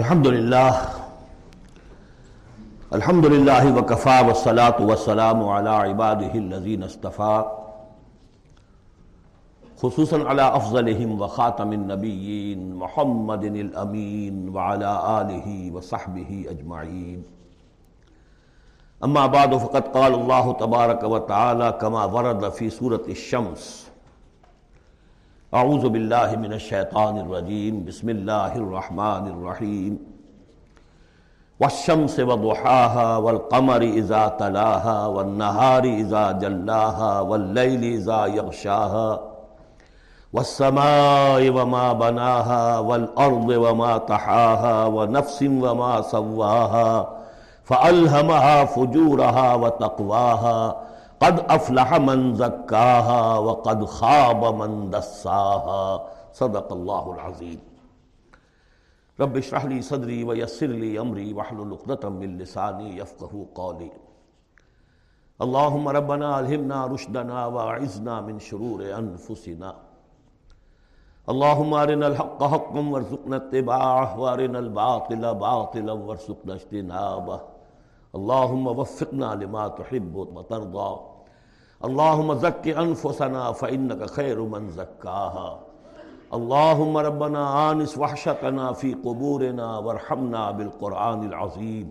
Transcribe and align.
الحمد 0.00 0.26
للہ 0.26 0.70
الحمد 2.90 3.24
للہ 3.24 3.64
وکفا 3.76 4.20
وسلاۃ 4.20 4.78
وسلام 4.80 5.42
علی 5.48 5.90
عبادہ 5.90 6.30
الذین 6.34 6.82
اصطفیٰ 6.82 7.42
خصوصاً 9.82 10.24
على 10.26 10.42
افضلهم 10.42 11.20
وخاتم 11.20 11.70
النبیین 11.70 12.64
محمد 12.84 13.44
الامین 13.44 14.48
وعلى 14.48 14.88
آلہ 15.12 15.74
وصحبہ 15.74 16.40
اجمعین. 16.50 17.22
اما 19.00 19.26
بعد، 19.36 19.60
فقد 19.62 19.92
قال 19.92 20.12
اللہ 20.14 20.52
تبارک 20.58 21.04
وتعالی 21.04 21.70
کما 21.80 22.04
ورد 22.16 22.52
فی 22.54 22.70
سورة 22.70 23.04
الشمس 23.06 23.70
اعوذ 25.60 25.84
باللہ 25.84 26.36
من 26.40 26.52
الشیطان 26.52 27.18
الرجیم، 27.18 27.84
بسم 27.84 28.08
اللہ 28.08 28.54
الرحمن 28.54 29.26
الرحیم۔ 29.32 29.96
والشمس 31.60 32.18
وضحاها 32.18 33.16
والقمر 33.16 33.80
اذا 33.80 34.28
تلاها 34.28 35.06
والنهار 35.06 35.82
اذا 35.82 36.32
جلاها 36.32 37.20
والليل 37.20 37.84
اذا 37.92 38.26
يغشاها 38.26 39.20
والسماء 40.32 41.50
وما 41.50 41.92
بناها 41.92 42.78
والارض 42.78 43.48
وما 43.48 43.98
طحاها 43.98 44.84
ونفس 44.84 45.42
وما 45.42 46.02
سواها 46.02 47.08
فألهمها 47.64 48.64
فجورها 48.64 49.54
وتقواها 49.54 50.76
قد 51.22 51.40
افلح 51.48 51.98
من 52.04 52.34
زکاہا 52.34 53.38
وقد 53.38 53.82
خاب 53.88 54.44
من 54.60 54.92
دساہا. 54.92 55.98
صدق 56.38 56.72
اللہ 56.72 57.10
العظیم. 57.12 57.58
رب 59.20 59.34
اشرح 59.36 59.66
لی 59.66 59.80
صدری 59.82 60.22
ویسر 60.24 60.66
لی 60.66 60.98
امری 60.98 61.32
وحلل 61.32 61.72
عقدۃ 61.72 62.04
من 62.04 62.36
لسانی 62.38 62.98
یفقهوا 62.98 63.44
قولی. 63.54 63.88
اللهم 65.40 65.88
ربنا 65.88 66.36
الہمنا 66.36 66.86
رشدنا 66.94 67.46
واعذنا 67.46 68.20
من 68.20 68.38
شرور 68.48 68.80
انفسنا. 68.98 69.72
اللهم 71.28 71.74
ارنا 71.74 72.06
الحق 72.06 72.42
حقا 72.42 72.80
وارزقنا 72.80 73.36
اتباعه 73.36 74.20
وارنا 74.20 74.58
الباطل 74.58 75.34
باطلا 75.34 75.92
وارزقنا 75.92 76.54
اجتنابه. 76.54 77.40
اللهم 78.14 78.66
وفقنا 78.66 79.34
لما 79.34 79.68
تحب 79.68 80.16
وترضى 80.16 81.11
اللهم 81.84 82.34
زك 82.34 82.68
انفسنا 82.68 83.52
فانك 83.52 84.10
خير 84.10 84.42
من 84.42 84.70
زكاها 84.70 85.58
اللهم 86.36 86.96
ربنا 86.96 87.70
آنس 87.70 87.98
وحشتنا 87.98 88.72
في 88.72 88.94
قبورنا 88.94 89.78
وارحمنا 89.78 90.50
بالقرآن 90.50 91.20
العظيم 91.30 91.86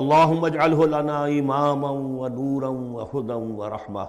اللهم 0.00 0.44
اجعله 0.44 0.86
لنا 0.86 1.18
إماما 1.38 1.90
ونورا 1.90 2.68
وهدى 2.68 3.32
ورحمة 3.60 4.08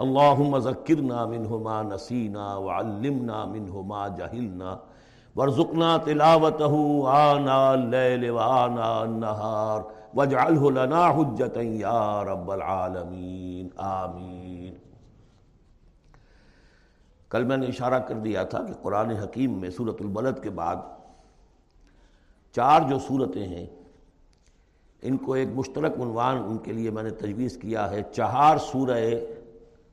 اللهم 0.00 0.56
ذكرنا 0.56 1.26
منه 1.26 1.58
ما 1.58 1.82
نسينا 1.82 2.56
وعلمنا 2.56 3.38
منه 3.46 3.82
ما 3.82 4.08
جهلنا 4.08 4.78
وارزقنا 5.36 5.96
تلاوته 5.96 6.74
آناء 7.32 7.74
الليل 7.74 8.30
وآناء 8.30 9.04
النهار 9.04 9.84
وجعله 10.16 10.70
لنا 10.70 11.10
حجتا 11.10 11.60
یا 11.60 12.24
رب 12.24 12.50
العالمین 12.50 13.68
آمین 13.76 14.74
کل 17.28 17.44
میں 17.44 17.56
نے 17.56 17.66
اشارہ 17.66 17.98
کر 17.98 18.14
دیا 18.14 18.42
تھا 18.42 18.58
کہ 18.66 18.72
قرآن 18.82 19.10
حکیم 19.10 19.60
میں 19.60 19.70
سورت 19.70 19.96
البلد 20.00 20.42
کے 20.42 20.50
بعد 20.50 20.76
چار 22.52 22.80
جو 22.88 22.98
صورتیں 22.98 23.46
ہیں، 23.46 23.66
ان 25.02 25.16
کو 25.16 25.32
ایک 25.32 25.48
مشترک 25.48 25.92
عنوان 26.00 26.36
ان 26.36 26.58
کے 26.58 26.72
لیے 26.72 26.90
میں 26.90 27.02
نے 27.02 27.10
تجویز 27.10 27.56
کیا 27.56 27.90
ہے، 27.90 28.02
چہار 28.12 28.58
سورہ 28.58 28.98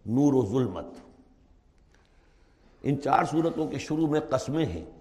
نور 0.06 0.34
و 0.34 0.46
ظلمت۔ 0.46 0.86
ان 2.84 3.02
چار 3.02 3.24
صورتوں 3.24 3.68
کے 3.68 3.78
شروع 3.78 4.08
میں 4.08 4.20
قسمیں 4.20 4.66
ہیں۔ 4.66 5.01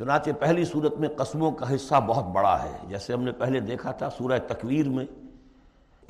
چنانچہ 0.00 0.30
پہلی 0.40 0.64
صورت 0.64 0.98
میں 0.98 1.08
قسموں 1.08 1.50
کا 1.52 1.74
حصہ 1.74 1.94
بہت 2.06 2.24
بڑا 2.24 2.62
ہے۔ 2.62 2.78
جیسے 2.88 3.12
ہم 3.12 3.22
نے 3.22 3.32
پہلے 3.32 3.60
دیکھا 3.60 3.92
تھا 3.92 4.10
سورہ 4.10 4.38
تکویر 4.46 4.88
میں 4.88 5.06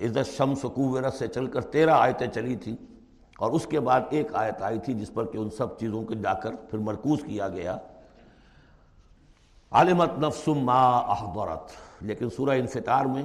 عزت 0.03 0.37
شمس 0.37 0.63
قویرت 0.63 1.15
سے 1.15 1.29
چل 1.29 1.47
کر 1.47 1.61
تیرہ 1.61 1.91
آیتیں 1.91 2.27
چلی 2.27 2.57
تھیں 2.57 2.77
اور 3.39 3.51
اس 3.51 3.67
کے 3.67 3.81
بعد 3.81 4.01
ایک 4.11 4.35
آیت 4.35 4.63
آئی 4.63 4.79
تھی 4.79 4.95
جس 4.95 5.15
پر 5.15 5.27
کہ 5.27 5.39
ان 5.39 5.51
سب 5.51 5.79
چیزوں 5.79 6.03
کو 6.03 6.15
جا 6.15 6.35
کر 6.35 6.55
پھر 6.55 6.79
مرکوز 6.79 7.23
کیا 7.27 7.49
گیا۔ 7.49 7.77
عالمت 9.71 10.11
نفس 10.19 10.49
ما 10.49 10.99
احضرت۔ 10.99 11.71
لیکن 12.01 12.31
سورہ 12.31 12.51
انفطار 12.51 13.05
میں 13.05 13.23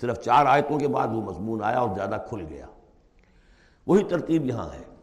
صرف 0.00 0.20
چار 0.20 0.46
آیتوں 0.46 0.78
کے 0.78 0.88
بعد 0.88 1.08
وہ 1.08 1.22
مضمون 1.22 1.64
آیا 1.64 1.78
اور 1.78 1.94
زیادہ 1.94 2.16
کھل 2.28 2.46
گیا۔ 2.48 2.66
وہی 3.86 4.04
ترتیب 4.04 4.46
یہاں 4.46 4.68
ہے۔ 4.72 4.96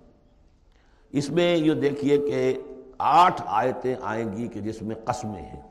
اس 1.09 1.29
میں 1.29 1.55
یہ 1.55 1.73
دیکھیے 1.73 2.17
کہ 2.17 2.61
آٹھ 2.97 3.41
آیتیں 3.45 3.95
آئیں 4.01 4.33
گی 4.33 4.47
کہ 4.47 4.61
جس 4.61 4.81
میں 4.81 4.95
قسمیں 5.05 5.41
ہیں۔ 5.41 5.61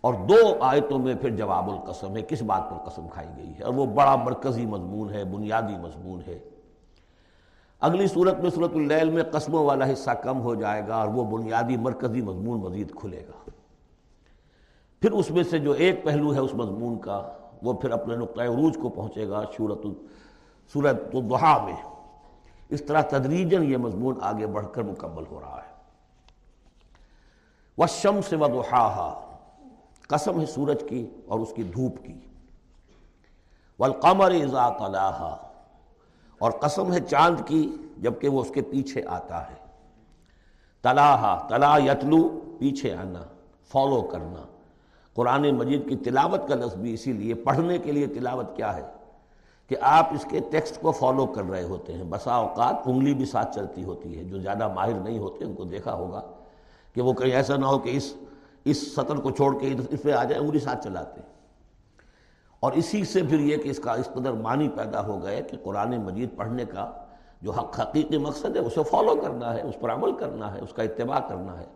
اور 0.00 0.14
دو 0.14 0.56
آیتوں 0.60 0.98
میں 0.98 1.14
پھر 1.14 1.30
جواب 1.30 1.70
القسم 1.70 2.16
ہے، 2.16 2.22
کس 2.22 2.42
بات 2.42 2.70
پر 2.70 2.90
قسم 2.90 3.08
کھائی 3.08 3.28
گئی 3.36 3.52
ہے؟ 3.58 3.62
اور 3.62 3.74
وہ 3.74 3.86
بڑا 3.86 4.16
مرکزی 4.16 4.66
مضمون 4.66 5.10
ہے، 5.10 5.24
بنیادی 5.24 5.76
مضمون 5.76 6.20
ہے۔ 6.26 6.38
اگلی 7.80 8.06
صورت 8.06 8.38
میں 8.38 8.50
صورت 8.50 8.70
اللیل 8.74 9.10
میں 9.10 9.22
قسموں 9.22 9.64
والا 9.64 9.92
حصہ 9.92 10.10
کم 10.10 10.40
ہو 10.40 10.54
جائے 10.54 10.88
گا 10.88 10.96
اور 10.96 11.08
وہ 11.08 11.38
بنیادی 11.38 11.76
مرکزی 11.76 12.20
مضمون 12.20 12.60
مزید 12.60 12.94
کھلے 12.94 13.24
گا۔ 13.28 13.50
پھر 15.00 15.12
اس 15.12 15.30
میں 15.30 15.42
سے 15.42 15.58
جو 15.58 15.72
ایک 15.72 16.04
پہلو 16.04 16.34
ہے 16.34 16.38
اس 16.38 16.54
مضمون 16.54 16.98
کا، 16.98 17.32
وہ 17.62 17.72
پھر 17.72 17.90
اپنے 17.90 18.16
نقطۂ 18.16 18.42
عروج 18.42 18.78
کو 18.82 18.88
پہنچے 18.88 19.28
گا 19.28 19.42
صورت 19.56 19.78
صورت 20.72 21.02
الضحا 21.14 21.64
میں۔ 21.64 21.76
اس 22.68 22.82
طرح 22.82 23.02
تدریجن 23.02 23.62
یہ 23.62 23.76
مضمون 23.76 24.14
آگے 24.20 24.46
بڑھ 24.46 24.66
کر 24.72 24.82
مکمل 24.82 25.22
ہو 25.30 25.40
رہا 25.40 25.60
ہے۔ 25.68 25.73
وشم 27.78 28.20
سے 28.28 28.36
ودحاہا 28.36 29.20
قسم 30.08 30.40
ہے 30.40 30.46
سورج 30.46 30.84
کی 30.88 31.10
اور 31.26 31.40
اس 31.40 31.52
کی 31.56 31.62
دھوپ 31.62 32.04
کی۔ 32.04 32.20
والقمر 33.78 34.30
اذا 34.30 34.68
تلاہا 34.68 35.48
اور 36.38 36.50
قسم 36.50 36.92
ہے 36.92 37.00
چاند 37.00 37.36
کی 37.46 37.76
جبکہ 37.98 38.28
وہ 38.28 38.40
اس 38.40 38.50
کے 38.54 38.62
پیچھے 38.62 39.02
آتا 39.06 39.50
ہے۔ 39.50 39.54
تلاہا 40.82 41.46
تلا 41.48 41.78
یتلو، 41.78 42.40
پیچھے 42.58 42.94
آنا 42.94 43.22
فالو 43.68 44.02
کرنا۔ 44.02 44.42
قرآن 45.14 45.50
مجید 45.50 45.88
کی 45.88 45.96
تلاوت 45.96 46.48
کا 46.48 46.54
لفظ 46.54 46.76
بھی 46.76 46.94
اسی 46.94 47.12
لیے، 47.12 47.34
پڑھنے 47.34 47.78
کے 47.78 47.92
لیے 47.92 48.06
تلاوت 48.06 48.56
کیا 48.56 48.76
ہے؟ 48.76 48.82
کہ 49.68 49.76
آپ 49.80 50.08
اس 50.12 50.26
کے 50.30 50.40
ٹیکسٹ 50.50 50.80
کو 50.80 50.92
فالو 50.92 51.26
کر 51.26 51.42
رہے 51.42 51.62
ہوتے 51.62 51.92
ہیں۔ 51.92 52.04
بسا 52.04 52.34
اوقات 52.34 52.74
انگلی 52.86 53.14
بھی 53.14 53.24
ساتھ 53.24 53.54
چلتی 53.54 53.84
ہوتی 53.84 54.18
ہے۔ 54.18 54.24
جو 54.24 54.38
زیادہ 54.38 54.72
ماہر 54.72 54.94
نہیں 54.94 55.18
ہوتے، 55.18 55.44
ان 55.44 55.54
کو 55.54 55.64
دیکھا 55.64 55.94
ہوگا۔ 55.94 56.33
کہ 56.94 57.02
وہ 57.02 57.12
کہیں 57.12 57.32
ایسا 57.32 57.56
نہ 57.56 57.66
ہو 57.66 57.78
کہ 57.78 57.96
اس 57.96 58.14
اس 58.64 58.92
سطر 58.92 59.16
کو 59.16 59.30
چھوڑ 59.30 59.60
کے 59.60 59.74
اس 59.92 60.02
پہ 60.02 60.12
آ 60.12 60.24
جائے 60.24 60.40
انگلی 60.40 60.58
ساتھ 60.58 60.84
چلاتے 60.84 61.20
ہیں۔ 61.20 61.32
اور 62.60 62.72
اسی 62.72 63.04
سے 63.04 63.22
پھر 63.22 63.38
یہ 63.38 63.56
کہ 63.56 63.68
اس 63.68 63.78
کا 63.78 63.92
اس 63.92 64.08
قدر 64.14 64.32
معنی 64.32 64.68
پیدا 64.68 65.06
ہو 65.06 65.22
گئے 65.22 65.42
کہ 65.42 65.56
قرآن 65.62 65.96
مجید 66.02 66.36
پڑھنے 66.36 66.64
کا 66.64 66.90
جو 67.42 67.50
حق، 67.50 67.80
حقیقی 67.80 68.18
مقصد 68.18 68.56
ہے، 68.56 68.60
اسے 68.60 68.82
فالو 68.90 69.16
کرنا 69.16 69.54
ہے، 69.54 69.62
اس 69.62 69.74
پر 69.80 69.92
عمل 69.92 70.12
کرنا 70.12 70.54
ہے، 70.54 70.60
اس 70.60 70.72
کا 70.72 70.82
اتباع 70.82 71.20
کرنا 71.20 71.60
ہے۔ 71.60 71.66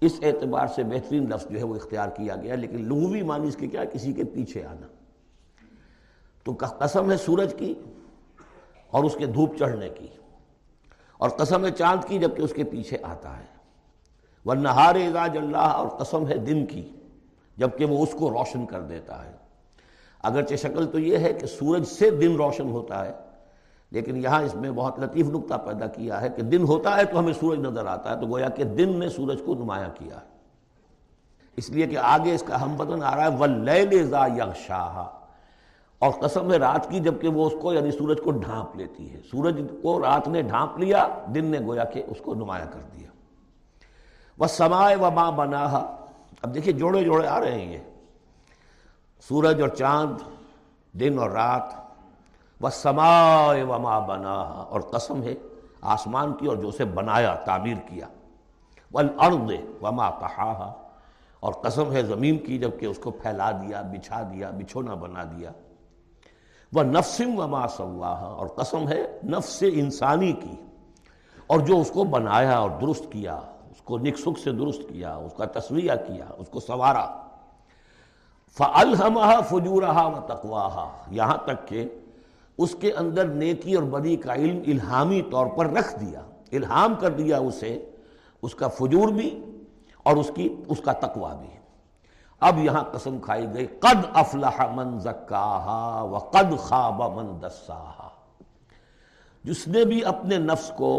اس 0.00 0.12
اعتبار 0.22 0.66
سے 0.66 0.82
بہترین 0.82 1.28
لفظ 1.30 1.46
جو 1.50 1.58
ہے 1.58 1.64
وہ 1.64 1.74
اختیار 1.74 2.08
کیا 2.08 2.36
گیا، 2.36 2.54
لیکن 2.54 2.88
لغوی 2.88 3.22
معنی 3.22 3.48
اس 3.48 3.56
کے 3.56 3.66
کیا؟ 3.66 3.84
کسی 3.84 4.12
کے 4.12 4.24
پیچھے 4.24 4.64
آنا۔ 4.66 4.86
تو 6.44 6.52
قسم 6.78 7.10
ہے 7.10 7.16
سورج 7.16 7.54
کی 7.58 7.74
اور 8.90 9.04
اس 9.04 9.14
کے 9.14 9.26
دھوپ 9.26 9.56
چڑھنے 9.58 9.88
کی، 9.88 10.06
اور 11.18 11.30
قسم 11.30 11.64
ہے 11.64 11.70
چاند 11.70 12.04
کی 12.04 12.18
جبکہ 12.18 12.42
اس 12.42 12.52
کے 12.52 12.64
پیچھے 12.64 12.98
آتا 13.02 13.38
ہے۔ 13.38 13.57
ورنہار 14.48 14.94
اعزاج 14.94 15.36
اللہ 15.36 15.56
اور 15.56 15.88
قسم 15.88 16.28
ہے 16.28 16.36
دن 16.36 16.66
کی، 16.66 16.88
جبکہ 17.56 17.84
وہ 17.84 18.02
اس 18.02 18.12
کو 18.18 18.30
روشن 18.30 18.66
کر 18.66 18.80
دیتا 18.80 19.26
ہے۔ 19.26 19.32
اگرچہ 20.22 20.54
شکل 20.54 20.86
تو 20.86 20.98
یہ 20.98 21.18
ہے 21.18 21.32
کہ 21.32 21.46
سورج 21.46 21.84
سے 21.84 22.10
دن 22.10 22.36
روشن 22.36 22.70
ہوتا 22.70 23.06
ہے، 23.06 23.12
لیکن 23.90 24.16
یہاں 24.16 24.42
اس 24.42 24.54
میں 24.54 24.70
بہت 24.70 25.00
لطیف 25.00 25.26
نقطہ 25.26 25.54
پیدا 25.54 25.86
کیا 25.86 26.20
ہے 26.20 26.28
کہ 26.28 26.42
دن 26.42 26.62
ہوتا 26.62 26.96
ہے 26.96 27.04
تو 27.04 27.18
ہمیں 27.18 27.32
سورج 27.32 27.58
نظر 27.58 27.86
آتا 27.86 28.16
ہے، 28.16 28.20
تو 28.20 28.26
گویا 28.26 28.48
کہ 28.48 28.64
دن 28.64 28.98
نے 28.98 29.08
سورج 29.08 29.42
کو 29.46 29.54
نمایاں 29.54 29.88
کیا 29.94 30.14
ہے۔ 30.14 30.38
اس 31.56 31.70
لیے 31.70 31.86
کہ 31.86 31.98
آگے 31.98 32.34
اس 32.34 32.42
کا 32.42 32.62
ہم 32.62 32.76
بدن 32.76 33.02
آ 33.02 33.16
رہا 33.16 33.24
ہے 33.24 33.36
ولیل 33.38 34.06
ذا 34.08 34.26
یغشاہا۔ 34.26 35.18
اور 35.98 36.10
قسم 36.10 36.52
ہے 36.52 36.56
رات 36.56 36.90
کی 36.90 37.00
جبکہ 37.00 37.28
وہ 37.28 37.46
اس 37.46 37.52
کو 37.62 37.72
یعنی 37.72 37.90
سورج 37.90 38.20
کو 38.24 38.30
ڈھانپ 38.30 38.76
لیتی 38.76 39.12
ہے۔ 39.12 39.20
سورج 39.30 39.60
کو 39.82 40.02
رات 40.02 40.28
نے 40.28 40.42
ڈھانپ 40.42 40.78
لیا، 40.78 41.08
دن 41.34 41.44
نے 41.44 41.58
گویا 41.66 41.84
کہ 41.84 42.02
اس 42.06 42.16
کو 42.20 42.34
نمایاں 42.34 42.66
کر 42.72 42.80
دیا۔ 42.96 43.07
وہ 44.38 44.46
سمائے 44.46 44.96
و 44.96 45.10
ماں 45.10 45.32
بنا 45.32 45.64
اب 46.42 46.54
دیکھیے 46.54 46.72
جوڑے 46.72 47.04
جوڑے 47.04 47.28
آ 47.28 47.40
رہے 47.40 47.54
ہیں 47.60 47.72
یہ۔ 47.72 47.78
سورج 49.28 49.60
اور 49.60 49.68
چاند، 49.68 50.16
دن 50.92 51.18
اور 51.18 51.30
رات۔ 51.30 51.62
وہ 52.60 52.68
سمائے 52.68 53.62
و 53.62 53.78
ماں 53.78 54.00
بنا 54.00 54.34
اور 54.34 54.80
قسم 54.80 55.22
ہے، 55.22 55.34
آسمان 55.80 56.32
کی 56.32 56.46
اور 56.46 56.56
جو 56.56 56.68
اسے 56.68 56.84
بنایا، 56.84 57.34
تعمیر 57.34 57.74
کیا۔ 57.74 58.06
وہ 58.92 59.00
ارد 59.18 59.50
و 59.82 59.92
ماں 59.92 60.10
کہا 60.20 60.82
اور 61.40 61.52
قسم 61.52 61.92
ہے، 61.92 62.02
زمین 62.02 62.38
کی 62.38 62.58
جبکہ 62.58 62.86
اس 62.86 62.98
کو 62.98 63.10
پھیلا 63.10 63.50
دیا، 63.50 63.82
بچھا 63.82 64.22
دیا، 64.22 64.50
بچھونا 64.50 64.94
بنا 64.94 65.24
دیا۔ 65.24 65.50
وہ 66.72 66.82
نفسم 66.82 67.38
و 67.38 67.46
ما 67.46 67.68
سواہا 67.68 68.26
اور 68.26 68.46
قسم 68.46 68.88
ہے، 68.88 69.20
نفس 69.24 69.64
انسانی 69.72 70.32
کی۔ 70.32 70.64
اور 71.46 71.60
جو 71.60 71.80
اس 71.80 71.90
کو 71.90 72.04
بنایا 72.04 72.58
اور 72.58 72.70
درست 72.80 73.12
کیا۔ 73.12 73.40
کو 73.88 73.98
نک 73.98 74.18
سکھ 74.18 74.40
سے 74.40 74.52
درست 74.52 74.82
کیا، 74.88 75.14
اس 75.16 75.32
کا 75.36 75.44
تصویہ 75.44 75.92
کیا، 76.06 76.26
اس 76.36 76.48
کو 76.48 76.60
سنوارا۔ 76.60 77.06
فلحمہ 78.58 79.30
فجورہ 79.48 79.96
و 80.04 80.20
تقواہا 80.26 80.86
یہاں 81.10 81.36
تک 81.44 81.68
کہ 81.68 81.84
اس 82.58 82.74
کے 82.80 82.92
اندر 82.92 83.24
نیکی 83.24 83.74
اور 83.74 83.84
بدی 83.84 84.16
کا 84.16 84.34
علم 84.34 84.62
الہامی 84.66 85.22
طور 85.22 85.46
پر 85.46 85.70
رکھ 85.70 86.00
دیا، 86.00 86.20
الہام 86.52 86.94
کر 86.94 87.10
دیا 87.10 87.38
اسے، 87.38 87.90
اس 88.42 88.54
کا 88.54 88.68
فجور 88.68 89.08
بھی 89.08 89.28
اور 90.02 90.16
اس 90.16 90.30
کی، 90.34 90.48
اس 90.68 90.80
کا 90.84 90.92
تقوا 90.92 91.34
بھی۔ 91.34 91.54
اب 92.40 92.58
یہاں 92.58 92.82
قسم 92.92 93.18
کھائی 93.18 93.46
گئی، 93.54 93.66
قد 93.66 94.04
افلح 94.14 94.66
من 94.74 94.98
زکاہا 94.98 96.02
و 96.02 96.18
قد 96.18 96.58
خواب 96.58 97.02
من 97.16 97.28
دساہا 97.42 98.08
جس 99.44 99.68
نے 99.68 99.84
بھی 99.84 100.04
اپنے 100.04 100.36
نفس 100.38 100.72
کو 100.76 100.90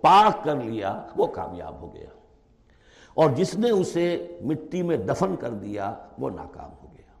پاک 0.00 0.44
کر 0.44 0.54
لیا، 0.54 0.90
وہ 1.16 1.26
کامیاب 1.26 1.80
ہو 1.80 1.94
گیا۔ 1.94 2.17
اور 3.18 3.30
جس 3.30 3.58
نے 3.58 3.70
اسے 3.70 4.38
مٹی 4.44 4.82
میں 4.82 4.96
دفن 4.96 5.36
کر 5.36 5.50
دیا، 5.50 5.94
وہ 6.18 6.30
ناکام 6.30 6.70
ہو 6.82 6.86
گیا۔ 6.98 7.12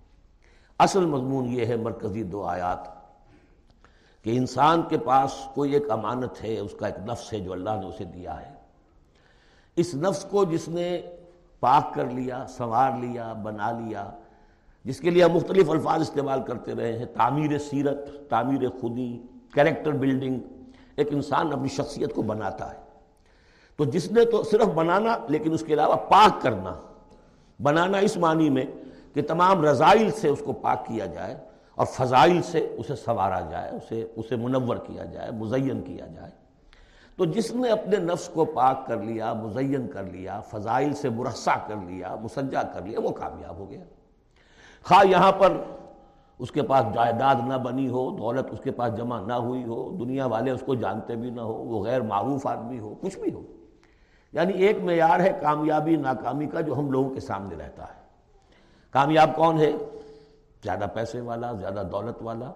اصل 0.78 1.06
مضمون 1.06 1.44
یہ 1.46 1.66
ہے، 1.66 1.76
مرکزی 1.76 2.22
دو 2.22 2.44
آیات، 2.44 2.78
کہ 4.24 4.36
انسان 4.36 4.82
کے 4.88 4.98
پاس 4.98 5.48
کوئی 5.54 5.72
ایک 5.72 5.90
امانت 5.90 6.44
ہے، 6.44 6.58
اس 6.58 6.74
کا 6.78 6.86
ایک 6.86 7.08
نفس 7.08 7.32
ہے 7.32 7.40
جو 7.40 7.52
اللہ 7.52 7.70
نے 7.70 7.86
اسے 7.86 8.04
دیا 8.04 8.40
ہے۔ 8.40 8.54
اس 9.76 9.94
نفس 9.94 10.24
کو 10.24 10.44
جس 10.44 10.68
نے 10.68 11.02
پاک 11.60 11.94
کر 11.94 12.04
لیا، 12.04 12.46
سنوار 12.48 12.90
لیا، 13.00 13.32
بنا 13.32 13.70
لیا، 13.70 14.10
جس 14.84 15.00
کے 15.00 15.10
لیے 15.10 15.26
مختلف 15.26 15.70
الفاظ 15.70 16.00
استعمال 16.00 16.42
کرتے 16.42 16.74
رہے 16.74 16.98
ہیں، 16.98 17.06
تعمیر 17.06 17.58
سیرت، 17.58 17.98
تعمیر 18.28 18.68
خودی 18.80 19.22
کریکٹر 19.50 19.92
بلڈنگ، 19.92 20.40
ایک 20.96 21.08
انسان 21.10 21.52
اپنی 21.52 21.68
شخصیت 21.68 22.14
کو 22.14 22.22
بناتا 22.22 22.74
ہے۔ 22.74 22.87
تو 23.78 23.84
جس 23.84 24.12
نے 24.12 24.24
تو 24.24 24.42
صرف 24.42 24.66
بنانا 24.66 25.16
لیکن 25.28 25.52
اس 25.52 25.62
کے 25.62 25.74
علاوہ 25.74 25.96
پاک 25.96 26.42
کرنا۔ 26.42 26.74
بنانا 27.62 27.98
اس 27.98 28.16
معنی 28.16 28.50
میں 28.50 28.64
کہ 29.14 29.22
تمام 29.22 29.64
رضائل 29.64 30.10
سے 30.10 30.28
اس 30.28 30.42
کو 30.44 30.52
پاک 30.52 30.86
کیا 30.86 31.06
جائے 31.06 31.36
اور 31.74 31.86
فضائل 31.86 32.42
سے 32.42 32.74
اسے 32.78 32.96
سنوارا 32.96 33.40
جائے، 33.40 33.70
اسے 33.70 34.06
اسے 34.16 34.36
منور 34.36 34.76
کیا 34.76 35.04
جائے، 35.04 35.30
مزین 35.30 35.82
کیا 35.82 36.06
جائے۔ 36.06 36.30
تو 37.16 37.24
جس 37.24 37.54
نے 37.54 37.70
اپنے 37.70 37.96
نفس 37.96 38.28
کو 38.28 38.44
پاک 38.44 38.86
کر 38.86 38.96
لیا، 38.96 39.32
مزین 39.32 39.88
کر 39.88 40.02
لیا، 40.02 40.40
فضائل 40.40 40.92
سے 40.92 41.08
مرسع 41.08 41.54
کر 41.66 41.76
لیا 41.86 42.16
مسجہ 42.22 42.58
کر 42.58 42.82
لیا، 42.82 43.00
وہ 43.00 43.10
کامیاب 43.10 43.56
ہو 43.56 43.70
گیا۔ 43.70 43.84
خواہ 44.82 45.06
یہاں 45.06 45.32
پر 45.32 45.52
اس 46.38 46.50
کے 46.50 46.62
پاس 46.62 46.94
جائیداد 46.94 47.34
نہ 47.46 47.54
بنی 47.54 47.88
ہو، 47.88 48.10
دولت 48.10 48.46
اس 48.50 48.60
کے 48.64 48.70
پاس 48.70 48.96
جمع 48.96 49.20
نہ 49.20 49.32
ہوئی 49.32 49.64
ہو، 49.64 49.90
دنیا 49.90 50.26
والے 50.26 50.50
اس 50.50 50.62
کو 50.66 50.74
جانتے 50.74 51.16
بھی 51.16 51.30
نہ 51.30 51.40
ہو، 51.40 51.52
وہ 51.52 51.84
غیر 51.84 52.00
معروف 52.00 52.46
آدمی 52.46 52.78
ہو، 52.78 52.94
کچھ 53.00 53.18
بھی 53.18 53.32
ہو۔ 53.32 53.42
یعنی 54.32 54.52
ایک 54.52 54.78
معیار 54.82 55.20
ہے 55.20 55.38
کامیابی، 55.42 55.96
ناکامی 55.96 56.46
کا 56.46 56.60
جو 56.60 56.78
ہم 56.78 56.90
لوگوں 56.90 57.10
کے 57.10 57.20
سامنے 57.20 57.56
رہتا 57.56 57.82
ہے۔ 57.82 58.00
کامیاب 58.90 59.36
کون 59.36 59.58
ہے؟ 59.58 59.72
زیادہ 60.64 60.86
پیسے 60.94 61.20
والا، 61.20 61.52
زیادہ 61.52 61.82
دولت 61.92 62.16
والا 62.20 62.52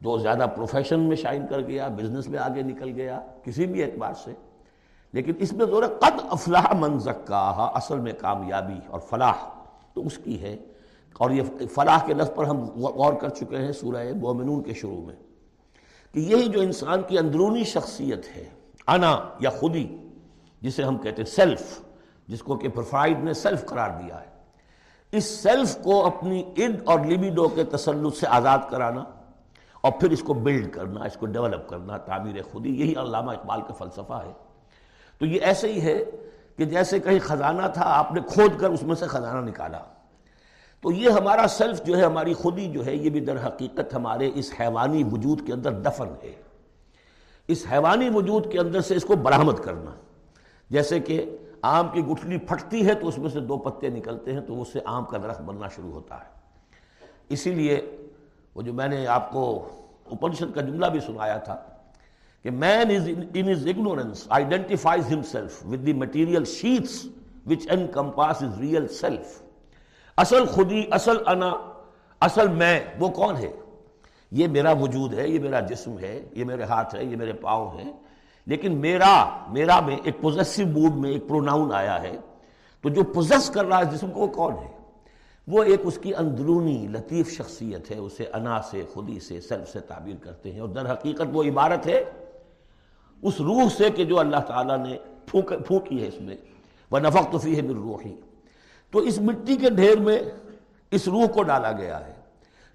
جو 0.00 0.18
زیادہ 0.18 0.46
پروفیشن 0.56 1.00
میں 1.00 1.16
شائن 1.16 1.46
کر 1.46 1.60
گیا 1.60 1.88
بزنس 1.88 2.28
میں 2.28 2.38
آگے 2.38 2.62
نکل 2.62 2.92
گیا، 2.94 3.20
کسی 3.44 3.66
بھی 3.66 3.84
اعتبار 3.84 4.12
سے۔ 4.24 4.32
لیکن 5.12 5.32
اس 5.38 5.52
میں 5.52 5.66
زور 5.66 5.82
قد 5.82 6.20
افلاح 6.30 6.72
من 6.72 6.98
زکاہا 6.98 7.64
اصل 7.74 7.98
میں 7.98 8.12
کامیابی 8.12 8.80
اور 8.90 9.00
فلاح 9.00 9.36
تو 9.94 10.06
اس 10.06 10.18
کی 10.18 10.42
ہے۔ 10.42 10.56
اور 11.18 11.30
یہ 11.30 11.42
فلاح 11.74 11.98
کے 12.06 12.14
لفظ 12.14 12.30
پر 12.34 12.44
ہم 12.44 12.64
غور 12.64 13.12
کر 13.12 13.28
چکے 13.28 13.56
ہیں 13.56 13.72
سورہ 13.72 14.12
مومنون 14.20 14.62
کے 14.62 14.74
شروع 14.74 15.06
میں 15.06 15.16
کہ 16.12 16.18
یہی 16.20 16.48
جو 16.48 16.60
انسان 16.60 17.02
کی 17.08 17.18
اندرونی 17.18 17.64
شخصیت 17.64 18.36
ہے، 18.36 18.44
انا 18.86 19.20
یا 19.40 19.50
خودی 19.50 19.96
جسے 20.60 20.82
ہم 20.82 20.98
کہتے 20.98 21.22
ہیں 21.22 21.30
سیلف 21.30 21.80
جس 22.28 22.42
کو 22.42 22.56
کہ 22.56 22.68
پروفائڈ 22.68 23.24
نے 23.24 23.32
سیلف 23.32 23.66
قرار 23.66 23.90
دیا 23.90 24.20
ہے۔ 24.20 24.26
اس 25.12 25.24
سیلف 25.24 25.76
کو 25.82 26.06
اپنی 26.06 26.44
اڈ 26.56 26.80
اور 26.84 27.00
لیبیڈو 27.00 27.48
کے 27.48 27.64
تسلط 27.64 28.16
سے 28.16 28.26
آزاد 28.26 28.58
کرانا 28.70 29.04
اور 29.80 29.92
پھر 30.00 30.10
اس 30.10 30.22
کو 30.22 30.34
بلڈ 30.34 30.72
کرنا، 30.72 31.04
اس 31.04 31.16
کو 31.16 31.26
ڈیولپ 31.26 31.68
کرنا، 31.68 31.96
تعمیر 31.96 32.42
خودی، 32.42 32.80
یہی 32.80 32.92
علامہ 32.92 33.32
اقبال 33.32 33.60
کا 33.60 33.72
فلسفہ 33.72 34.22
ہے۔ 34.26 34.32
تو 35.18 35.26
یہ 35.26 35.40
ایسے 35.40 35.72
ہی 35.72 35.80
ہے 35.80 36.04
کہ 36.56 36.64
جیسے 36.64 36.98
کہیں 36.98 37.18
خزانہ 37.18 37.62
تھا، 37.74 37.82
آپ 37.84 38.12
نے 38.12 38.20
کھود 38.20 38.60
کر 38.60 38.70
اس 38.70 38.82
میں 38.82 38.94
سے 38.94 39.06
خزانہ 39.06 39.50
نکالا۔ 39.50 39.78
تو 40.80 40.92
یہ 40.92 41.10
ہمارا 41.10 41.46
سیلف 41.48 41.84
جو 41.84 41.96
ہے، 41.96 42.04
ہماری 42.04 42.34
خودی 42.34 42.72
جو 42.72 42.86
ہے، 42.86 42.94
یہ 42.94 43.10
بھی 43.10 43.20
در 43.20 43.46
حقیقت 43.46 43.94
ہمارے 43.94 44.30
اس 44.34 44.52
حیوانی 44.60 45.04
وجود 45.04 45.46
کے 45.46 45.52
اندر 45.52 45.72
دفن 45.72 46.08
ہے۔ 46.22 46.32
اس 47.48 47.66
حیوانی 47.72 48.08
وجود 48.08 48.52
کے 48.52 48.58
اندر 48.58 48.80
سے 48.80 48.96
اس 48.96 49.04
کو 49.04 49.16
برآمد 49.16 49.58
کرنا۔ 49.62 49.90
جیسے 50.70 51.00
کہ 51.00 51.36
آم 51.62 51.88
کی 51.88 52.00
گٹھلی 52.00 52.38
پھٹتی 52.38 52.86
ہے 52.86 52.94
تو 52.94 53.08
اس 53.08 53.18
میں 53.18 53.30
سے 53.30 53.40
دو 53.40 53.58
پتے 53.58 53.88
نکلتے 53.88 54.32
ہیں 54.32 54.40
تو 54.40 54.62
اس 54.62 54.68
سے 54.72 54.80
آم 54.84 55.04
کا 55.04 55.18
درخت 55.18 55.40
بننا 55.40 55.68
شروع 55.68 55.92
ہوتا 55.92 56.14
ہے۔ 56.14 56.28
اسی 57.28 57.50
لیے 57.50 57.80
وہ 58.54 58.62
جو 58.62 58.72
میں 58.72 58.88
نے 58.88 59.06
آپ 59.06 59.32
کو 59.32 59.68
اپنشد 60.06 60.54
کا 60.54 60.60
جملہ 60.60 60.86
بھی 60.86 61.00
سنایا 61.00 61.36
تھا 61.36 61.56
کہ 62.42 62.50
man 62.50 62.96
is 62.96 63.08
in 63.34 63.48
his 63.48 63.66
ignorance 63.66 64.26
identifies 64.28 65.12
himself 65.12 65.66
with 65.66 65.86
the 65.86 65.92
material 65.92 66.44
sheets 66.44 67.06
which 67.46 67.66
encompass 67.86 68.42
his 68.42 68.58
real 68.60 68.88
self 68.88 69.42
اصل 70.16 70.46
خودی، 70.46 70.84
اصل 70.90 71.16
انا، 71.26 71.52
اصل 72.20 72.48
میں 72.48 72.80
وہ 72.98 73.08
کون 73.08 73.36
ہے؟ 73.36 73.52
یہ 74.30 74.48
میرا 74.48 74.72
وجود 74.72 75.14
ہے، 75.14 75.28
یہ 75.28 75.38
میرا 75.38 75.60
جسم 75.60 75.98
ہے، 75.98 76.28
یہ 76.32 76.44
میرے 76.44 76.62
ہاتھ 76.62 76.94
ہے، 76.94 77.04
یہ 77.04 77.16
میرے 77.16 77.32
پاؤں 77.32 77.78
ہیں۔ 77.78 77.92
لیکن 78.46 78.76
میرا 78.76 79.28
میرا 79.48 79.80
میں 79.80 79.96
ایک 80.04 80.20
پوزیسو 80.20 80.66
موڈ 80.66 80.96
میں 80.96 81.10
ایک 81.10 81.28
پروناؤن 81.28 81.72
آیا 81.72 82.02
ہے 82.02 82.16
تو 82.82 82.88
جو 82.88 83.04
پوزیس 83.04 83.50
کر 83.50 83.64
رہا 83.64 83.78
ہے 83.78 83.84
جسم 83.84 84.10
کو 84.10 84.20
وہ 84.20 84.26
کون 84.26 84.52
ہے؟ 84.52 84.68
وہ 85.48 85.62
ایک 85.62 85.80
اس 85.82 85.98
کی 86.02 86.14
اندرونی 86.14 86.86
لطیف 86.90 87.30
شخصیت 87.30 87.90
ہے، 87.90 87.98
اسے 87.98 88.24
انا 88.32 88.62
سے، 88.62 88.84
خودی 88.94 89.20
سے، 89.20 89.40
سیلف 89.40 89.68
سے 89.68 89.80
تعبیر 89.80 90.14
کرتے 90.20 90.52
ہیں 90.52 90.60
اور 90.60 90.68
در 90.68 90.92
حقیقت 90.92 91.22
وہ 91.32 91.42
عبارت 91.42 91.86
ہے 91.86 92.04
اس 93.22 93.40
روح 93.40 93.68
سے 93.76 93.90
کہ 93.90 94.04
جو 94.04 94.18
اللہ 94.18 94.36
تعالیٰ 94.36 94.78
نے 94.78 94.96
پھونکی 95.26 96.02
ہے 96.02 96.08
اس 96.08 96.20
میں۔ 96.20 96.36
وہ 96.90 96.98
نفق 96.98 97.32
توفی 97.32 97.56
ہے 97.56 97.72
روحی 97.72 98.14
تو 98.90 98.98
اس 98.98 99.20
مٹی 99.20 99.56
کے 99.56 99.70
ڈھیر 99.70 100.00
میں 100.00 100.18
اس 100.90 101.08
روح 101.08 101.26
کو 101.26 101.42
ڈالا 101.42 101.72
گیا 101.72 102.06
ہے۔ 102.06 102.12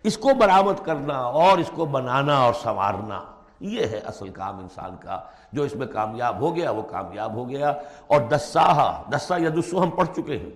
اس 0.04 0.18
کو 0.18 0.30
برآمد 0.40 0.86
کرنا 0.86 1.14
اور 1.14 1.58
اس 1.58 1.72
کو 1.74 1.86
بنانا 1.86 2.38
اور 2.38 2.54
سنوارنا۔ 2.54 3.24
یہ 3.60 3.86
ہے 3.86 3.98
اصل 3.98 4.30
کام 4.30 4.60
انسان 4.60 4.96
کا۔ 5.00 5.22
جو 5.54 5.64
اس 5.64 5.76
میں 5.76 5.88
کامیاب 5.88 6.40
ہو 6.40 6.56
گیا، 6.56 6.72
وہ 6.72 6.82
کامیاب 6.82 7.34
ہو 7.34 7.50
گیا۔ 7.50 7.70
اور 8.08 8.22
دساہا 8.22 9.04
دسا 9.16 9.38
یا 9.38 9.50
دسو 9.50 9.84
ہم 9.84 9.90
پڑھ 9.90 10.08
چکے 10.16 10.38
ہیں 10.38 10.50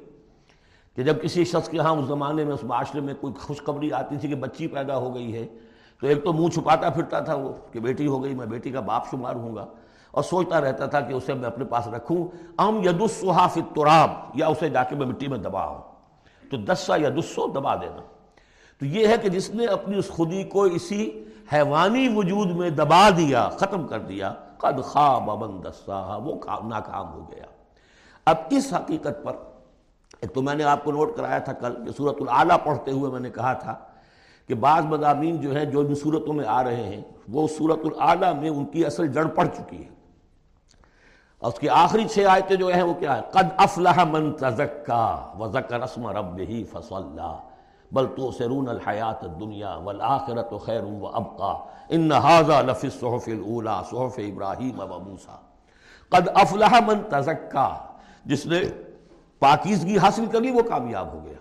کہ 0.96 1.03
جب 1.03 1.22
کسی 1.22 1.46
شخص 1.46 1.70
کے 1.70 1.79
ہاں 1.79 1.91
اس 1.91 2.06
زمانے 2.06 2.46
میں، 2.46 2.53
اس 2.53 2.63
معاشرے 2.63 3.01
میں 3.01 3.13
کوئی 3.22 3.34
خوشخبری 3.34 3.91
آتی 3.91 4.18
تھی 4.18 4.29
کہ 4.29 4.36
بچی 4.36 4.68
پیدا 4.68 4.98
ہو 4.98 5.15
گئی 5.15 5.36
ہے، 5.36 5.48
تو 6.01 6.08
ایک 6.08 6.24
تو 6.24 6.34
منہ 6.34 6.48
چھپاتا 6.48 6.89
پھرتا 6.89 7.20
تھا 7.20 7.36
وہ 7.36 7.53
کہ 7.72 7.79
بیٹی 7.79 8.08
ہو 8.08 8.24
گئی، 8.24 8.36
میں 8.36 8.46
بیٹی 8.46 8.72
کا 8.72 8.79
باپ 8.79 9.10
شمار 9.12 9.36
ہوں 9.36 9.56
گا۔ 9.56 9.65
اور 10.12 10.24
سوچتا 10.24 10.62
رہتا 10.62 10.86
تھا 10.86 11.00
کہ 11.00 11.13
اسے 11.13 11.34
میں 11.34 11.48
اپنے 11.48 11.65
پاس 11.65 11.88
رکھوں۔ 11.88 12.27
ام 12.58 12.82
یدسحاف 12.84 13.58
تراب 13.75 14.12
یا 14.34 14.48
اسے 14.48 14.70
جا 14.70 14.84
کے 14.84 14.96
میں 14.96 15.06
مٹی 15.06 15.27
میں 15.27 15.38
دباؤں۔ 15.38 15.82
تو 16.50 16.58
دسا 16.58 16.96
یدسو 16.96 17.48
دبا 17.48 17.75
دینا۔ 17.75 18.01
تو 18.79 18.86
یہ 18.86 19.08
ہے 19.08 19.18
کہ 19.18 19.29
جس 19.29 19.50
نے 19.50 19.65
اپنی 19.65 19.98
اس 19.98 20.10
خودی 20.10 20.44
کو 20.44 20.63
اسی 20.63 21.24
حیوانی 21.53 22.08
وجود 22.15 22.48
میں 22.51 22.70
دبا 22.70 23.10
دیا، 23.18 23.50
ختم 23.50 23.88
کر 23.88 24.00
دیا۔ 24.00 24.34
قد 24.58 24.84
خواب 24.84 25.44
من 25.44 25.63
دسا 25.63 26.20
وہ 26.24 26.36
ناکام 26.63 27.13
ہو 27.13 27.32
گیا۔ 27.32 27.44
اب 28.25 28.36
اس 28.50 28.74
حقیقت 28.74 29.24
پر، 29.24 29.34
ایک 30.22 30.34
تو 30.34 30.41
میں 30.41 30.56
نے 30.56 30.63
آپ 30.63 30.84
کو 30.84 30.91
نوٹ 30.91 31.18
کرایا 31.18 31.39
تھا 31.39 31.53
کل 31.53 31.86
کہ 31.86 31.91
صورت 31.98 32.15
العلیٰ 32.20 32.58
پڑھتے 32.63 32.91
ہوئے 32.91 33.12
میں 33.12 33.20
نے 33.20 33.29
کہا 33.29 33.53
تھا 33.53 33.75
کہ 34.48 34.56
بعض 34.56 34.86
مضامین 34.86 35.41
جو 35.41 35.56
ہیں، 35.56 35.65
جو 35.65 35.79
ان 35.79 35.96
صورتوں 35.96 36.34
میں 36.34 36.46
آ 36.48 36.63
رہے 36.63 36.84
ہیں، 36.84 37.01
وہ 37.32 37.48
صورت 37.58 37.79
العلیٰ 37.84 38.36
میں 38.36 38.50
ان 38.50 38.65
کی 38.65 38.86
اصل 38.86 39.08
جڑ 39.08 39.25
پڑ 39.25 39.46
چکی 39.46 39.84
ہے۔ 39.84 39.89
اور 41.39 41.51
اس 41.53 41.60
کی 41.60 41.70
آخری 41.70 42.08
چھ 42.08 42.20
آیتیں 42.29 42.56
جو 42.56 42.68
ہیں، 42.68 42.84
وہ 42.84 42.94
کیا 42.94 43.15
ہے 43.18 43.22
قد 43.32 43.48
افلح 43.58 44.03
من 44.03 44.34
تزکا 44.34 45.34
وذکر 45.39 45.82
اسم 45.82 46.08
ربہ 46.08 46.63
فصلا۔ 46.72 47.49
بل 47.91 48.08
توسرون 48.08 48.69
الحیات 48.69 49.24
الدنیا 49.24 49.77
والآخرت 49.84 50.53
خیر 50.65 50.84
و 50.84 51.08
ابقا. 51.08 51.53
ان 51.89 52.12
هذا 52.12 52.62
لفی 52.62 52.88
الصحف 52.88 53.27
الاولا 53.27 53.81
صحف 53.84 54.19
ابراہیم 54.19 54.79
و 54.79 55.00
موسیٰ. 55.00 55.36
قد 56.10 56.29
افلح 56.36 56.79
من 56.88 57.00
تزکا. 57.10 57.77
جس 58.25 58.46
نے 58.46 58.62
پاکیزگی 59.39 59.98
حاصل 59.98 60.25
کر 60.25 60.41
لی، 60.41 60.51
وہ 60.51 60.62
کامیاب 60.62 61.13
ہو 61.13 61.25
گیا. 61.25 61.38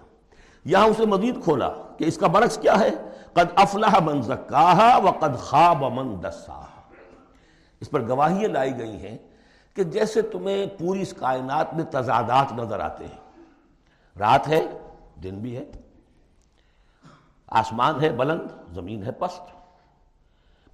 یہاں 0.65 0.87
اسے 0.87 1.07
مزید 1.07 1.45
کھولا 1.45 1.69
کہ 1.69 2.05
اس 2.05 2.19
کا 2.19 2.27
برعکس 2.27 2.59
کیا 2.59 2.81
ہے؟ 2.81 2.91
قد 3.33 3.53
افلح 3.57 4.01
من 4.01 4.23
زکاہا 4.23 4.99
و 4.99 5.11
قد 5.11 5.39
خواب 5.39 5.85
من 5.85 6.23
دساہا. 6.23 6.81
اس 7.81 7.91
پر 7.91 8.09
گواہیاں 8.09 8.49
لائی 8.49 8.79
گئی 8.79 9.07
ہیں 9.07 9.19
کہ 9.75 9.83
جیسے 9.83 10.23
تمہیں 10.23 10.67
پوری 10.67 11.03
اس 11.03 11.13
کائنات 11.13 11.75
میں 11.75 11.85
تضادات 11.85 12.53
نظر 12.53 12.81
آتے 12.81 13.05
ہیں۔ 13.05 13.49
رات 14.19 14.49
ہے، 14.49 14.67
دن 15.23 15.39
بھی 15.39 15.57
ہے۔ 15.57 15.65
آسمان 17.49 18.01
ہے 18.01 18.11
بلند، 18.11 18.75
زمین 18.75 19.03
ہے 19.03 19.13
پست۔ 19.13 19.57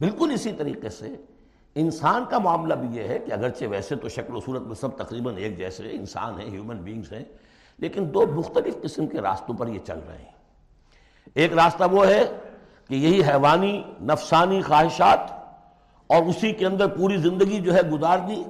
بالکل 0.01 0.31
اسی 0.35 0.53
طریقے 0.53 0.89
سے 0.89 1.15
انسان 1.75 2.25
کا 2.31 2.39
معاملہ 2.39 2.75
بھی 2.75 2.89
یہ 2.99 3.09
ہے 3.09 3.19
کہ 3.19 3.33
اگرچہ 3.33 3.65
ویسے 3.65 3.97
تو 3.97 4.09
شکل 4.09 4.37
و 4.37 4.41
صورت 4.41 4.63
میں 4.63 4.75
سب 4.75 4.97
تقریباً 4.97 5.37
ایک 5.37 5.59
جیسے 5.59 5.91
انسان 5.91 6.41
ہیں 6.41 6.51
ہیومن 6.51 6.77
بینگز 6.77 7.13
ہیں، 7.13 7.25
لیکن 7.79 8.15
دو 8.15 8.27
مختلف 8.27 8.83
قسم 8.83 9.07
کے 9.07 9.21
راستوں 9.21 9.55
پر 9.55 9.69
یہ 9.69 9.79
چل 9.79 9.99
رہے 10.09 10.19
ہیں۔ 10.19 10.33
ایک 11.35 11.53
راستہ 11.53 11.85
وہ 11.93 12.07
ہے 12.07 12.25
کہ 12.89 12.95
یہی 12.95 13.23
حیوانی، 13.23 13.83
نفسانی 14.03 14.63
خواہشات 14.63 15.33
اور 16.07 16.23
اسی 16.23 16.53
کے 16.53 16.67
اندر 16.67 16.87
پوری 16.87 17.17
زندگی 17.17 17.61
جو 17.61 17.75
ہے 17.75 17.83
گزار 17.83 18.19
دی 18.19 18.43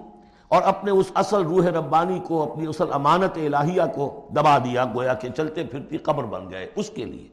اور 0.48 0.62
اپنے 0.62 0.90
اس 0.90 1.12
اصل 1.14 1.42
روح 1.42 1.66
ربانی 1.66 2.18
کو، 2.18 2.52
اپنی 2.52 2.66
اصل 2.66 2.92
امانت 2.92 3.36
الہیہ 3.36 3.82
کو 3.94 4.28
دبا 4.30 4.58
دیا، 4.58 4.84
گویا 4.84 5.14
کہ 5.14 5.28
چلتے 5.28 5.64
پھرتی 5.64 5.98
قبر 5.98 6.24
بن 6.24 6.50
گئے 6.50 6.70
اس 6.76 6.90
کے 6.90 7.04
لیے۔ 7.04 7.28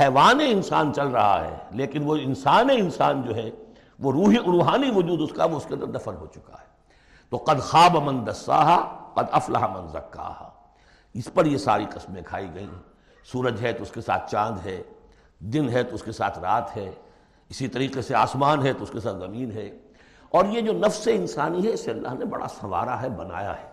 حیوان 0.00 0.40
انسان 0.48 0.92
چل 0.92 1.06
رہا 1.06 1.44
ہے، 1.44 1.56
لیکن 1.70 2.04
وہ 2.04 2.16
انسان 2.16 2.70
انسان 2.70 3.22
جو 3.22 3.34
ہے، 3.34 3.50
وہ 3.98 4.12
روحی، 4.12 4.36
روحانی 4.36 4.90
وجود 4.90 5.20
اس 5.20 5.36
کا، 5.36 5.44
وہ 5.44 5.56
اس 5.56 5.64
کے 5.68 5.74
اندر 5.74 5.86
دفن 5.86 6.14
ہو 6.20 6.26
چکا 6.26 6.52
ہے۔ 6.52 6.66
تو 7.30 7.36
قد 7.36 7.60
خواب 7.60 7.96
من 7.96 8.26
دساہا، 8.26 9.10
قد 9.14 9.22
افلاح 9.32 9.66
من 9.66 9.88
زکاہا۔ 9.88 10.50
اس 11.14 11.28
پر 11.34 11.44
یہ 11.44 11.56
ساری 11.56 11.84
قسمیں 11.84 12.22
کھائی 12.26 12.48
گئیں۔ 12.54 12.82
سورج 13.32 13.60
ہے 13.62 13.72
تو 13.72 13.82
اس 13.82 13.90
کے 13.90 14.00
ساتھ 14.00 14.30
چاند 14.30 14.66
ہے، 14.66 14.82
دن 15.38 15.68
ہے 15.68 15.82
تو 15.82 15.94
اس 15.94 16.02
کے 16.02 16.12
ساتھ 16.12 16.38
رات 16.38 16.76
ہے۔ 16.76 16.90
اسی 17.48 17.68
طریقے 17.68 18.02
سے 18.02 18.14
آسمان 18.14 18.66
ہے 18.66 18.72
تو 18.72 18.84
اس 18.84 18.90
کے 18.90 19.00
ساتھ 19.00 19.16
زمین 19.16 19.52
ہے۔ 19.52 19.78
اور 20.30 20.44
یہ 20.44 20.60
جو 20.60 20.72
نفس 20.72 21.08
انسانی 21.12 21.66
ہے، 21.66 21.72
اسے 21.72 21.90
اللہ 21.90 22.08
نے 22.18 22.24
بڑا 22.24 22.48
سنوارا 22.48 23.02
ہے، 23.02 23.08
بنایا 23.08 23.52
ہے۔ 23.62 23.68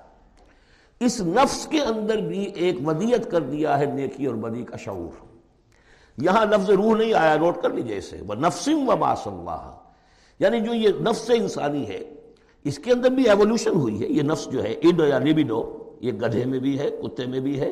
اس 0.99 1.21
نفس 1.21 1.67
کے 1.67 1.81
اندر 1.81 2.17
بھی 2.17 2.43
ایک 2.43 2.87
ودیت 2.87 3.31
کر 3.31 3.41
دیا 3.41 3.79
ہے، 3.79 3.85
نیکی 3.85 4.25
اور 4.25 4.35
بدی 4.35 4.63
کا 4.63 4.77
شعور۔ 4.77 5.30
یہاں 6.17 6.45
لفظ 6.45 6.69
روح 6.69 6.97
نہیں 6.97 7.13
آیا، 7.13 7.35
نوٹ 7.35 7.61
کر 7.61 7.69
لیجیے 7.69 7.97
اسے۔ 7.97 8.17
وہ 8.27 8.35
نفسم 8.35 8.89
و 8.89 8.91
اللہ۔ 8.91 9.71
یعنی 10.39 10.59
جو 10.61 10.73
یہ 10.73 10.89
نفس 11.01 11.31
انسانی 11.33 11.87
ہے، 11.87 12.13
اس 12.63 12.79
کے 12.79 12.91
اندر 12.91 13.09
بھی 13.09 13.29
ایولیوشن 13.29 13.69
ہوئی 13.69 14.01
ہے۔ 14.01 14.07
یہ 14.07 14.21
نفس 14.21 14.51
جو 14.51 14.63
ہے 14.63 14.71
اڈ 14.71 14.99
یا 14.99 15.19
لیبیڈو، 15.19 15.77
یہ 16.01 16.11
گدھے 16.11 16.45
میں 16.45 16.59
بھی 16.59 16.79
ہے، 16.79 16.89
کتے 16.89 17.25
میں 17.25 17.39
بھی 17.39 17.59
ہے، 17.59 17.71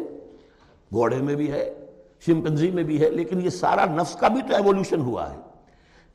گھوڑے 0.94 1.18
میں 1.18 1.36
بھی 1.36 1.52
ہے، 1.52 1.86
شمپنزی 2.26 2.72
میں 2.72 2.84
بھی 2.84 3.02
ہے، 3.02 3.10
لیکن 3.10 3.42
یہ 3.42 3.50
سارا 3.50 3.86
نفس 3.86 4.16
کا 4.16 4.28
بھی 4.28 4.42
تو 4.42 4.56
ایولیوشن 4.56 5.02
ہوا 5.02 5.34
ہے۔ 5.34 5.38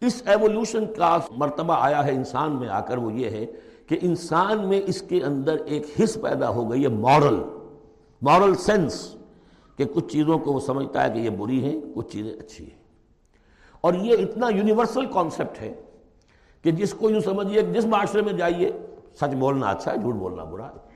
اس 0.01 0.23
ایولیوشن 0.27 0.87
کا 0.87 1.19
مرتبہ 1.37 1.75
آیا 1.79 2.07
ہے 2.07 2.11
انسان 2.11 2.53
میں، 2.53 2.69
آ 2.69 2.81
کر 2.81 2.99
وہ 2.99 3.13
یہ 3.13 3.31
ہے 3.31 3.47
کہ 3.87 3.99
انسان 4.03 4.69
میں 4.69 4.81
اس 4.87 5.03
کے 5.03 5.23
اندر 5.23 5.57
ایک 5.65 5.87
حص 6.03 6.19
پیدا 6.23 6.49
ہو 6.49 6.71
گئی 6.71 6.83
ہے 6.83 6.89
مورل 6.89 7.43
مورل 8.23 8.55
سینس 8.55 9.15
کہ 9.77 9.85
کچھ 9.85 10.13
چیزوں 10.13 10.39
کو 10.39 10.53
وہ 10.53 10.61
سمجھتا 10.61 11.05
ہے 11.05 11.11
کہ 11.11 11.19
یہ 11.19 11.31
بری 11.31 11.65
ہیں، 11.65 11.81
کچھ 11.95 12.13
چیزیں 12.13 12.35
اچھی 12.35 12.71
ہیں۔ 12.71 12.85
اور 13.81 13.95
یہ 13.95 14.17
اتنا 14.19 14.49
یونیورسل 14.49 15.07
کانسیپٹ 15.07 15.61
ہے 15.61 15.75
کہ 16.63 16.71
جس 16.71 16.95
کو 16.95 17.11
یوں 17.11 17.21
سمجھیے، 17.21 17.63
جس 17.63 17.87
معاشرے 17.87 18.23
میں 18.23 18.33
جائیے، 18.33 18.73
سچ 19.15 19.35
بولنا 19.39 19.67
اچھا 19.67 19.93
ہے، 19.93 19.97
جھوٹ 19.97 20.15
بولنا 20.15 20.45
برا 20.45 20.67
ہے۔ 20.67 20.95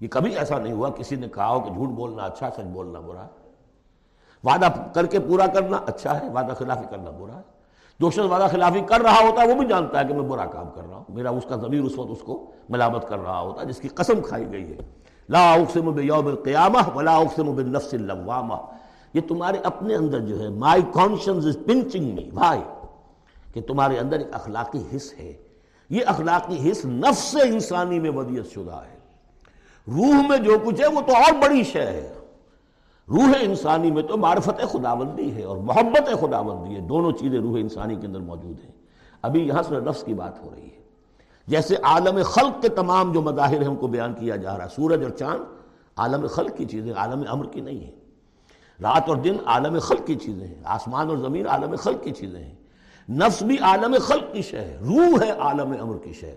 یہ 0.00 0.08
کبھی 0.08 0.36
ایسا 0.36 0.58
نہیں 0.58 0.72
ہوا، 0.72 0.90
کسی 0.90 1.16
نے 1.16 1.28
کہا 1.28 1.48
ہو 1.48 1.60
کہ 1.60 1.74
جھوٹ 1.74 1.88
بولنا 1.88 2.22
اچھا 2.22 2.46
ہے 2.46 2.52
سچ 2.56 2.64
بولنا 2.64 3.00
برا 3.00 3.24
ہے۔ 3.24 3.28
وعدہ 4.44 4.66
کر 4.94 5.06
کے 5.06 5.20
پورا 5.20 5.46
کرنا 5.46 5.76
اچھا 5.76 6.20
ہے، 6.20 6.30
وعدہ 6.30 6.52
خلافی 6.52 6.84
کرنا 6.90 7.10
برا 7.10 7.36
ہے۔ 7.36 7.42
جو 8.00 8.10
شخص 8.10 8.30
وعدہ 8.30 8.46
خلافی 8.50 8.80
کر 8.80 9.00
رہا 9.00 9.18
ہوتا 9.22 9.42
ہے، 9.42 9.54
وہ 9.54 9.58
بھی 9.58 9.66
جانتا 9.66 10.00
ہے 10.00 10.04
کہ 10.08 10.14
میں 10.14 10.28
برا 10.28 10.46
کام 10.46 10.70
کر 10.74 10.82
رہا 10.88 10.96
ہوں۔ 10.96 11.04
میرا 11.08 11.30
اس 11.30 11.44
کا 11.48 11.56
ضمیر 11.56 11.82
اس 11.82 11.98
وقت 11.98 12.10
اس 12.10 12.20
کو 12.20 12.50
ملامت 12.68 13.08
کر 13.08 13.18
رہا 13.18 13.40
ہوتا 13.40 13.60
ہے، 13.60 13.66
جس 13.66 13.78
کی 13.78 13.88
قسم 13.88 14.20
کھائی 14.20 14.52
گئی 14.52 14.72
ہے۔ 14.72 15.05
لا 15.28 15.52
اقسم 15.52 15.92
بیوم 15.92 16.26
القیامہ 16.26 16.78
ولا 16.94 17.16
اقسم 17.16 17.54
بالنفس 17.54 17.94
اللوامہ۔ 17.94 18.54
یہ 19.14 19.20
تمہارے 19.28 19.58
اپنے 19.58 19.94
اندر 19.94 20.18
جو 20.18 20.40
ہے 20.40 20.48
مائی 20.48 20.82
کانشنس 20.92 21.46
از 21.46 21.58
پنچنگ 21.66 22.14
می 22.14 22.30
بھائی 22.34 22.60
کہ 23.54 23.60
تمہارے 23.60 23.98
اندر 23.98 24.18
ایک 24.18 24.28
اخلاقی 24.32 24.82
حص 24.96 25.14
ہے۔ 25.18 25.32
یہ 25.90 26.00
اخلاقی 26.06 26.70
حص 26.70 26.84
نفس 26.84 27.36
انسانی 27.44 28.00
میں 28.00 28.10
ودیت 28.10 28.52
شدہ 28.52 28.80
ہے۔ 28.90 28.96
روح 29.88 30.28
میں 30.28 30.38
جو 30.38 30.58
کچھ 30.64 30.80
ہے، 30.80 30.86
وہ 30.86 31.00
تو 31.00 31.16
اور 31.16 31.32
بڑی 31.42 31.64
شے 31.64 31.82
ہے۔ 31.82 32.12
روح 33.08 33.28
انسانی 33.40 33.90
میں 33.90 34.02
تو 34.02 34.16
معرفت 34.16 34.72
خداوندی 34.72 35.36
ہے 35.36 35.42
اور 35.42 35.56
محبت 35.56 36.20
خداوندی 36.20 36.74
ہے۔ 36.74 36.80
دونوں 36.80 37.12
چیزیں 37.12 37.40
روح 37.40 37.58
انسانی 37.58 37.96
کے 37.96 38.06
اندر 38.06 38.20
موجود 38.20 38.64
ہیں۔ 38.64 38.72
ابھی 39.22 39.48
یہاں 39.48 39.62
سے 39.62 39.74
نفس 39.80 40.02
کی 40.02 40.14
بات 40.14 40.44
ہو 40.44 40.50
رہی 40.56 40.66
ہے۔ 40.66 40.85
جیسے 41.46 41.76
عالم 41.82 42.18
خلق 42.24 42.62
کے 42.62 42.68
تمام 42.68 43.12
جو 43.12 43.22
مظاہر 43.22 43.60
ہیں 43.60 43.68
ان 43.68 43.76
کو 43.76 43.86
بیان 43.86 44.14
کیا 44.14 44.36
جا 44.36 44.58
رہا 44.58 44.64
ہے۔ 44.64 44.68
سورج 44.76 45.02
اور 45.02 45.10
چاند 45.10 45.44
عالم 45.96 46.26
خلق 46.26 46.56
کی 46.56 46.64
چیزیں، 46.64 46.92
عالم 46.92 47.22
امر 47.28 47.46
کی 47.46 47.60
نہیں 47.60 47.80
ہیں۔ 47.80 47.90
رات 48.82 49.08
اور 49.08 49.16
دن 49.16 49.36
عالم 49.46 49.78
خلق 49.78 50.06
کی 50.06 50.14
چیزیں 50.14 50.46
ہیں۔ 50.46 50.62
آسمان 50.64 51.08
اور 51.08 51.16
زمین 51.16 51.46
عالم 51.46 51.76
خلق 51.76 52.02
کی 52.02 52.10
چیزیں 52.10 52.44
ہیں۔ 52.44 52.54
نفس 53.10 53.42
بھی 53.42 53.58
عالم 53.58 53.96
خلق 54.00 54.32
کی 54.32 54.42
شے 54.42 54.60
ہے۔ 54.60 54.78
روح 54.80 55.24
ہے 55.24 55.30
عالم 55.30 55.74
امر 55.80 55.98
کی 55.98 56.12
شے۔ 56.12 56.34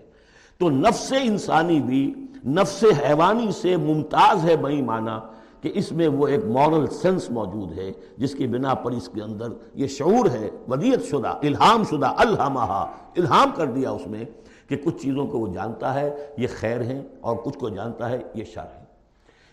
تو 0.58 0.70
نفس 0.70 1.12
انسانی 1.22 1.80
بھی، 1.80 2.14
نفس 2.46 2.84
حیوانی 3.08 3.52
سے 3.52 3.76
ممتاز 3.76 4.44
ہے 4.44 4.56
بئی 4.56 4.82
معنی۔ 4.82 5.39
کہ 5.60 5.70
اس 5.74 5.92
میں 5.92 6.08
وہ 6.08 6.28
ایک 6.28 6.44
مورل 6.44 6.86
سینس 6.86 7.30
موجود 7.30 7.78
ہے، 7.78 7.92
جس 8.16 8.34
کی 8.34 8.46
بنا 8.46 8.74
پر 8.74 8.92
اس 8.92 9.08
کے 9.14 9.22
اندر 9.22 9.46
یہ 9.74 9.86
شعور 9.86 10.30
ہے 10.30 10.50
ودیت 10.68 11.04
شدہ، 11.04 11.38
الہام 11.42 11.82
شدہ 11.90 12.14
الہمہ 12.16 12.86
الہام 13.16 13.50
کر 13.56 13.66
دیا 13.66 13.90
اس 13.90 14.06
میں 14.06 14.24
کہ 14.68 14.76
کچھ 14.76 15.02
چیزوں 15.02 15.26
کو 15.26 15.38
وہ 15.38 15.54
جانتا 15.54 15.94
ہے، 15.94 16.26
یہ 16.36 16.46
خیر 16.60 16.82
ہیں، 16.82 17.02
اور 17.20 17.36
کچھ 17.36 17.58
کو 17.58 17.68
جانتا 17.68 18.10
ہے، 18.10 18.18
یہ 18.34 18.44
شر 18.44 18.62
ہے 18.62 18.84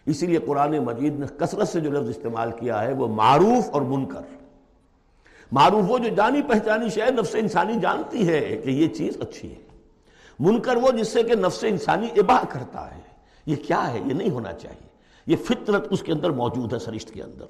اسی 0.05 0.25
لیے 0.25 0.37
قرآن 0.37 0.79
مجید 0.79 1.19
نے 1.19 1.25
کثرت 1.37 1.67
سے 1.67 1.79
جو 1.79 1.91
لفظ 1.91 2.09
استعمال 2.09 2.51
کیا 2.51 2.83
ہے، 2.83 2.93
وہ 2.93 3.07
معروف 3.07 3.69
اور 3.71 3.81
منکر۔ 3.81 4.21
معروف 5.51 5.85
وہ 5.87 5.97
جو 5.97 6.09
جانی 6.09 6.41
پہچانی 6.41 6.89
شے 6.89 7.11
نفس 7.11 7.35
انسانی 7.35 7.73
جانتی 7.81 8.27
ہے 8.27 8.61
کہ 8.63 8.69
یہ 8.69 8.87
چیز 8.87 9.17
اچھی 9.21 9.51
ہے۔ 9.51 9.61
منکر 10.39 10.75
وہ 10.75 10.91
جس 10.91 11.07
سے 11.07 11.23
کہ 11.23 11.35
نفس 11.35 11.63
انسانی 11.63 12.07
اباہ 12.17 12.43
کرتا 12.49 12.95
ہے۔ 12.95 13.01
یہ 13.45 13.55
کیا 13.55 13.93
ہے؟ 13.93 13.99
یہ 14.05 14.13
نہیں 14.13 14.29
ہونا 14.29 14.53
چاہیے۔ 14.53 14.86
یہ 15.27 15.35
فطرت 15.35 15.87
اس 15.89 16.03
کے 16.03 16.11
اندر 16.11 16.29
موجود 16.29 16.73
ہے 16.73 16.79
سرشت 16.79 17.11
کے 17.11 17.23
اندر۔ 17.23 17.45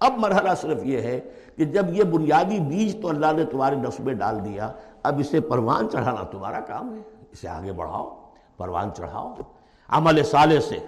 اب 0.00 0.12
مرحلہ 0.16 0.48
صرف 0.60 0.84
یہ 0.84 0.98
ہے 0.98 1.20
کہ 1.56 1.64
جب 1.64 1.86
یہ 1.92 2.02
بنیادی 2.02 2.58
بیج 2.60 3.02
تو 3.02 3.08
اللہ 3.08 3.26
نے 3.36 3.44
تمہارے 3.44 3.76
نفس 3.76 4.00
میں 4.00 4.14
ڈال 4.14 4.44
دیا، 4.44 4.72
اب 5.02 5.18
اسے 5.18 5.40
پروان 5.40 5.88
چڑھانا 5.90 6.22
تمہارا 6.22 6.60
کام 6.60 6.94
ہے۔ 6.94 7.00
اسے 7.32 7.48
آگے 7.48 7.72
بڑھاؤ، 7.72 8.22
پروان 8.56 8.88
چڑھاؤ۔ 8.96 9.34
عمل 9.88 10.22
صالح 10.22 10.60
سے۔ 10.60 10.78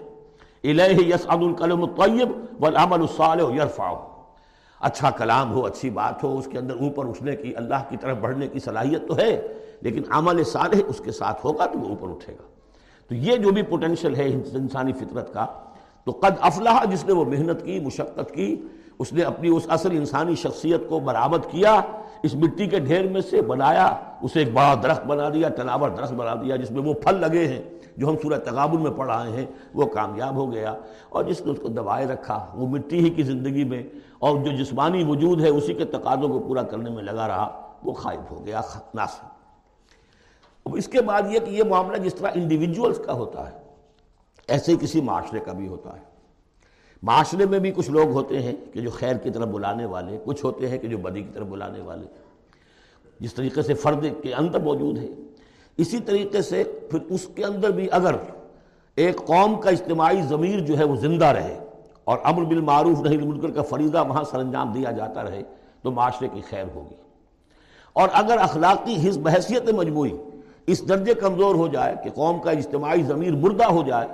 الہ 0.64 0.82
یسعد 0.82 1.36
الکلم 1.36 1.82
الطیب 1.82 2.28
والعمل 2.60 3.00
الصالح 3.00 3.62
یرفعو 3.62 3.96
اچھا 4.80 5.10
کلام 5.10 5.52
ہو، 5.52 5.66
اچھی 5.66 5.90
بات 5.90 6.24
ہو، 6.24 6.38
اس 6.38 6.48
کے 6.52 6.58
اندر 6.58 6.74
اوپر 6.74 7.08
اٹھنے 7.08 7.36
کی، 7.36 7.56
اللہ 7.56 7.74
کی 7.88 7.96
طرف 7.96 8.16
بڑھنے 8.16 8.48
کی 8.48 8.58
صلاحیت 8.58 9.08
تو 9.08 9.16
ہے، 9.16 9.54
لیکن 9.80 10.02
عمل 10.10 10.44
صالح 10.44 10.80
اس 10.86 11.00
کے 11.04 11.12
ساتھ 11.12 11.46
ہوگا 11.46 11.66
تو 11.66 11.78
وہ 11.78 11.88
اوپر 11.88 12.08
اٹھے 12.08 12.32
گا۔ 12.32 12.42
تو 13.08 13.14
یہ 13.14 13.36
جو 13.36 13.50
بھی 13.50 13.62
پوٹینشل 13.62 14.16
ہے 14.16 14.28
انسانی 14.54 14.92
فطرت 14.92 15.32
کا 15.32 15.46
تو 16.08 16.12
قد 16.12 16.36
افلاح، 16.40 16.84
جس 16.84 17.04
نے 17.06 17.12
وہ 17.12 17.24
محنت 17.24 17.64
کی، 17.64 17.80
مشقت 17.80 18.30
کی، 18.34 18.62
اس 18.98 19.12
نے 19.12 19.22
اپنی 19.22 19.48
اس 19.48 19.66
اصل 19.68 19.90
انسانی 19.90 20.34
شخصیت 20.34 20.80
کو 20.88 21.00
برآمد 21.00 21.50
کیا، 21.50 21.80
اس 22.22 22.34
مٹی 22.34 22.66
کے 22.66 22.78
ڈھیر 22.78 23.08
میں 23.08 23.20
سے 23.20 23.42
بنایا، 23.42 23.96
اسے 24.22 24.38
ایک 24.38 24.52
بڑا 24.52 24.74
درخت 24.82 25.06
بنا 25.06 25.28
دیا، 25.28 25.48
تناور 25.48 25.90
درخت 25.90 26.12
بنا 26.12 26.34
دیا، 26.34 26.56
جس 26.56 26.70
میں 26.70 26.82
وہ 26.82 26.94
پھل 26.94 27.14
لگے 27.14 27.46
ہیں، 27.48 27.62
جو 27.96 28.08
ہم 28.08 28.16
سورہ 28.22 28.38
تغابل 28.38 28.78
میں 28.78 28.90
پڑھ 28.90 29.10
رہے 29.10 29.30
ہیں، 29.30 29.46
وہ 29.74 29.86
کامیاب 29.86 30.36
ہو 30.36 30.52
گیا۔ 30.52 30.74
اور 31.08 31.24
جس 31.24 31.40
نے 31.40 31.52
اس 31.52 31.58
کو 31.62 31.68
دبائے 31.68 32.06
رکھا، 32.06 32.46
وہ 32.54 32.66
مٹی 32.66 33.04
ہی 33.04 33.10
کی 33.10 33.22
زندگی 33.22 33.64
میں، 33.64 33.82
اور 34.18 34.38
جو 34.38 34.56
جسمانی 34.56 35.04
وجود 35.04 35.40
ہے، 35.40 35.48
اسی 35.48 35.74
کے 35.74 35.84
تقاضوں 35.84 36.28
کو 36.28 36.38
پورا 36.38 36.62
کرنے 36.62 36.90
میں 36.90 37.02
لگا 37.02 37.28
رہا، 37.28 37.76
وہ 37.84 37.92
خائب 37.92 38.20
ہو 38.30 38.46
گیا 38.46 38.60
ناس 38.94 39.20
اب 40.66 40.74
اس 40.74 40.88
کے 40.88 41.00
بعد 41.00 41.22
یہ 41.30 41.38
کہ 41.38 41.50
یہ 41.50 41.64
معاملہ 41.64 41.96
جس 41.96 42.14
طرح 42.14 42.30
انڈیویجولز 42.34 42.98
کا 43.06 43.12
ہوتا 43.12 43.50
ہے 43.50 43.67
ایسے 44.48 44.72
ہی 44.72 44.76
کسی 44.80 45.00
معاشرے 45.00 45.40
کا 45.40 45.52
بھی 45.52 45.68
ہوتا 45.68 45.96
ہے۔ 45.96 46.00
معاشرے 47.02 47.46
میں 47.46 47.58
بھی 47.58 47.70
کچھ 47.70 47.90
لوگ 47.90 48.10
ہوتے 48.10 48.42
ہیں 48.42 48.54
کہ 48.72 48.80
جو 48.80 48.90
خیر 48.90 49.16
کی 49.16 49.30
طرف 49.30 49.48
بلانے 49.48 49.84
والے، 49.84 50.18
کچھ 50.24 50.44
ہوتے 50.44 50.68
ہیں 50.68 50.78
کہ 50.78 50.88
جو 50.88 50.98
بدی 50.98 51.22
کی 51.22 51.30
طرف 51.32 51.46
بلانے 51.46 51.80
والے۔ 51.80 52.06
جس 53.20 53.34
طریقے 53.34 53.62
سے 53.62 53.74
فرد 53.74 54.06
کے 54.22 54.34
اندر 54.34 54.60
موجود 54.60 54.98
ہے 54.98 55.06
اسی 55.76 55.98
طریقے 55.98 56.42
سے 56.42 56.64
پھر 56.64 56.98
اس 57.08 57.28
کے 57.34 57.44
اندر 57.44 57.70
بھی 57.70 57.88
اگر 57.90 58.14
ایک 58.96 59.16
قوم 59.16 59.60
کا 59.60 59.70
اجتماعی 59.70 60.22
ضمیر 60.22 60.60
جو 60.60 60.78
ہے 60.78 60.84
وہ 60.84 60.96
زندہ 60.96 61.26
رہے 61.26 61.58
اور 62.04 62.18
امر 62.24 62.44
بالمعروف 62.44 63.00
نہیں 63.00 63.16
منکر 63.16 63.50
کا 63.50 63.62
فریضہ 63.62 64.04
وہاں 64.08 64.24
سر 64.24 64.38
انجام 64.38 64.72
دیا 64.72 64.90
جاتا 64.90 65.22
رہے، 65.22 65.42
تو 65.82 65.90
معاشرے 65.90 66.28
کی 66.28 66.40
خیر 66.50 66.64
ہوگی۔ 66.74 66.94
اور 67.92 68.08
اگر 68.12 68.38
اخلاقی 68.38 69.08
حزب 69.08 69.22
بحثیت 69.22 69.70
مجموعی 69.70 70.12
اس 70.66 70.88
درجے 70.88 71.14
کمزور 71.14 71.54
ہو 71.54 71.68
جائے 71.68 71.94
کہ 72.04 72.10
قوم 72.10 72.40
کا 72.40 72.50
اجتماعی 72.50 73.02
ضمیر 73.02 73.32
مردہ 73.32 73.64
ہو 73.64 73.82
جائے 73.82 74.08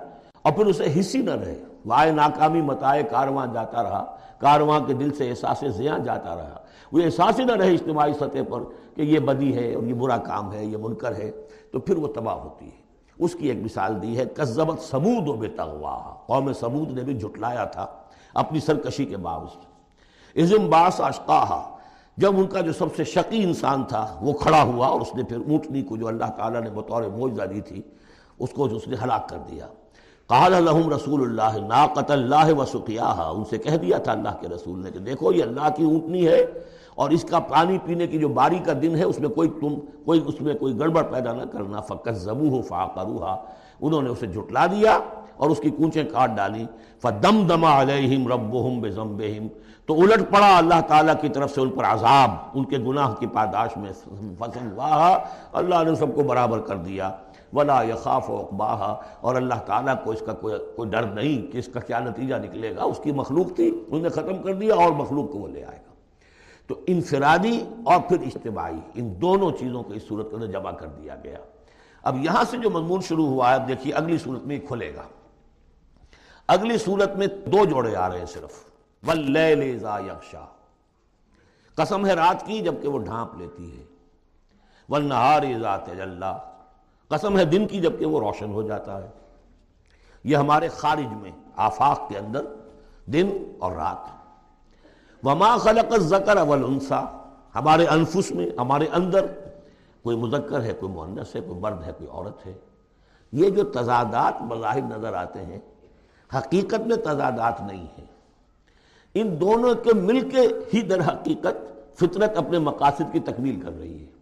اور 0.44 0.52
پھر 0.52 0.66
اسے 0.66 1.00
حصی 1.00 1.18
نہ 1.18 1.30
رہے۔ 1.30 1.62
وائے 1.86 2.10
ناکامی 2.10 2.60
متائے 2.60 3.02
کارواں 3.02 3.46
جاتا 3.46 3.82
رہا۔ 3.82 4.16
کارواں 4.38 4.80
کے 4.80 4.94
دل 4.94 5.14
سے 5.14 5.30
احساس 5.30 5.64
زیاں 5.76 5.98
جاتا 5.98 6.36
رہا۔ 6.36 6.56
وہ 6.92 7.00
احساس 7.04 7.40
ہی 7.40 7.44
نہ 7.44 7.52
رہے 7.52 7.72
اجتماعی 7.72 8.12
سطح 8.12 8.38
پر 8.48 8.60
کہ 8.94 9.02
یہ 9.02 9.18
بدی 9.18 9.56
ہے 9.56 9.74
اور 9.74 9.82
یہ 9.82 9.94
برا 9.94 10.16
کام 10.16 10.52
ہے، 10.52 10.64
یہ 10.64 10.76
منکر 10.76 11.14
ہے۔ 11.14 11.30
تو 11.72 11.80
پھر 11.80 11.96
وہ 11.96 12.06
تباہ 12.06 12.34
ہوتی 12.34 12.66
ہے۔ 12.66 12.84
اس 13.18 13.34
کی 13.34 13.48
ایک 13.48 13.64
مثال 13.64 14.02
دی 14.02 14.18
ہے، 14.18 14.24
کذبت 14.24 14.80
سمود 14.80 15.28
و 15.28 15.32
بے 15.32 15.46
قوم 16.26 16.52
سمود 16.52 16.92
نے 16.92 17.02
بھی 17.02 17.18
جھٹلایا 17.18 17.64
تھا 17.64 17.86
اپنی 18.34 18.60
سرکشی 18.60 19.04
کے 19.04 19.16
باوجود۔ 19.16 19.64
ازم 20.42 20.70
باس 20.70 21.00
اشقاہا 21.00 21.76
جب 22.16 22.36
ان 22.36 22.46
کا 22.46 22.60
جو 22.60 22.72
سب 22.72 22.86
سے 22.96 23.04
شقی 23.04 23.42
انسان 23.42 23.84
تھا، 23.84 24.18
وہ 24.20 24.32
کھڑا 24.32 24.62
ہوا 24.62 24.86
اور 24.86 25.00
اس 25.00 25.14
نے 25.14 25.22
پھر 25.22 25.36
اونٹنی 25.36 25.82
کو 25.82 25.96
جو 25.96 26.08
اللہ 26.08 26.30
تعالیٰ 26.36 26.60
نے 26.60 26.70
بطور 26.70 27.02
موجزہ 27.02 27.42
دی 27.42 27.60
تھی، 27.60 27.82
اس 28.38 28.50
کو 28.50 28.68
جو 28.68 28.76
اس 28.76 28.88
نے 28.88 28.96
ہلاک 29.02 29.28
کر 29.28 29.38
دیا۔ 29.50 29.66
قال 30.31 30.52
لهم 30.64 30.93
رسول 30.93 31.23
اللہ 31.23 31.57
ناقت 31.66 32.11
اللہ 32.11 32.52
و 32.52 32.61
ان 32.61 33.45
سے 33.50 33.59
کہہ 33.59 33.76
دیا 33.76 33.99
تھا 33.99 34.12
اللہ 34.12 34.37
کے 34.40 34.49
رسول 34.49 34.78
نے 34.85 34.90
کہ 34.90 34.99
دیکھو 34.99 35.33
یہ 35.33 35.43
اللہ 35.43 35.69
کی 35.76 35.85
اونٹنی 35.85 36.26
ہے 36.28 36.40
اور 36.95 37.11
اس 37.11 37.25
کا 37.31 37.38
پانی 37.38 37.78
پینے 37.85 38.07
کی 38.07 38.19
جو 38.19 38.28
باری 38.28 38.59
کا 38.59 38.73
دن 38.83 38.97
ہے، 38.97 39.04
اس 39.04 39.19
میں 39.21 39.28
کوئی 39.28 39.49
تم، 39.61 39.75
کوئی 40.04 40.21
اس 40.26 40.40
میں 40.40 40.54
کوئی 40.54 40.78
گڑبڑ 40.78 41.02
پیدا 41.02 41.33
نہ 41.33 41.43
کرنا۔ 41.52 41.81
فقط 41.81 42.16
زبو 42.19 42.49
ہو 42.49 42.62
انہوں 43.81 44.02
نے 44.02 44.09
اسے 44.11 44.26
جھٹلا 44.26 44.66
دیا 44.66 44.99
اور 45.37 45.50
اس 45.50 45.61
کی 45.61 45.71
کونچیں 45.71 46.04
کاٹ 46.04 46.37
ڈالی۔ 46.37 46.64
فدم 47.02 47.47
دما 47.47 47.81
علیہم 47.81 48.26
ربہم 48.28 48.81
بزمبہم 48.81 49.47
تو 49.88 50.00
الٹ 50.00 50.21
پڑا 50.31 50.57
اللہ 50.57 50.81
تعالیٰ 50.88 51.14
کی 51.21 51.28
طرف 51.28 51.54
سے 51.54 51.61
ان 51.61 51.71
پر 51.71 51.85
عذاب، 51.85 52.31
ان 52.54 52.64
کے 52.64 52.78
گناہ 52.78 53.14
کی 53.14 53.26
پاداش 53.26 53.76
میں 53.76 53.93
فصل 54.38 54.73
واہ 54.75 55.19
اللہ 55.52 55.83
نے 55.85 55.95
سب 55.95 56.14
کو 56.14 56.23
برابر 56.23 56.61
کر 56.61 56.76
دیا۔ 56.76 57.11
ولا 57.54 57.82
یخاف 57.82 58.30
و 58.30 58.40
اقباہ 58.40 58.94
اور 59.20 59.34
اللہ 59.34 59.54
تعالیٰ 59.54 59.94
کو 60.04 60.11
اس 60.11 60.23
کا 60.26 60.32
کوئی 60.32 60.54
کوئی 60.76 60.90
ڈر 60.90 61.02
نہیں 61.02 61.52
کہ 61.52 61.58
اس 61.58 61.68
کا 61.75 61.80
کیا 61.80 61.99
نتیجہ 61.99 62.34
نکلے 62.34 62.76
گا۔ 62.76 62.82
اس 62.82 63.00
کی 63.02 63.12
مخلوق 63.12 63.56
تھی، 63.56 63.68
انہوں 63.87 64.00
نے 64.00 64.08
ختم 64.08 64.42
کر 64.42 64.54
دیا 64.54 64.75
اور 64.75 64.92
مخلوق 64.92 65.32
کو 65.32 65.38
وہ 65.38 65.49
لے 65.49 65.64
آئے 65.64 65.78
گا۔ 65.78 65.92
تو 66.66 66.80
انفرادی 66.87 67.64
اور 67.84 68.00
پھر 68.08 68.20
اجتماعی، 68.20 68.78
ان 68.94 69.20
دونوں 69.20 69.52
چیزوں 69.52 69.82
کو 69.82 69.92
اس 69.92 70.02
صورت 70.08 70.30
کے 70.30 70.37
اندر 70.37 70.46
جمع 70.46 70.70
کر 70.70 70.87
دیا 70.87 71.16
گیا۔ 71.25 71.38
اب 72.02 72.25
یہاں 72.25 72.44
سے 72.50 72.56
جو 72.56 72.70
مضمون 72.70 73.00
شروع 73.00 73.26
ہوا 73.26 73.50
ہے، 73.50 73.54
اب 73.54 73.68
دیکھیے 73.68 73.92
اگلی 73.92 74.18
صورت 74.18 74.42
میں 74.42 74.58
کھلے 74.58 74.94
گا۔ 74.96 75.02
اگلی 76.49 76.78
صورت 76.78 77.16
میں 77.16 77.26
دو 77.26 77.64
جوڑے 77.64 77.96
آ 77.96 78.08
رہے 78.08 78.18
ہیں 78.18 78.26
صرف۔ 78.26 78.64
یکشا 79.08 80.46
قسم 81.75 82.06
ہے 82.06 82.14
رات 82.14 82.46
کی 82.46 82.61
جبکہ 82.61 82.88
وہ 82.88 82.99
ڈھانپ 82.99 83.38
لیتی 83.38 83.78
ہے۔ 83.78 83.82
ولنہار 84.88 85.42
ذات 85.61 85.88
قسم 87.08 87.38
ہے 87.38 87.44
دن 87.44 87.68
کی 87.68 87.80
جبکہ 87.80 88.06
وہ 88.06 88.20
روشن 88.20 88.52
ہو 88.52 88.62
جاتا 88.62 89.02
ہے۔ 89.02 89.08
یہ 90.25 90.37
ہمارے 90.37 90.68
خارج 90.68 91.12
میں، 91.23 91.30
آفاق 91.56 92.08
کے 92.08 92.18
اندر، 92.18 92.44
دن 93.06 93.30
اور 93.58 93.73
رات۔ 93.73 94.14
وما 95.26 95.56
خلق 95.56 95.92
الذکر 95.92 96.37
والانسا 96.37 97.04
ہمارے 97.54 97.87
انفس 97.87 98.30
میں، 98.30 98.50
ہمارے 98.58 98.87
اندر 98.92 99.26
کوئی 100.02 100.16
مذکر 100.16 100.62
ہے، 100.62 100.73
کوئی 100.73 100.92
مہنس 100.92 101.37
ہے، 101.37 101.40
کوئی 101.40 101.61
مرد 101.61 101.84
ہے، 101.87 101.92
کوئی 101.92 102.11
عورت 102.11 102.46
ہے۔ 102.46 102.52
یہ 103.32 103.50
جو 103.50 103.64
تضادات 103.64 104.42
بظاہر 104.42 104.80
نظر 104.80 105.14
آتے 105.14 105.42
ہیں، 105.42 105.58
حقیقت 106.38 106.80
میں 106.87 106.96
تضادات 106.96 107.61
نہیں 107.61 107.87
ہیں۔ 107.99 108.06
ان 109.14 109.40
دونوں 109.40 109.75
کے 109.75 109.94
مل 109.94 110.30
کے 110.30 110.49
ہی 110.75 110.82
در 110.82 111.00
حقیقت 111.00 111.56
فطرت 111.99 112.37
اپنے 112.37 112.58
مقاصد 112.58 113.02
کی 113.12 113.20
تکمیل 113.20 113.61
کر 113.61 113.73
رہی 113.78 114.00
ہے۔ 114.00 114.13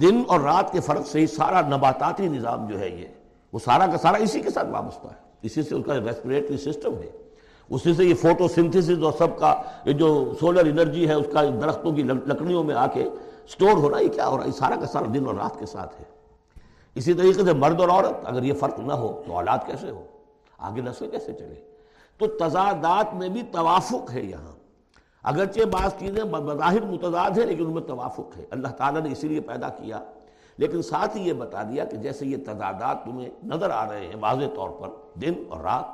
دن 0.00 0.22
اور 0.28 0.40
رات 0.40 0.72
کے 0.72 0.80
فرق 0.80 1.06
سے 1.06 1.20
ہی 1.20 1.26
سارا 1.26 1.60
نباتاتی 1.60 2.28
نظام 2.28 2.66
جو 2.66 2.80
ہے 2.80 2.88
یہ، 2.88 3.04
وہ 3.52 3.58
سارا 3.58 3.86
کا 3.86 3.98
سارا 3.98 4.16
اسی 4.16 4.40
کے 4.40 4.50
ساتھ 4.50 4.68
وابستہ 4.68 5.06
ہے۔ 5.06 5.26
اسی 5.42 5.62
سے 5.62 5.74
اس 5.74 5.86
کا 5.86 5.94
ریسپریٹری 5.94 6.56
سسٹم 6.56 6.94
ہے۔ 6.94 7.10
اسی 7.70 7.94
سے 7.94 8.04
یہ 8.04 8.14
فوٹو 8.14 8.48
سنتھسز 8.48 9.02
اور 9.02 9.12
سب 9.18 9.38
کا 9.38 9.62
یہ 9.84 9.92
جو 9.92 10.32
سولر 10.40 10.60
انرجی 10.60 11.08
ہے، 11.08 11.14
اس 11.14 11.26
کا 11.32 11.42
درختوں 11.44 11.92
کی 11.92 12.02
لکڑیوں 12.02 12.64
میں 12.64 12.74
آ 12.74 12.86
کے 12.86 13.08
سٹور 13.48 13.72
ہو 13.72 13.90
رہا 13.90 13.98
ہے 13.98 14.08
کیا 14.08 14.28
ہو 14.28 14.38
رہا 14.38 14.44
ہے؟ 14.44 14.50
سارا 14.50 14.76
کا 14.76 14.86
سارا 14.86 15.04
دن 15.14 15.26
اور 15.26 15.34
رات 15.34 15.58
کے 15.58 15.66
ساتھ 15.66 16.00
ہے۔ 16.00 16.04
اسی 16.94 17.14
طریقے 17.14 17.44
سے 17.44 17.52
مرد 17.52 17.80
اور 17.80 17.88
عورت، 17.88 18.16
اگر 18.24 18.42
یہ 18.42 18.52
فرق 18.52 18.78
نہ 18.78 18.92
ہو 18.92 19.22
تو 19.26 19.36
اولاد 19.36 19.58
کیسے 19.66 19.90
ہو؟ 19.90 20.02
آگے 20.58 20.80
نسل 20.80 21.10
کیسے 21.10 21.32
چلے؟ 21.32 21.54
تو 22.18 22.26
تضادات 22.26 23.14
میں 23.14 23.28
بھی 23.28 23.42
توافق 23.42 24.12
ہے 24.12 24.22
یہاں۔ 24.22 24.55
اگرچہ 25.26 25.60
بعض 25.60 25.94
چیزیں 25.98 26.24
بظاہر 26.24 26.82
متضاد 26.82 27.38
ہیں 27.38 27.46
لیکن 27.46 27.66
ان 27.66 27.72
میں 27.72 27.82
توافق 27.82 28.36
ہے۔ 28.36 28.44
اللہ 28.50 28.68
تعالیٰ 28.68 29.02
نے 29.02 29.12
اسی 29.12 29.28
لیے 29.28 29.40
پیدا 29.40 29.68
کیا، 29.68 29.98
لیکن 30.58 30.82
ساتھ 30.82 31.16
ہی 31.16 31.28
یہ 31.28 31.32
بتا 31.32 31.62
دیا 31.62 31.84
کہ 31.84 31.96
جیسے 31.96 32.26
یہ 32.26 32.36
تضادات 32.46 33.04
تمہیں 33.04 33.28
نظر 33.44 33.70
آ 33.70 33.88
رہے 33.88 34.06
ہیں 34.06 34.14
واضح 34.20 34.54
طور 34.54 34.70
پر، 34.70 34.88
دن 35.20 35.32
اور 35.48 35.60
رات، 35.60 35.84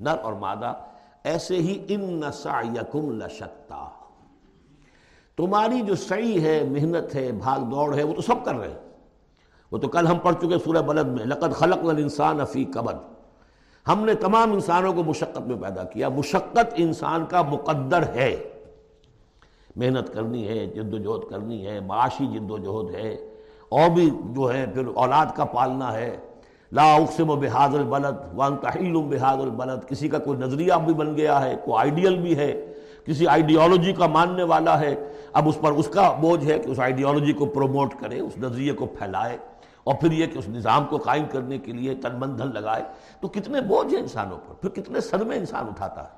نر 0.00 0.16
اور 0.22 0.32
مادہ، 0.32 0.72
ایسے 1.24 1.56
ہی 1.56 1.84
ان 1.88 2.22
سعیکم 2.32 3.10
لشتا۔ 3.10 3.88
تمہاری 5.36 5.80
جو 5.80 5.94
سعی 5.94 6.44
ہے، 6.44 6.64
محنت 6.70 7.14
ہے، 7.14 7.32
بھاگ 7.32 7.60
دوڑ 7.60 7.94
ہے، 7.94 8.02
وہ 8.02 8.14
تو 8.14 8.22
سب 8.22 8.44
کر 8.44 8.54
رہے 8.54 8.68
ہیں۔ 8.68 8.88
وہ 9.70 9.78
تو 9.78 9.88
کل 9.88 10.06
ہم 10.06 10.18
پڑھ 10.18 10.34
چکے 10.34 10.58
سورہ 10.64 10.82
بلد 10.82 11.06
میں، 11.06 11.26
لقد 11.26 11.52
خلق 11.54 11.84
الانسان 11.84 12.44
فی 12.44 12.64
کبد 12.64 13.17
ہم 13.88 14.04
نے 14.04 14.14
تمام 14.14 14.52
انسانوں 14.52 14.92
کو 14.92 15.04
مشقت 15.04 15.40
میں 15.40 15.56
پیدا 15.56 15.84
کیا۔ 15.84 16.08
مشقت 16.08 16.74
انسان 16.76 17.26
کا 17.26 17.42
مقدر 17.42 18.02
ہے۔ 18.02 18.36
محنت 19.76 20.14
کرنی 20.14 20.48
ہے، 20.48 20.66
جد 20.66 20.94
و 20.94 20.98
جہد 20.98 21.30
کرنی 21.30 21.66
ہے، 21.66 21.80
معاشی 21.80 22.26
جد 22.26 22.50
و 22.50 22.58
جہد 22.58 22.94
ہے۔ 22.94 23.16
اور 23.68 23.90
بھی 23.90 24.10
جو 24.24 24.54
ہے، 24.54 24.66
پھر 24.74 24.86
اولاد 24.86 25.26
کا 25.36 25.44
پالنا 25.44 25.92
ہے۔ 25.92 26.16
لا 26.72 26.94
اقسم 26.94 27.30
و 27.30 27.36
بحاد 27.36 27.68
البلد 27.68 28.16
وان 28.34 28.56
تحیل 28.56 28.96
بحاد 28.96 29.36
البلد۔ 29.36 29.88
کسی 29.88 30.08
کا 30.08 30.18
کوئی 30.18 30.38
نظریہ 30.38 30.72
بھی 30.84 30.94
بن 30.94 31.16
گیا 31.16 31.44
ہے، 31.44 31.56
کوئی 31.64 31.78
آئیڈیل 31.78 32.18
بھی 32.18 32.36
ہے، 32.36 32.72
کسی 33.04 33.26
آئیڈیالوجی 33.26 33.92
کا 33.92 34.06
ماننے 34.06 34.42
والا 34.42 34.80
ہے۔ 34.80 34.94
اب 35.32 35.48
اس 35.48 35.60
پر 35.60 35.72
اس 35.72 35.88
کا 35.88 36.12
بوجھ 36.20 36.50
ہے 36.50 36.58
کہ 36.58 36.70
اس 36.70 36.80
آئیڈیالوجی 36.80 37.32
کو 37.32 37.46
پروموٹ 37.46 37.94
کرے 38.00 38.20
اس 38.20 38.38
نظریے 38.38 38.72
کو 38.72 38.86
پھیلائے۔ 38.86 39.38
اور 39.88 39.96
پھر 40.00 40.12
یہ 40.12 40.26
کہ 40.26 40.38
اس 40.38 40.48
نظام 40.48 40.84
کو 40.84 40.96
قائم 40.96 41.24
کرنے 41.30 41.58
کے 41.58 41.72
لیے 41.72 41.94
تن 41.94 42.08
بندھن 42.08 42.46
لگائے۔ 42.54 42.82
تو 43.20 43.28
کتنے 43.28 43.60
بوجھ 43.60 43.94
ہیں 43.94 44.02
انسانوں 44.02 44.38
پر؟ 44.46 44.54
پھر 44.54 44.68
کتنے 44.68 45.00
صدمے 45.00 45.36
انسان 45.36 45.66
اٹھاتا 45.66 46.04
ہے؟ 46.04 46.08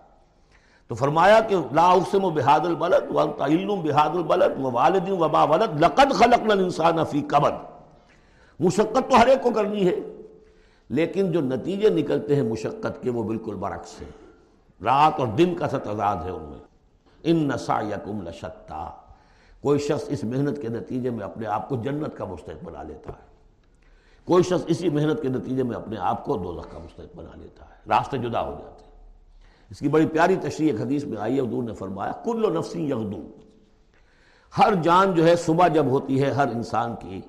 تو 0.88 0.94
فرمایا 0.94 1.40
کہ 1.40 1.56
لا 1.72 1.90
اقسم 1.90 2.24
و 2.24 2.30
بحاد 2.30 2.61
البلد 2.61 3.11
وان 3.11 3.28
تحیل 3.38 3.66
بحاد 3.66 4.09
البلد 4.09 4.64
و 4.64 4.70
والد 4.70 5.09
وبا 5.09 5.42
ولد 5.44 5.80
لقد 5.80 6.12
خلقنا 6.12 6.52
الانسان 6.52 7.04
فی 7.04 7.20
قبد 7.20 7.52
مشقت 8.61 9.11
تو 9.11 9.16
ہر 9.16 9.26
ایک 9.26 9.42
کو 9.42 9.50
کرنی 9.50 9.87
ہے، 9.87 9.94
لیکن 10.88 11.33
جو 11.33 11.40
نتیجے 11.40 11.88
نکلتے 11.88 12.37
ہیں 12.37 12.42
مشقت 12.42 13.02
کے 13.02 13.11
وہ 13.11 13.22
بالکل 13.22 13.54
برعکس 13.54 14.02
ہیں۔ 14.02 14.11
رات 14.85 15.20
اور 15.20 15.26
دن 15.26 15.54
کا 15.54 15.68
ستضاد 15.68 16.16
ہے 16.16 16.30
ان 16.30 16.42
میں۔ 16.42 16.59
ان 17.22 17.37
نسا 17.37 17.80
یکم 17.80 18.22
لشتا۔ 18.22 18.90
کوئی 19.61 19.78
شخص 19.78 20.04
اس 20.09 20.24
محنت 20.24 20.62
کے 20.62 20.68
نتیجے 20.68 21.11
میں 21.11 21.24
اپنے 21.24 21.46
آپ 21.46 21.68
کو 21.68 21.76
جنت 21.76 22.16
کا 22.16 22.24
مستحق 22.24 22.64
بنا 22.64 22.83
لیتا 22.83 23.12
ہے۔ 23.12 23.30
کوئی 24.31 24.43
شخص 24.43 24.64
اسی 24.66 24.88
محنت 24.88 25.23
کے 25.23 25.29
نتیجے 25.29 25.62
میں 25.62 25.77
اپنے 25.77 25.97
آپ 25.99 26.25
کو 26.25 26.37
دو 26.37 26.62
کا 26.71 26.79
مستحق 26.79 27.16
بنا 27.16 27.31
لیتا 27.35 27.64
ہے، 27.64 27.75
راستے 27.88 28.19
جدا 28.19 28.43
ہو 28.43 28.51
جاتے 28.51 28.85
ہیں۔ 28.85 28.93
اس 29.71 29.79
کی 29.79 29.88
بڑی 29.88 30.07
پیاری 30.07 30.37
تشریح 30.37 30.73
ایک 30.73 30.81
حدیث 30.81 31.05
میں 31.05 31.16
آئی 31.21 31.37
ہے، 31.37 31.40
حضور 31.40 31.62
نے 31.62 31.75
فرمایا، 31.75 32.12
کل 32.12 32.45
و 32.45 32.51
نفسی 32.51 32.88
یغدو۔ 32.88 33.23
ہر 34.59 34.75
جان 34.75 35.14
جو 35.14 35.27
ہے 35.27 35.37
صبح 35.37 35.69
جب 35.69 35.87
ہوتی 35.87 36.23
ہے 36.23 36.31
ہر 36.31 36.49
انسان 36.49 36.95
کی 37.01 37.21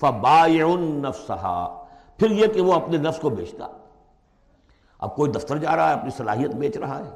فبائن 0.00 0.80
نفسہا۔ 0.80 1.84
پھر 2.16 2.30
یہ 2.30 2.46
کہ 2.46 2.60
وہ 2.60 2.72
اپنے 2.72 2.96
نفس 2.96 3.20
کو 3.20 3.30
بیچتا۔ 3.30 3.66
اب 4.98 5.16
کوئی 5.16 5.32
دفتر 5.32 5.56
جا 5.56 5.76
رہا 5.76 5.88
ہے، 5.88 5.94
اپنی 5.94 6.10
صلاحیت 6.10 6.50
بیچ 6.50 6.76
رہا 6.76 6.98
ہے۔ 6.98 7.10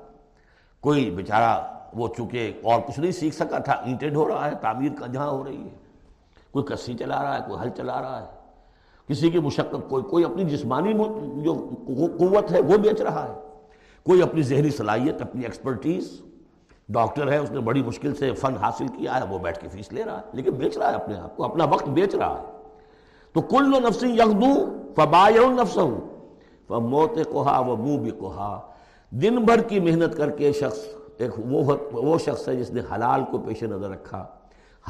کوئی 0.81 1.11
بیچارہ 1.11 1.79
وہ 1.95 2.09
چونکہ 2.17 2.61
اور 2.65 2.81
کچھ 2.81 3.01
نہیں 3.01 3.13
سیکھ 3.13 3.35
سکا 3.35 3.59
تھا 3.59 3.73
اینٹڈ 3.73 4.17
ہو 4.17 4.29
رہا 4.29 4.51
ہے، 4.51 4.55
تعمیر 4.61 4.93
کا 4.99 5.07
جہاں 5.07 5.31
ہو 5.31 5.45
رہی 5.45 5.63
ہے۔ 5.63 5.77
کوئی 6.51 6.65
کسی 6.65 6.95
چلا 6.95 7.23
رہا 7.23 7.35
ہے، 7.35 7.41
کوئی 7.49 7.61
حل 7.61 7.69
چلا 7.77 8.03
رہا 8.03 8.23
ہے۔ 8.23 8.44
کسی 9.09 9.31
کی 9.31 9.39
مشقت، 9.39 9.89
کوئی 9.89 10.03
کوئی 10.03 10.25
اپنی 10.25 10.45
جسمانی 10.45 10.93
جو 11.43 11.69
قوت 12.19 12.53
ہے، 12.53 12.61
وہ 12.61 12.77
بیچ 12.77 13.01
رہا 13.01 13.29
ہے۔ 13.29 13.35
کوئی 14.07 14.23
اپنی 14.23 14.43
ذہنی 14.43 14.71
صلاحیت، 14.71 15.23
اپنی 15.23 15.45
ایکسپرٹیز 15.45 16.21
ڈاکٹر 16.89 17.33
ہے، 17.33 17.37
اس 17.37 17.51
نے 17.51 17.61
بڑی 17.61 17.83
مشکل 17.83 18.15
سے 18.15 18.33
فن 18.33 18.57
حاصل 18.57 18.87
کیا 18.89 19.21
ہے، 19.21 19.25
وہ 19.31 19.39
بیٹھ 19.39 19.59
کے 19.59 19.69
فیس 19.69 19.93
لے 19.93 20.05
رہا 20.05 20.17
ہے، 20.17 20.23
لیکن 20.33 20.51
بیچ 20.51 20.79
رہا 20.79 20.91
ہے 20.91 20.95
اپنے 20.95 21.19
آپ 21.19 21.37
کو، 21.37 21.45
اپنا 21.45 21.65
وقت 21.65 21.89
بیچ 21.89 22.15
رہا 22.15 22.41
ہے۔ 22.41 22.53
تو 23.33 23.41
کل 23.41 23.71
نفسی 23.89 24.09
یغدو 24.09 24.53
فبا 24.97 25.29
نفس 25.63 25.79
ہوں 25.79 26.01
موت 26.69 27.19
کوہا 27.33 27.59
وہ 27.61 27.77
منہ 27.77 27.97
بھی 27.99 28.11
کوہا۔ 28.11 28.61
دن 29.11 29.37
بھر 29.37 29.61
کی 29.61 29.81
محنت 29.81 30.17
کر 30.17 30.31
کے 30.31 30.53
شخص، 30.53 30.79
ایک 31.19 31.31
وہ 31.93 32.19
شخص 32.19 32.49
ہے 32.49 32.57
جس 32.57 32.71
نے 32.71 32.81
حلال 32.93 33.25
کو 33.31 33.39
پیش 33.39 33.63
نظر 33.63 33.91
رکھا، 33.91 34.27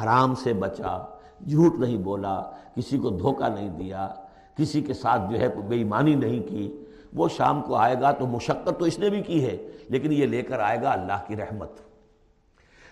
حرام 0.03 0.35
سے 0.35 0.53
بچا۔ 0.53 1.05
جھوٹ 1.49 1.79
نہیں 1.79 1.97
بولا، 1.97 2.43
کسی 2.77 2.99
کو 2.99 3.11
دھوکہ 3.11 3.49
نہیں 3.49 3.69
دیا، 3.69 4.09
کسی 4.59 4.81
کے 4.81 4.95
ساتھ 4.95 5.33
جو 5.33 5.41
ہے 5.41 5.49
بے 5.49 5.77
ایمانی 5.77 6.15
نہیں 6.15 6.41
کی۔ 6.49 6.85
وہ 7.15 7.29
شام 7.29 7.63
کو 7.63 7.75
آئے 7.75 7.95
گا 8.01 8.13
تو 8.13 8.27
مشقت 8.27 8.79
تو 8.79 8.85
اس 8.85 8.99
نے 8.99 9.11
بھی 9.11 9.23
کی 9.23 9.45
ہے، 9.45 9.57
لیکن 9.89 10.13
یہ 10.13 10.27
لے 10.27 10.43
کر 10.43 10.61
آئے 10.61 10.83
گا 10.83 10.91
اللہ 10.91 11.25
کی 11.27 11.37
رحمت۔ 11.37 11.71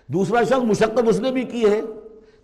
دوسرا 0.07 0.43
شخص 0.43 0.65
مشقت 0.65 1.01
اس 1.07 1.21
نے 1.21 1.31
بھی 1.31 1.43
کی 1.43 1.71
ہے۔ 1.71 1.81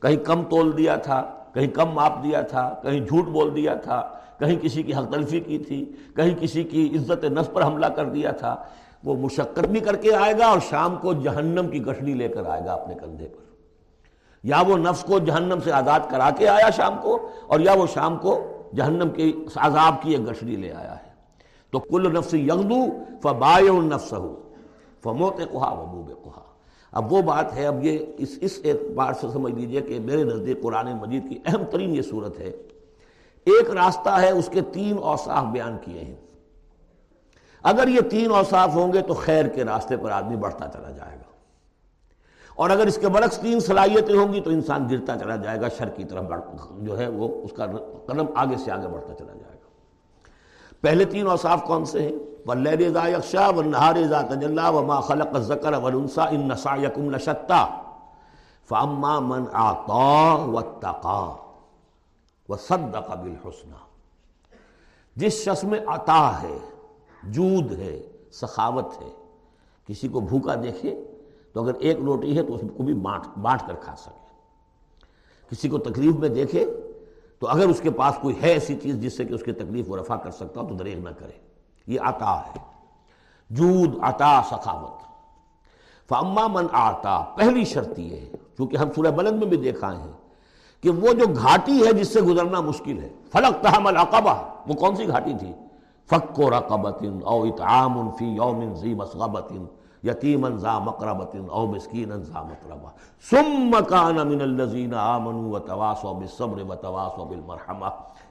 کہیں 0.02 0.16
کم 0.16 0.42
تول 0.42 0.78
دیا 0.78 0.96
تھا، 0.96 1.44
کہیں 1.54 1.68
کم 1.68 1.90
ماپ 1.90 2.22
دیا 2.22 2.42
تھا، 2.42 2.74
کہیں 2.82 3.00
جھوٹ 3.00 3.24
بول 3.24 3.56
دیا 3.56 3.74
تھا، 3.74 4.10
کہیں 4.38 4.56
کسی 4.62 4.82
کی 4.82 4.94
حق 4.94 5.12
تلفی 5.12 5.40
کی 5.40 5.58
تھی، 5.58 5.92
کہیں 6.16 6.34
کسی 6.40 6.64
کی 6.64 6.96
عزت 6.96 7.24
نفس 7.24 7.50
پر 7.52 7.64
حملہ 7.64 7.86
کر 7.86 8.04
دیا 8.04 8.30
تھا۔ 8.30 8.56
وہ 9.04 9.16
مشقت 9.16 9.60
بھی 9.60 9.80
کر 9.80 9.96
کے 9.96 10.14
آئے 10.14 10.34
گا 10.38 10.46
اور 10.46 10.58
شام 10.70 10.96
کو 10.96 11.12
جہنم 11.12 11.68
کی 11.68 11.82
گٹھڑی 11.82 12.14
لے 12.14 12.28
کر 12.28 12.46
آئے 12.46 12.64
گا 12.64 12.72
اپنے 12.72 12.94
کندھے 12.94 13.28
پر۔ 13.28 13.47
یا 14.42 14.62
وہ 14.68 14.76
نفس 14.76 15.04
کو 15.04 15.18
جہنم 15.18 15.58
سے 15.64 15.72
آزاد 15.72 16.00
کرا 16.10 16.30
کے 16.30 16.48
آیا 16.48 16.70
شام 16.70 16.96
کو 17.02 17.28
اور 17.46 17.60
یا 17.60 17.72
وہ 17.72 17.86
شام 17.94 18.16
کو 18.16 18.44
جہنم 18.76 19.10
کے 19.10 19.32
عذاب 19.56 20.02
کی 20.02 20.10
ایک 20.10 20.30
گشری 20.30 20.56
لے 20.56 20.72
آیا 20.72 20.92
ہے۔ 20.92 21.08
تو 21.70 21.78
کل 21.78 22.14
نفس 22.14 22.34
یغدو 22.34 23.04
فبائے 23.22 23.68
النفس 23.68 24.12
ہو 24.12 24.42
فموت 25.02 25.40
کوہا 25.52 25.72
وبوب 25.72 26.10
اب 26.92 27.12
وہ 27.12 27.22
بات 27.22 27.56
ہے، 27.56 27.66
اب 27.66 27.84
یہ 27.84 27.98
اس 28.18 28.38
اس 28.40 28.60
اعتبار 28.64 29.12
سے 29.12 29.26
سمجھ 29.32 29.52
لیجیے 29.52 29.80
کہ 29.80 30.00
میرے 30.00 30.24
نزدیک 30.24 30.62
قرآن 30.62 30.92
مجید 30.92 31.28
کی 31.28 31.38
اہم 31.46 31.64
ترین 31.64 31.94
یہ 31.94 32.02
صورت 32.02 32.38
ہے۔ 32.38 32.48
ایک 33.44 33.70
راستہ 33.70 34.08
ہے 34.08 34.30
اس 34.30 34.48
کے 34.52 34.60
تین 34.60 34.98
اوصاف 35.02 35.44
بیان 35.44 35.76
کیے 35.80 36.04
ہیں۔ 36.04 36.14
اگر 37.62 37.88
یہ 37.88 38.00
تین 38.00 38.30
اوصاف 38.30 38.74
ہوں 38.74 38.92
گے 38.92 39.02
تو 39.02 39.14
خیر 39.14 39.46
کے 39.46 39.64
راستے 39.64 39.96
پر 39.96 40.10
آدمی 40.10 40.36
بڑھتا 40.36 40.68
چلا 40.68 40.90
جائے 40.90 41.16
گا۔ 41.16 41.17
اور 42.58 42.70
اگر 42.70 42.86
اس 42.86 42.96
کے 43.00 43.08
برعکس 43.08 43.38
تین 43.38 43.60
صلاحیتیں 43.60 44.14
ہوں 44.14 44.32
گی 44.32 44.40
تو 44.40 44.50
انسان 44.50 44.88
گرتا 44.90 45.16
چلا 45.18 45.36
جائے 45.36 45.60
گا، 45.60 45.68
شر 45.78 45.88
کی 45.96 46.04
طرف 46.04 46.24
جو 46.82 46.98
ہے 46.98 47.06
وہ 47.08 47.28
اس 47.44 47.52
کا 47.56 47.66
قدم 48.06 48.26
آگے 48.34 48.56
سے 48.64 48.70
آگے 48.72 48.88
بڑھتا 48.88 49.14
چلا 49.14 49.32
جائے 49.32 49.56
گا۔ 49.56 49.66
پہلے 50.82 51.04
تین 51.04 51.26
اوصاف 51.26 51.62
کون 51.66 51.84
سے 51.84 52.02
ہیں؟ 52.02 52.16
واللیل 52.46 52.84
اذا 52.86 53.06
یخشا 53.08 53.48
والنہار 53.56 53.96
اذا 53.96 54.22
تجلا 54.28 54.68
وما 54.70 55.00
خلق 55.00 55.34
الذکر 55.34 55.72
والانسا 55.82 56.24
ان 56.24 56.54
سعیکم 56.62 57.10
لشتا 57.10 57.64
فاما 58.68 59.18
من 59.20 59.44
اعطا 59.52 60.34
واتقا 60.52 61.34
وصدق 62.48 63.10
بالحسنہ 63.10 63.86
جس 65.16 65.44
شخص 65.44 65.64
میں 65.64 65.80
عطا 65.94 66.30
ہے، 66.42 66.56
جود 67.22 67.72
ہے، 67.78 67.98
سخاوت 68.32 69.00
ہے، 69.02 69.08
کسی 69.88 70.08
کو 70.08 70.20
بھوکا 70.20 70.54
دیکھے 70.62 70.94
تو 71.52 71.62
اگر 71.62 71.74
ایک 71.74 71.98
روٹی 72.00 72.36
ہے 72.36 72.42
تو 72.42 72.54
اس 72.54 72.60
کو 72.76 72.82
بھی 72.82 72.94
بانٹ 72.94 73.38
بانٹ 73.38 73.62
کر 73.66 73.74
کھا 73.74 73.96
سکے۔ 73.96 74.26
کسی 75.50 75.68
کو 75.68 75.78
تکلیف 75.78 76.14
میں 76.14 76.28
دیکھے 76.28 76.66
تو 77.38 77.48
اگر 77.48 77.68
اس 77.68 77.80
کے 77.80 77.90
پاس 77.90 78.18
کوئی 78.22 78.42
ہے 78.42 78.52
ایسی 78.52 78.76
چیز 78.76 78.96
جس 78.96 79.16
سے 79.16 79.24
کہ 79.24 79.34
اس 79.34 79.42
کی 79.42 79.52
تکلیف 79.52 79.90
و 79.90 79.96
رفع 79.96 80.16
کر 80.16 80.30
سکتا 80.30 80.60
ہو 80.60 80.68
تو 80.68 80.74
دریغ 80.74 80.98
نہ 80.98 81.08
کرے۔ 81.18 81.32
یہ 81.86 82.00
عطا 82.00 82.40
ہے۔ 82.40 82.58
جود، 83.50 83.98
عطا، 84.02 84.42
سخاوت۔ 84.46 84.98
فاما 86.08 86.46
من 86.46 86.66
آتا، 86.72 87.24
پہلی 87.36 87.64
شرط 87.64 87.98
یہ 87.98 88.16
ہے 88.16 88.28
کیونکہ 88.56 88.76
ہم 88.76 88.88
سورہ 88.92 89.10
بلند 89.10 89.38
میں 89.38 89.46
بھی 89.46 89.56
دیکھا 89.56 90.04
ہے 90.04 90.10
کہ 90.80 90.90
وہ 90.90 91.12
جو 91.12 91.24
گھاٹی 91.34 91.86
ہے 91.86 91.92
جس 91.92 92.12
سے 92.12 92.20
گزرنا 92.20 92.60
مشکل 92.60 92.98
ہے 93.02 93.08
فلک 93.32 93.62
تحمل 93.62 93.96
عقبہ 93.96 94.50
وہ 94.66 94.74
کون 94.74 94.96
سی 94.96 95.08
گھاٹی 95.08 95.32
تھی؟ 95.38 95.52
فک 96.06 96.38
و 96.38 96.50
رقبت 96.50 97.04
او 97.24 97.42
اطعام 97.42 98.10
فی 98.10 98.24
یوم 98.24 98.74
ذی 98.74 98.94
مسغبت 98.94 99.52
یتیما 100.02 100.48
ذا 100.50 100.78
مقربت 100.78 101.36
او 101.48 101.66
مسکینا 101.66 102.16
ذا 102.16 102.42
مقربہ 102.42 102.88
ثم 103.30 103.76
کان 103.88 104.14
من 104.14 104.40
الذین 104.40 104.94
آمنوا 104.94 105.50
وتواصوا 105.50 106.12
بالصبر 106.12 106.62
وتواصوا 106.68 107.24
بالمرحمہ۔ 107.24 107.86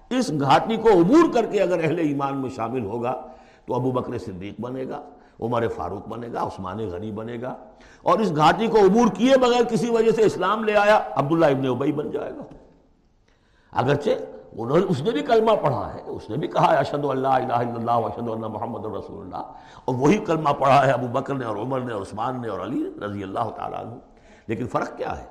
اس 0.09 0.31
گھاٹی 0.39 0.77
کو 0.77 0.89
عبور 0.89 1.33
کر 1.33 1.45
کے 1.45 1.61
اگر 1.61 1.83
اہل 1.83 1.99
ایمان 1.99 2.37
میں 2.37 2.49
شامل 2.55 2.85
ہوگا 2.85 3.21
تو 3.65 3.75
ابو 3.75 3.91
بکر 3.91 4.17
صدیق 4.17 4.61
بنے 4.61 4.85
گا، 4.89 5.01
عمر 5.39 5.67
فاروق 5.67 6.07
بنے 6.07 6.27
گا، 6.33 6.43
عثمان 6.43 6.77
غنی 6.77 7.11
بنے 7.11 7.37
گا۔ 7.41 7.55
اور 8.01 8.19
اس 8.19 8.35
گھاٹی 8.35 8.67
کو 8.67 8.77
عبور 8.77 9.07
کیے 9.07 9.37
بغیر 9.37 9.63
کسی 9.63 9.89
وجہ 9.89 10.11
سے 10.11 10.21
اسلام 10.21 10.63
لے 10.63 10.75
آیا، 10.75 10.99
عبداللہ 11.15 11.45
ابن 11.45 11.67
ابئی 11.67 11.91
بن 11.91 12.11
جائے 12.11 12.31
گا۔ 12.31 12.41
اگرچہ 13.71 14.09
انہوں 14.53 14.79
نے 14.79 14.85
اس 14.89 15.01
نے 15.01 15.11
بھی 15.11 15.21
کلمہ 15.21 15.51
پڑھا 15.51 15.93
ہے۔ 15.93 16.01
اس 16.05 16.29
نے 16.29 16.37
بھی 16.37 16.47
کہا 16.47 16.73
ہے 16.73 16.77
اشد 16.77 17.05
اللہ 17.05 17.27
الہ 17.27 17.53
الا 17.53 17.75
اللہ 17.75 17.91
اشد 17.91 18.29
اللہ 18.29 18.47
محمد 18.47 18.85
رسول 18.85 19.25
اللہ۔ 19.25 19.51
اور 19.85 19.95
وہی 19.95 20.17
کلمہ 20.17 20.49
پڑھا 20.49 20.85
ہے 20.85 20.91
ابو 20.91 21.07
بکر 21.07 21.33
نے 21.33 21.45
اور 21.45 21.55
عمر 21.57 21.79
نے 21.79 21.93
اور 21.93 22.01
عثمان 22.01 22.41
نے 22.41 22.47
اور 22.47 22.59
علی 22.59 22.89
رضی 23.05 23.23
اللہ 23.23 23.49
تعالیٰ 23.55 23.79
عنہ۔ 23.79 23.95
لیکن 24.47 24.67
فرق 24.67 24.97
کیا 24.97 25.19
ہے؟ 25.19 25.25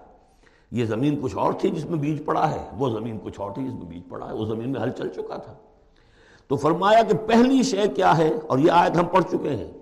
یہ 0.71 0.85
زمین 0.85 1.21
کچھ 1.23 1.37
اور 1.37 1.53
تھی 1.53 1.71
جس 1.71 1.85
میں 1.85 1.99
بیج 1.99 2.25
پڑا 2.25 2.51
ہے۔ 2.51 2.71
وہ 2.79 2.89
زمین 2.89 3.19
کچھ 3.25 3.41
اور 3.41 3.51
تھی 3.51 3.65
جس 3.65 3.75
میں 3.75 3.83
بیج 3.83 4.03
پڑا 4.09 4.29
ہے۔ 4.29 4.35
وہ 4.35 4.45
زمین 4.45 4.73
میں 4.73 4.83
حل 4.83 4.91
چل 4.91 5.09
چکا 5.09 5.37
تھا۔ 5.37 5.55
تو 6.49 6.57
فرمایا 6.57 7.03
کہ 7.03 7.17
پہلی 7.27 7.63
شے 7.63 7.89
کیا 7.89 8.19
ہے؟ 8.19 8.33
اور 8.47 8.59
یہ 8.59 8.71
آیت 8.71 8.97
ہم 8.97 9.05
پڑھ 9.05 9.25
چکے 9.25 9.51
ہیں۔ 9.51 9.73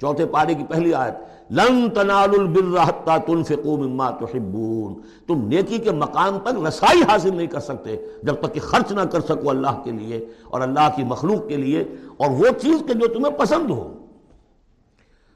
چوتھے 0.00 0.26
پارے 0.26 0.54
کی 0.54 0.64
پہلی 0.64 0.94
آیت۔ 0.94 1.14
لن 1.50 1.90
تنال 1.90 2.30
البر 2.38 2.88
حتى 2.88 3.32
تنفقوا 3.32 3.76
مما 3.76 4.10
تحبون۔ 4.10 4.94
تم 5.26 5.48
نیکی 5.48 5.78
کے 5.78 5.90
مقام 5.90 6.38
تک 6.38 6.66
رسائی 6.68 7.02
حاصل 7.02 7.36
نہیں 7.36 7.46
کر 7.46 7.60
سکتے، 7.60 7.96
جب 8.22 8.34
تک 8.34 8.54
کہ 8.54 8.60
خرچ 8.60 8.92
نہ 8.92 9.00
کر 9.00 9.20
سکو 9.20 9.50
اللہ 9.50 9.82
کے 9.84 9.90
لیے 9.90 10.26
اور 10.44 10.60
اللہ 10.60 10.88
کی 10.96 11.04
مخلوق 11.04 11.48
کے 11.48 11.56
لیے 11.56 11.84
اور 12.16 12.30
وہ 12.30 12.44
چیز 12.60 12.82
کے 12.86 12.94
جو 12.94 13.06
تمہیں 13.06 13.38
پسند 13.38 13.70
ہو۔ 13.70 13.92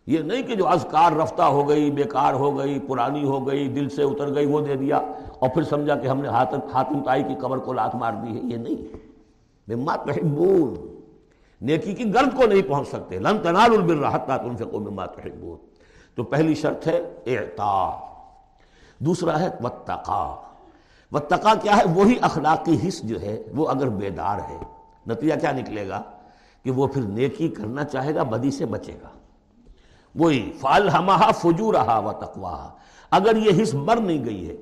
یہ 0.07 0.19
نہیں 0.19 0.43
کہ 0.43 0.55
جو 0.55 0.69
اذکار 0.69 1.13
رفتہ 1.13 1.43
ہو 1.43 1.69
گئی، 1.69 1.91
بیکار 1.91 2.35
ہو 2.35 2.59
گئی، 2.59 2.79
پرانی 2.79 3.25
ہو 3.25 3.49
گئی، 3.49 3.69
دل 3.69 3.89
سے 3.89 4.03
اتر 4.03 4.35
گئی، 4.35 4.47
وہ 4.47 4.61
دے 4.61 4.77
دیا 4.77 4.97
اور 5.39 5.49
پھر 5.49 5.63
سمجھا 5.63 5.95
کہ 5.95 6.07
ہم 6.07 6.21
نے 6.21 6.29
حاتم 6.29 7.05
تائی 7.05 7.23
کی 7.23 7.35
قبر 7.41 7.59
کو 7.59 7.73
لات 7.73 7.95
مار 7.95 8.13
دی 8.13 8.37
ہے۔ 8.37 8.41
یہ 8.43 8.57
نہیں۔ 8.57 8.97
مما 9.75 9.97
تحبون۔ 9.97 10.97
نیکی 11.61 11.93
کی 11.93 12.15
گرد 12.15 12.37
کو 12.37 12.47
نہیں 12.47 12.63
پہنچ 12.63 12.89
سکتے۔ 12.89 13.19
لن 13.19 13.39
تنال 13.43 13.71
البر 13.71 14.09
حتى 14.15 14.49
تنفقوا 14.49 14.81
مما 14.81 15.07
تحبون۔ 15.07 15.68
تو 16.19 16.25
پہلی 16.25 16.55
شرط 16.55 16.87
ہے 16.87 17.15
اعتا 17.27 17.99
دوسرا 18.99 19.41
ہے 19.41 19.49
وتقا 19.63 20.35
وتقا 21.13 21.55
کیا 21.55 21.77
ہے؟ 21.77 21.83
وہی 21.95 22.15
اخلاقی 22.21 22.89
حص 22.89 23.03
جو 23.03 23.21
ہے، 23.21 23.43
وہ 23.57 23.69
اگر 23.69 23.89
بیدار 23.89 24.39
ہے، 24.39 24.59
نتیجہ 25.07 25.35
کیا 25.41 25.53
نکلے 25.53 25.89
گا؟ 25.89 26.03
کہ 26.65 26.71
وہ 26.71 26.87
پھر 26.87 27.03
نیکی 27.03 27.49
کرنا 27.49 27.85
چاہے 27.85 28.15
گا، 28.15 28.23
بدی 28.23 28.51
سے 28.51 28.67
بچے 28.67 28.93
گا۔ 29.03 29.09
وہی 30.15 30.53
فال 30.61 30.89
ہما 30.89 31.31
فجو 31.31 31.73
رہا 31.73 31.99
و 31.99 32.13
تقوا 32.13 32.69
اگر 33.11 33.37
یہ 33.37 33.63
حص 33.63 33.75
مر 33.75 33.97
نہیں 33.97 34.25
گئی 34.25 34.49
ہے، 34.49 34.57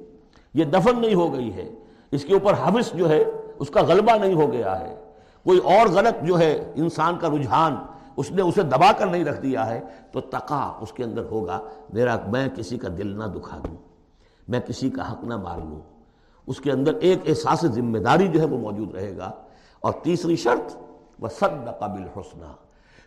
یہ 0.55 0.65
دفن 0.65 1.01
نہیں 1.01 1.15
ہو 1.15 1.35
گئی 1.35 1.55
ہے، 1.55 1.71
اس 2.11 2.25
کے 2.25 2.35
اوپر 2.35 2.53
حوث 2.53 2.93
جو 2.93 3.09
ہے، 3.09 3.25
اس 3.59 3.71
کا 3.71 3.83
غلبہ 3.83 4.17
نہیں 4.17 4.35
ہو 4.35 4.53
گیا 4.53 4.81
ہے۔ 4.81 4.95
کوئی 5.45 5.59
اور 5.59 5.87
غلط 5.87 6.25
جو 6.25 6.39
ہے، 6.39 6.73
انسان 6.75 7.19
کا 7.19 7.29
رجحان 7.29 7.77
اس 8.17 8.31
نے 8.31 8.43
اسے 8.43 8.63
دبا 8.63 8.93
کر 8.93 9.07
نہیں 9.07 9.25
رکھ 9.25 9.43
دیا 9.43 9.67
ہے، 9.67 9.81
تو 10.13 10.21
تقا 10.21 10.79
اس 10.81 10.93
کے 10.93 11.05
اندر 11.05 11.25
ہوگا۔ 11.25 11.61
میرا، 11.93 12.17
میں 12.27 12.49
کسی 12.49 12.79
کا 12.79 12.89
دل 12.99 13.07
نہ 13.07 13.25
دکھا 13.25 13.59
دوں، 13.59 13.77
میں 14.49 14.61
کسی 14.61 14.91
کا 14.91 15.13
حق 15.13 15.25
نہ 15.25 15.37
مار 15.37 15.59
لوں۔ 15.59 15.81
اس 16.47 16.61
کے 16.61 16.73
اندر 16.73 16.95
ایک 16.95 17.19
احساس 17.27 17.61
ذمہ 17.61 17.99
داری 17.99 18.29
جو 18.29 18.41
ہے 18.41 18.47
وہ 18.47 18.59
موجود 18.59 18.95
رہے 18.95 19.17
گا۔ 19.17 19.31
اور 19.81 19.93
تیسری 19.93 20.37
شرط 20.37 20.77
وہ 21.21 21.29
صد 21.29 21.81
قابل 21.81 22.03
حسنہ 22.17 22.45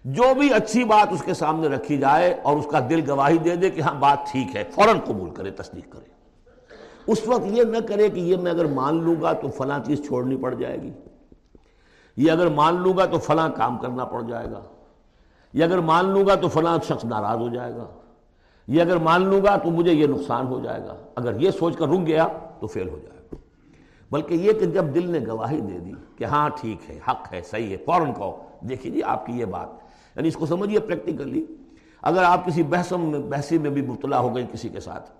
جو 0.05 0.23
بھی 0.39 0.53
اچھی 0.53 0.83
بات 0.83 1.07
اس 1.11 1.23
کے 1.23 1.33
سامنے 1.33 1.67
رکھی 1.67 1.97
جائے 1.97 2.39
اور 2.43 2.57
اس 2.57 2.67
کا 2.71 2.79
دل 2.89 3.11
گواہی 3.11 3.37
دے 3.37 3.55
دے 3.55 3.69
کہ 3.69 3.81
ہاں 3.81 3.93
بات 3.93 4.17
ٹھیک 4.31 4.55
ہے، 4.55 4.63
فوراً 4.71 4.99
قبول 5.05 5.29
کرے، 5.29 5.51
تصدیق 5.51 5.91
کرے۔ 5.91 6.09
اس 7.07 7.27
وقت 7.27 7.41
یہ 7.45 7.63
نہ 7.63 7.77
کرے 7.77 8.09
کہ 8.09 8.19
یہ 8.19 8.37
میں 8.37 8.51
اگر 8.51 8.65
مان 8.65 9.03
لوں 9.03 9.15
گا 9.21 9.33
تو 9.33 9.49
فلاں 9.49 9.79
چیز 9.85 10.07
چھوڑنی 10.07 10.37
پڑ 10.37 10.53
جائے 10.53 10.81
گی، 10.81 10.91
یہ 12.17 12.31
اگر 12.31 12.47
مان 12.47 12.75
لوں 12.75 12.97
گا 12.97 13.05
تو 13.05 13.19
فلاں 13.19 13.49
کام 13.49 13.77
کرنا 13.77 14.05
پڑ 14.05 14.21
جائے 14.21 14.51
گا۔ 14.51 14.61
یہ 15.53 15.63
اگر 15.63 15.77
مان 15.77 16.05
لوں 16.05 16.25
گا 16.27 16.35
تو 16.35 16.47
فلاں 16.47 16.77
شخص 16.83 17.05
ناراض 17.05 17.37
ہو 17.37 17.49
جائے 17.49 17.75
گا۔ 17.75 17.85
یہ 18.67 18.81
اگر 18.81 18.97
مان 18.97 19.21
لوں 19.21 19.41
گا 19.43 19.57
تو 19.57 19.71
مجھے 19.71 19.93
یہ 19.93 20.07
نقصان 20.07 20.47
ہو 20.47 20.59
جائے 20.63 20.81
گا۔ 20.81 20.95
اگر 21.15 21.41
یہ 21.41 21.51
سوچ 21.51 21.77
کر 21.77 21.87
رک 21.87 22.07
گیا 22.07 22.27
تو 22.59 22.67
فیل 22.67 22.89
ہو 22.89 22.99
جائے 23.03 23.19
گا۔ 23.21 23.35
بلکہ 24.11 24.33
یہ 24.33 24.51
کہ 24.53 24.65
جب 24.65 24.85
دل 24.95 25.11
نے 25.11 25.19
گواہی 25.27 25.61
دے 25.61 25.79
دی 25.79 25.93
کہ 26.15 26.23
ہاں 26.23 26.49
ٹھیک 26.61 26.89
ہے، 26.89 26.99
حق 27.07 27.33
ہے، 27.33 27.41
صحیح 27.41 27.71
ہے، 27.71 27.77
فوراً 27.77 28.13
کہو۔ 28.13 28.43
دیکھیے 28.61 28.93
جی 28.93 29.03
آپ 29.03 29.25
کی 29.25 29.33
یہ 29.33 29.45
بات۔ 29.45 29.67
یعنی 30.15 30.27
اس 30.27 30.35
کو 30.35 30.45
سمجھیے 30.45 30.79
پریکٹیکلی 30.79 31.45
اگر 32.01 32.23
آپ 32.23 32.45
کسی 32.45 32.63
بحثم 32.63 33.11
بحثی 33.29 33.57
میں 33.57 33.69
بھی 33.69 33.81
مبتلا 33.81 34.19
ہو 34.19 34.35
گئی 34.35 34.45
کسی 34.51 34.69
کے 34.69 34.79
ساتھ۔ 34.79 35.11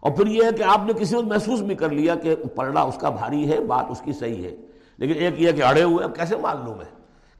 اور 0.00 0.12
پھر 0.12 0.26
یہ 0.26 0.42
ہے 0.42 0.52
کہ 0.52 0.62
آپ 0.62 0.80
نے 0.86 0.92
کسی 0.92 1.16
وقت 1.16 1.26
محسوس 1.26 1.60
بھی 1.60 1.74
کر 1.74 1.88
لیا 1.88 2.14
کہ 2.14 2.36
پڑھنا 2.54 2.80
اس 2.80 2.98
کا 2.98 3.08
بھاری 3.08 3.52
ہے، 3.52 3.60
بات 3.60 3.84
اس 3.88 4.00
کی 4.00 4.12
صحیح 4.12 4.44
ہے۔ 4.44 4.56
لیکن 4.96 5.14
ایک 5.14 5.40
یہ 5.40 5.52
کہ 5.52 5.62
اڑے 5.62 5.82
ہوئے، 5.82 6.04
اب 6.04 6.16
کیسے 6.16 6.36
مان 6.36 6.56
لوں 6.64 6.74
میں 6.74 6.84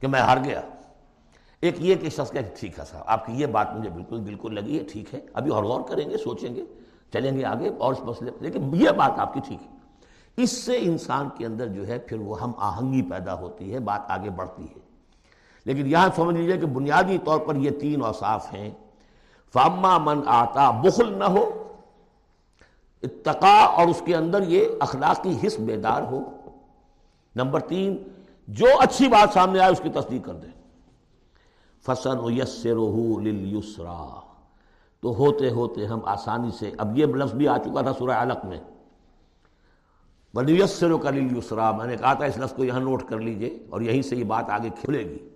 کہ 0.01 0.09
میں 0.09 0.21
ہار 0.21 0.37
گیا؟ 0.45 0.61
ایک 1.67 1.75
یہ 1.79 1.95
کہ 1.95 2.09
شخص 2.09 2.31
کہ 2.31 2.39
ٹھیک 2.61 2.79
ہے 2.79 2.85
صاحب 2.85 3.03
آپ 3.07 3.27
کی 3.27 3.33
یہ 3.33 3.47
بات 3.47 3.75
مجھے 3.75 3.91
بالکل 3.91 4.21
بالکل 4.21 4.55
لگی 4.55 4.79
ہے، 4.79 4.85
ٹھیک 4.93 5.15
ہے، 5.15 5.21
ابھی 5.35 5.51
اور 5.51 5.65
غور 5.65 5.81
کریں 5.81 6.11
گے، 6.11 6.17
سوچیں 6.17 6.55
گے، 6.55 6.65
چلیں 7.13 7.39
گے 7.39 7.45
آگے 7.45 7.71
اور 7.79 7.93
اس 7.93 8.01
مسئلے 8.01 8.31
لیکن 8.41 8.71
یہ 8.75 8.91
بات 8.91 9.19
آپ 9.19 9.35
کی 9.35 9.41
ٹھیک 9.47 9.63
ہے۔ 9.63 9.77
اس 10.37 10.51
سے 10.51 10.79
انسان 10.79 11.29
کے 11.39 11.47
اندر 11.47 11.67
جو 11.67 11.87
ہے 11.87 11.99
پھر 11.99 12.19
وہ 12.19 12.41
ہم 12.41 12.53
آہنگی 12.57 13.03
پیدا 13.03 13.35
ہوتی 13.35 13.75
ہے، 13.75 13.79
بات 13.79 14.01
آگے 14.09 14.31
بڑھتی 14.31 14.65
ہے۔ 14.65 14.81
لیکن 15.65 15.87
یہاں 15.87 16.09
سمجھ 16.17 16.37
لیجیے 16.37 16.57
کہ 16.57 16.67
بنیادی 16.67 17.19
طور 17.25 17.39
پر 17.39 17.57
یہ 17.57 17.71
تین 17.71 18.03
اوصاف 18.03 18.55
ہیں۔ 18.55 18.71
فاما 19.53 19.99
من 19.99 20.21
آتا 20.27 20.71
بخل 20.71 21.19
نہ 21.19 21.25
ہو 21.25 21.73
اتقا 23.03 23.65
اور 23.65 23.87
اس 23.87 24.03
کے 24.05 24.17
اندر 24.17 24.43
یہ 24.43 24.65
اخلاقی 24.81 25.47
حص 25.47 25.59
بیدار 25.59 26.03
ہو۔ 26.03 26.21
نمبر 27.37 27.61
تین، 27.61 27.97
جو 28.49 28.67
اچھی 28.81 29.09
بات 29.09 29.33
سامنے 29.33 29.59
آئے 29.59 29.73
اس 29.73 29.81
کی 29.83 29.89
تصدیق 29.89 30.27
کر 30.27 30.35
دیں۔ 30.35 30.66
فسن 31.87 32.19
و 32.19 32.31
یس 32.31 32.67
لليسرا 33.23 34.21
تو 35.01 35.15
ہوتے 35.15 35.51
ہوتے 35.51 35.87
ہم 35.87 36.01
آسانی 36.05 36.51
سے 36.59 36.71
اب 36.79 36.99
یہ 36.99 37.07
لفظ 37.07 37.35
بھی 37.35 37.49
آ 37.49 37.59
چکا 37.59 37.81
تھا 37.81 37.93
سورہ 37.93 38.11
علق 38.11 38.45
میں۔ 38.45 38.61
بلیسر 40.35 40.97
کا 41.03 41.11
لليسرا 41.11 41.71
میں 41.71 41.87
نے 41.87 41.97
کہا 41.97 42.15
تھا 42.15 42.25
اس 42.25 42.39
لفظ 42.39 42.53
کو 42.53 42.65
یہاں 42.65 42.81
نوٹ 42.81 43.03
کر 43.09 43.19
لیجیے 43.19 43.59
اور 43.71 43.81
یہیں 43.81 44.03
سے 44.03 44.17
یہ 44.17 44.25
بات 44.25 44.51
آگے 44.51 44.71
کھلے 44.81 44.99
گی۔ 44.99 45.29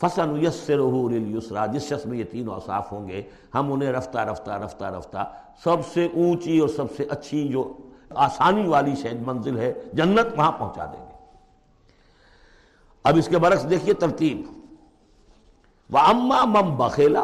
فسن 0.00 0.44
یسر 0.46 0.78
لليسرا 1.10 1.66
جس 1.66 1.82
شخص 1.82 2.06
میں 2.06 2.18
یہ 2.18 2.24
تین 2.24 2.48
اوصاف 2.48 2.92
ہوں 2.92 3.08
گے، 3.08 3.22
ہم 3.54 3.72
انہیں 3.72 3.92
رفتہ 3.92 4.18
رفتہ 4.18 4.50
رفتہ 4.50 4.84
رفتہ 4.84 5.32
سب 5.64 5.76
سے 5.92 6.08
اونچی 6.14 6.58
اور 6.58 6.68
سب 6.68 6.84
سے 6.96 7.04
اچھی 7.04 7.48
جو 7.48 7.76
آسانی 8.10 8.68
والی 8.68 8.96
شہد 8.96 9.26
منزل 9.26 9.58
ہے، 9.58 9.72
جنت 9.92 10.38
وہاں 10.38 10.52
پہنچا 10.52 10.84
دیں 10.84 11.00
گے۔ 11.00 11.14
اب 13.04 13.16
اس 13.16 13.28
کے 13.28 13.38
برعکس 13.38 13.70
دیکھیے 13.70 13.94
ترتیب۔ 13.94 14.57
وہ 15.90 15.98
اما 15.98 16.44
مم 16.44 16.76
بخیلا 16.76 17.20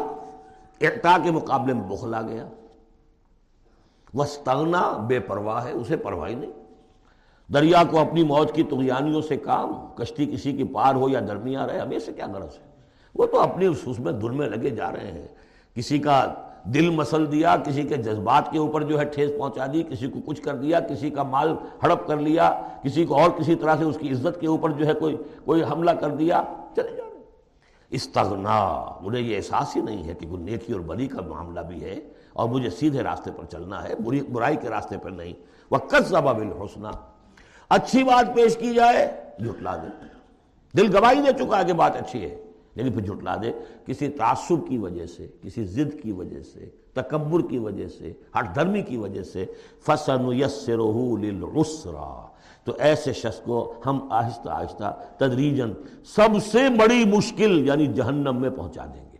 اقتا 0.81 1.17
کے 1.23 1.31
مقابلے 1.31 1.73
میں 1.73 1.83
بخلا 1.83 2.21
گیا۔ 2.21 2.47
وسطنا 4.13 4.97
بے 5.07 5.19
پرواہ 5.19 5.65
ہے، 5.65 5.71
اسے 5.71 5.97
پرواہی 5.97 6.35
نہیں۔ 6.35 6.51
دریا 7.53 7.83
کو 7.89 7.99
اپنی 7.99 8.23
موت 8.23 8.51
کی 8.51 8.63
تغیانیوں 8.63 9.21
سے 9.21 9.37
کام، 9.37 9.71
کشتی 9.95 10.25
کسی 10.25 10.53
کی 10.53 10.63
پار 10.63 10.95
ہو 10.95 11.09
یا 11.09 11.19
درمیان 11.27 11.69
رہے 11.69 11.79
ہمیں 11.79 11.99
سے 11.99 12.13
کیا 12.13 12.25
غرض 12.33 12.55
ہے؟ 12.55 12.69
وہ 13.15 13.25
تو 13.25 13.39
اپنی 13.39 13.65
اس 13.65 13.99
میں 13.99 14.11
دھن 14.11 14.37
میں 14.37 14.49
لگے 14.49 14.69
جا 14.69 14.91
رہے 14.91 15.11
ہیں۔ 15.11 15.27
کسی 15.75 15.99
کا 15.99 16.33
دل 16.63 16.89
مسل 16.89 17.31
دیا، 17.31 17.55
کسی 17.57 17.83
کے 17.83 17.95
جذبات 17.95 18.51
کے 18.51 18.57
اوپر 18.57 18.83
جو 18.83 18.99
ہے 18.99 19.05
ٹھیس 19.05 19.29
پہنچا 19.39 19.65
دی، 19.73 19.83
کسی 19.83 20.07
کو 20.07 20.19
کچھ 20.25 20.41
کر 20.41 20.55
دیا، 20.55 20.79
کسی 20.79 21.09
کا 21.09 21.23
مال 21.23 21.55
ہڑپ 21.83 22.07
کر 22.07 22.17
لیا، 22.17 22.61
کسی 22.83 23.05
کو 23.05 23.21
اور 23.21 23.29
کسی 23.29 23.55
طرح 23.55 23.75
سے 23.75 23.83
اس 23.83 23.97
کی 23.99 24.11
عزت 24.11 24.41
کے 24.41 24.47
اوپر 24.47 24.69
جو 24.69 24.87
ہے 24.87 24.93
کوئی 24.93 25.17
کوئی 25.45 25.63
حملہ 25.63 25.91
کر 25.91 26.09
دیا۔ 26.09 26.43
چلے 26.75 26.91
جا 26.91 27.03
رہے 27.03 27.04
استغنا 27.95 28.57
انہیں 29.01 29.21
یہ 29.21 29.35
احساس 29.37 29.75
ہی 29.75 29.81
نہیں 29.81 30.03
ہے 30.07 30.13
کہ 30.13 30.27
نیکی 30.27 30.73
اور 30.73 30.81
بری 30.81 31.07
کا 31.07 31.21
معاملہ 31.21 31.59
بھی 31.59 31.83
ہے 31.83 31.99
اور 32.33 32.49
مجھے 32.49 32.69
سیدھے 32.69 33.03
راستے 33.03 33.31
پر 33.35 33.45
چلنا 33.45 33.83
ہے، 33.83 33.95
بری، 33.95 34.21
برائی 34.21 34.55
کے 34.61 34.69
راستے 34.69 34.97
پر 34.97 35.11
نہیں۔ 35.11 35.33
وہ 35.71 35.77
کس 35.77 36.07
زباب 36.07 36.37
الحسنہ 36.37 36.87
اچھی 37.69 38.03
بات 38.03 38.35
پیش 38.35 38.57
کی 38.57 38.73
جائے، 38.73 39.07
جھٹلا 39.39 39.75
دے۔ 39.75 39.89
دل 40.77 40.95
گواہی 40.95 41.21
دے 41.21 41.31
چکا 41.39 41.59
ہے 41.59 41.65
کہ 41.65 41.73
بات 41.73 41.95
اچھی 41.95 42.23
ہے، 42.23 42.35
لیکن 42.75 42.91
پھر 42.91 43.01
جھٹلا 43.01 43.35
دے۔ 43.41 43.51
کسی 43.85 44.07
تعصب 44.07 44.67
کی 44.67 44.77
وجہ 44.77 45.05
سے، 45.05 45.27
کسی 45.41 45.65
ضد 45.65 46.01
کی 46.03 46.11
وجہ 46.11 46.41
سے، 46.41 46.69
تکبر 46.93 47.41
کی 47.49 47.57
وجہ 47.57 47.87
سے 47.87 48.13
ہٹ 48.39 48.55
دھرمی 48.55 48.81
کی 48.81 48.97
وجہ 48.97 49.23
سے 49.23 49.45
فسن 49.85 50.33
یس 50.33 50.69
للعسرا 50.69 52.27
تو 52.65 52.73
ایسے 52.77 53.13
شخص 53.13 53.39
کو 53.45 53.73
ہم 53.85 53.99
آہستہ 54.11 54.49
آہستہ 54.49 54.91
تدریجن 55.17 55.73
سب 56.15 56.29
سے 56.51 56.69
بڑی 56.69 57.05
مشکل 57.05 57.67
یعنی 57.67 57.87
جہنم 57.87 58.41
میں 58.41 58.49
پہنچا 58.49 58.85
دیں 58.85 59.03
گے۔ 59.13 59.17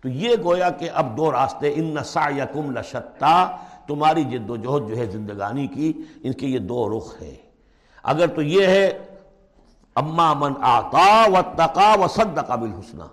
تو 0.00 0.08
یہ 0.08 0.36
گویا 0.44 0.70
کہ 0.70 0.88
اب 0.94 1.16
دو 1.16 1.32
راستے، 1.32 1.72
ان 1.74 1.94
نسا 1.94 2.28
یکم 2.36 2.70
لشتا 2.70 3.34
تمہاری 3.86 4.24
جد 4.24 4.50
و 4.50 4.56
جہد 4.56 4.88
جو 4.88 4.96
ہے 4.96 5.06
زندگانی 5.06 5.66
کی، 5.66 5.92
ان 6.22 6.32
کے 6.32 6.46
یہ 6.46 6.58
دو 6.58 6.98
رخ 6.98 7.22
ہے 7.22 7.34
اگر 8.02 8.26
تو 8.26 8.42
یہ 8.42 8.66
ہے، 8.66 8.86
اما 9.96 10.32
من 10.34 10.52
آتا 10.60 11.24
و 11.28 11.40
تقا 11.56 11.94
و 12.04 12.08
صد 12.08 12.38
قابل 12.46 12.70
حسنہ 12.78 13.04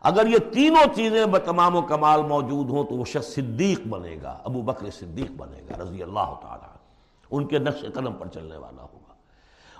اگر 0.00 0.26
یہ 0.26 0.38
تینوں 0.52 0.94
چیزیں 0.94 1.24
بتمام 1.26 1.76
و 1.76 1.82
کمال 1.82 2.22
موجود 2.22 2.70
ہوں، 2.70 2.84
تو 2.84 2.94
وہ 2.94 3.04
شخص 3.04 3.34
صدیق 3.34 3.86
بنے 3.86 4.16
گا، 4.22 4.38
ابو 4.44 4.62
بکر 4.62 4.90
صدیق 4.90 5.30
بنے 5.30 5.60
گا، 5.70 5.82
رضی 5.82 6.02
اللہ 6.02 6.34
تعالیٰ 6.42 6.71
ان 7.32 7.46
کے 7.46 7.58
نقش 7.58 7.84
قدم 7.94 8.12
پر 8.12 8.26
چلنے 8.26 8.56
والا 8.56 8.82
ہوگا۔ 8.82 9.12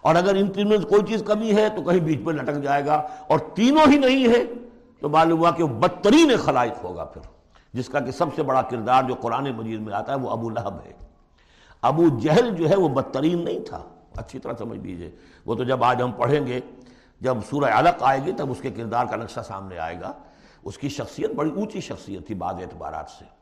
اور 0.02 0.14
اگر 0.14 0.34
ان 0.34 0.52
تینوں 0.52 0.70
میں 0.70 0.78
کوئی 0.78 1.02
چیز 1.08 1.22
کمی 1.26 1.56
ہے 1.56 1.68
تو 1.68 1.82
کہیں 1.82 2.00
بیچ 2.00 2.18
میں 2.18 2.34
لٹک 2.34 2.62
جائے 2.62 2.86
گا۔ 2.86 2.94
اور 3.28 3.38
تینوں 3.38 3.92
ہی 3.92 3.98
نہیں 3.98 4.28
ہے 4.28 4.44
تو 5.00 5.08
معلوم 5.08 5.40
ہوا 5.40 5.50
کہ 5.50 5.62
وہ 5.62 5.68
بدترین 5.68 6.36
خلائق 6.36 6.84
ہوگا 6.84 7.04
پھر، 7.04 7.22
جس 7.72 7.88
کا 7.88 8.00
کہ 8.00 8.10
سب 8.10 8.26
سے 8.36 8.42
بڑا 8.42 8.62
کردار 8.62 9.02
جو 9.02 9.14
قرآن 9.14 9.52
مجید 9.52 9.80
میں 9.80 9.94
آتا 9.94 10.12
ہے 10.12 10.18
وہ 10.18 10.30
ابو 10.30 10.50
لہب 10.50 10.74
ہے۔ 10.86 10.92
ابو 11.82 12.18
جہل 12.18 12.54
جو 12.54 12.68
ہے 12.70 12.76
وہ 12.76 12.88
بدترین 12.88 13.44
نہیں 13.44 13.60
تھا۔ 13.60 13.82
اچھی 14.16 14.38
طرح 14.38 14.52
سمجھ 14.58 14.78
لیجیے، 14.78 15.10
وہ 15.46 15.54
تو 15.54 15.64
جب 15.64 15.84
آج 15.84 16.02
ہم 16.02 16.12
پڑھیں 16.12 16.46
گے، 16.46 16.60
جب 17.20 17.36
سورہ 17.50 17.70
علق 17.70 18.02
آئے 18.02 18.20
گی 18.26 18.32
تب 18.32 18.50
اس 18.50 18.60
کے 18.60 18.70
کردار 18.70 19.06
کا 19.06 19.16
نقشہ 19.16 19.40
سامنے 19.40 19.78
آئے 19.78 20.00
گا۔ 20.00 20.12
اس 20.64 20.78
کی 20.78 20.88
شخصیت 20.88 21.30
بڑی 21.30 21.50
اونچی 21.50 21.80
شخصیت 21.80 22.26
تھی 22.26 22.34
بعض 22.34 22.54
اعتبارات 22.54 23.10
سے۔ 23.10 23.41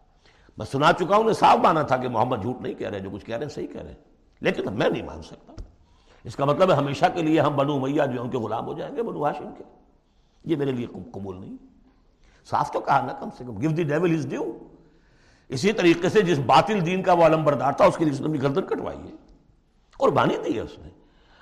میں 0.56 0.66
سنا 0.66 0.92
چکا 0.92 1.16
ہوں 1.16 1.24
نے 1.24 1.32
صاف 1.32 1.58
مانا 1.58 1.82
تھا 1.82 1.96
کہ 1.96 2.08
محمد 2.08 2.36
جھوٹ 2.42 2.60
نہیں 2.60 2.74
کہہ 2.74 2.88
رہے، 2.88 3.00
جو 3.00 3.10
کچھ 3.10 3.24
کہہ 3.24 3.36
رہے 3.36 3.44
ہیں 3.44 3.52
صحیح 3.52 3.66
کہہ 3.66 3.80
رہے 3.80 3.88
ہیں۔ 3.88 3.98
لیکن 4.40 4.72
میں 4.72 4.90
نہیں 4.90 5.02
مان 5.02 5.22
سکتا۔ 5.22 5.62
اس 6.24 6.36
کا 6.36 6.44
مطلب 6.44 6.70
ہے 6.70 6.76
ہمیشہ 6.76 7.04
کے 7.14 7.22
لیے 7.22 7.40
ہم 7.40 7.56
بنو 7.56 7.78
میاں 7.78 8.06
جو 8.06 8.22
ان 8.22 8.30
کے 8.30 8.38
غلام 8.38 8.66
ہو 8.66 8.72
جائیں 8.72 8.96
گے، 8.96 9.02
بنو 9.02 9.24
ہاشم 9.24 9.50
کے۔ 9.58 9.64
یہ 10.44 10.56
میرے 10.56 10.72
لیے 10.72 10.86
قبول 10.86 11.40
نہیں۔ 11.40 11.56
صاف 12.50 12.72
تو 12.72 12.80
کہا 12.80 13.06
نا 13.06 13.12
کم 13.12 13.28
سے 13.38 13.44
کم 13.44 13.60
give 13.60 13.70
the 13.70 13.82
devil 13.82 14.10
his 14.10 14.26
due 14.28 14.44
اسی 15.48 15.72
طریقے 15.72 16.08
سے 16.08 16.22
جس 16.22 16.38
باطل 16.46 16.86
دین 16.86 17.02
کا 17.02 17.12
وہ 17.12 17.24
علم 17.24 17.44
بردار 17.44 17.72
تھا، 17.72 17.84
اس 17.84 17.96
کے 17.96 18.04
لیے 18.04 18.12
اس 18.12 18.20
نے 18.20 18.38
گردن 18.42 18.62
کٹوائی 18.62 18.98
ہے۔ 18.98 19.16
قربانی 19.98 20.36
دی 20.36 20.54
ہے 20.54 20.60
اس 20.60 20.78
نے۔ 20.78 20.88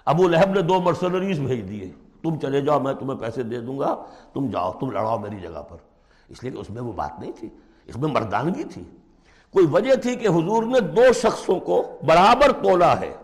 ابو 0.05 0.29
لہب 0.29 0.51
نے 0.51 0.63
دو 0.63 0.81
مرسلریز 0.81 1.41
بھیج 1.41 1.69
دیے۔ 1.69 1.93
تم 2.23 2.39
چلے 2.39 2.61
جاؤ، 2.61 2.81
میں 2.81 2.95
تمہیں 2.95 3.19
پیسے 3.19 3.43
دے 3.43 3.61
دوں 3.61 3.79
گا۔ 3.79 3.97
تم 4.33 4.51
جاؤ، 4.51 4.73
تم 4.73 4.91
لڑاؤ 4.91 5.19
میری 5.19 5.37
جگہ 5.41 5.63
پر۔ 5.69 5.77
اس 6.29 6.43
لیے 6.43 6.53
کہ 6.53 6.59
اس 6.59 6.71
میں 6.71 6.83
وہ 6.83 6.93
بات 6.93 7.21
نہیں 7.21 7.33
تھی۔ 7.37 7.49
اس 7.89 7.97
میں 7.97 8.09
مردانگی 8.09 8.65
تھی۔ 8.65 8.83
کوئی 9.53 9.67
وجہ 9.67 9.95
تھی 9.95 10.17
کہ 10.17 10.29
حضور 10.29 10.63
نے 10.63 10.81
دو 10.81 11.13
شخصوں 11.13 11.61
کو 11.61 11.99
برابر 12.07 12.53
تولا 12.53 13.01
ہے۔ 13.01 13.15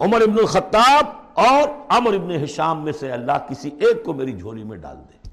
عمر 0.00 0.20
ابن 0.20 0.38
الخطاب 0.38 1.04
اور 1.34 1.68
عمر 1.88 2.14
ابن 2.14 2.30
حشام 2.30 2.84
میں 2.84 2.92
سے 2.92 3.12
اللہ 3.12 3.32
کسی 3.48 3.68
ایک 3.68 4.04
کو 4.04 4.12
میری 4.12 4.32
جھولی 4.32 4.64
میں 4.64 4.76
ڈال 4.76 4.96
دے۔ 4.96 5.28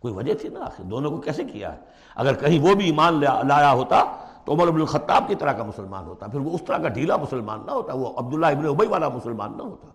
کوئی 0.00 0.14
وجہ 0.14 0.34
تھی 0.34 0.48
نا؟ 0.48 0.60
آخر 0.60 0.82
دونوں 0.82 1.10
کو 1.10 1.16
کیسے 1.16 1.44
کیا 1.44 1.72
ہے؟ 1.72 1.78
اگر 2.14 2.34
کہیں 2.34 2.60
وہ 2.60 2.74
بھی 2.74 2.84
ایمان 2.84 3.20
لایا 3.20 3.72
ہوتا 3.72 4.04
تو 4.44 4.52
عمر 4.52 4.68
ابن 4.68 4.80
الخطاب 4.80 5.24
کی 5.28 5.34
طرح 5.34 5.52
کا 5.52 5.62
مسلمان 5.64 6.04
ہوتا۔ 6.04 6.26
پھر 6.26 6.40
وہ 6.40 6.50
اس 6.54 6.62
طرح 6.66 6.78
کا 6.78 6.88
ڈھیلا 6.88 7.16
مسلمان 7.16 7.60
نہ 7.66 7.70
ہوتا، 7.70 7.92
وہ 7.94 8.12
عبداللہ 8.16 8.46
ابن 8.46 8.66
ابئی 8.66 8.88
والا 8.88 9.08
مسلمان 9.08 9.52
نہ 9.56 9.62
ہوتا۔ 9.62 9.88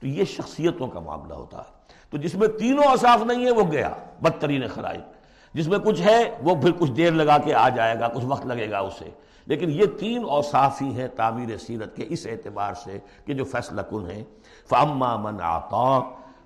تو 0.00 0.06
یہ 0.06 0.24
شخصیتوں 0.24 0.88
کا 0.88 1.00
معاملہ 1.00 1.34
ہوتا۔ 1.34 1.58
ہے 1.58 1.84
تو 2.10 2.16
جس 2.16 2.34
میں 2.34 2.48
تینوں 2.48 2.84
اصاف 2.84 3.22
نہیں 3.24 3.46
ہے 3.46 3.50
وہ 3.50 3.72
گیا، 3.72 3.90
بدترین 4.22 4.68
خرائط 4.68 5.13
جس 5.54 5.68
میں 5.68 5.78
کچھ 5.78 6.02
ہے، 6.02 6.38
وہ 6.42 6.54
پھر 6.54 6.72
کچھ 6.78 6.92
دیر 6.92 7.10
لگا 7.10 7.38
کے 7.38 7.54
آ 7.54 7.68
جائے 7.68 8.00
گا، 8.00 8.08
کچھ 8.08 8.24
وقت 8.28 8.46
لگے 8.46 8.70
گا 8.70 8.78
اسے۔ 8.78 9.10
لیکن 9.46 9.70
یہ 9.70 9.86
تین 9.98 10.24
اوصاف 10.24 10.82
ہی 10.82 10.86
ہیں 10.86 11.08
تعمیر 11.08 11.58
سیرت 11.58 11.96
کے 11.96 12.04
اس 12.08 12.26
اعتبار 12.26 12.74
سے 12.74 12.98
کہ 13.26 13.34
جو 13.34 13.44
فیصلہ 13.44 13.80
کن 13.80 14.10
ہیں۔ 14.10 14.24
فاما 14.68 15.16
من 15.16 15.40
آتا 15.42 16.00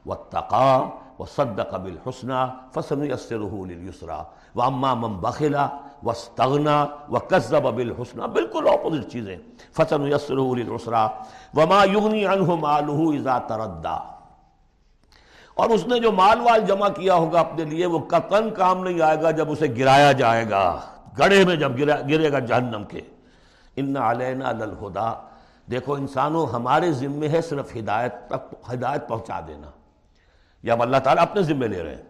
و 0.06 0.14
تقا 0.14 0.88
و 1.18 1.24
صد 1.24 1.60
قبل 1.70 1.96
حسنہ 2.06 2.56
فسن 2.74 3.04
یسرا 3.04 4.22
و 4.54 4.62
اما 4.62 4.94
من 4.94 5.12
بخلا 5.12 5.68
و 6.02 6.10
استغنا 6.10 6.86
و 7.10 7.18
قصب 7.18 7.66
ابل 7.66 7.92
حسنہ 8.02 8.22
بالکل 8.22 8.68
اپوزٹ 8.68 9.12
چیزیں۔ 9.12 9.36
فسن 9.72 10.06
یسرا 10.06 11.08
وما 11.54 11.84
یغنی 11.84 12.24
عنہ 12.24 12.54
مالہ 12.54 13.18
اذا 13.18 13.38
تردا 13.38 14.17
اور 15.58 15.70
اس 15.70 15.86
نے 15.86 16.00
جو 16.00 16.12
مال 16.12 16.40
وال 16.40 16.60
جمع 16.60 16.88
کیا 16.88 17.14
ہوگا 17.14 17.40
اپنے 17.40 17.64
لیے، 17.64 17.86
وہ 17.86 17.98
قطن 17.98 18.50
کام 18.50 18.84
نہیں 18.84 19.00
آئے 19.00 19.22
گا 19.22 19.30
جب 19.30 19.50
اسے 19.50 19.66
گرایا 19.78 20.12
جائے 20.12 20.50
گا۔ 20.50 20.80
گڑھے 21.18 21.44
میں 21.44 21.56
جب 21.56 21.78
گرے 22.10 22.32
گا 22.32 22.38
جہنم 22.38 22.84
کے۔ 22.84 23.00
ان 23.76 23.96
علینا 23.96 24.52
للہدا 24.52 25.12
دیکھو، 25.70 25.94
انسانوں 25.94 26.46
ہمارے 26.46 26.92
ذمے 26.92 27.28
ہے 27.28 27.42
صرف 27.42 27.76
ہدایت 27.76 28.14
تک 28.28 28.54
ہدایت 28.72 29.08
پہنچا 29.08 29.40
دینا۔ 29.40 29.70
یا 30.62 30.72
اب 30.72 30.82
اللہ 30.82 30.96
تعالیٰ 30.96 31.22
اپنے 31.22 31.42
ذمے 31.42 31.68
لے 31.68 31.82
رہے 31.82 31.94
ہیں۔ 31.94 32.02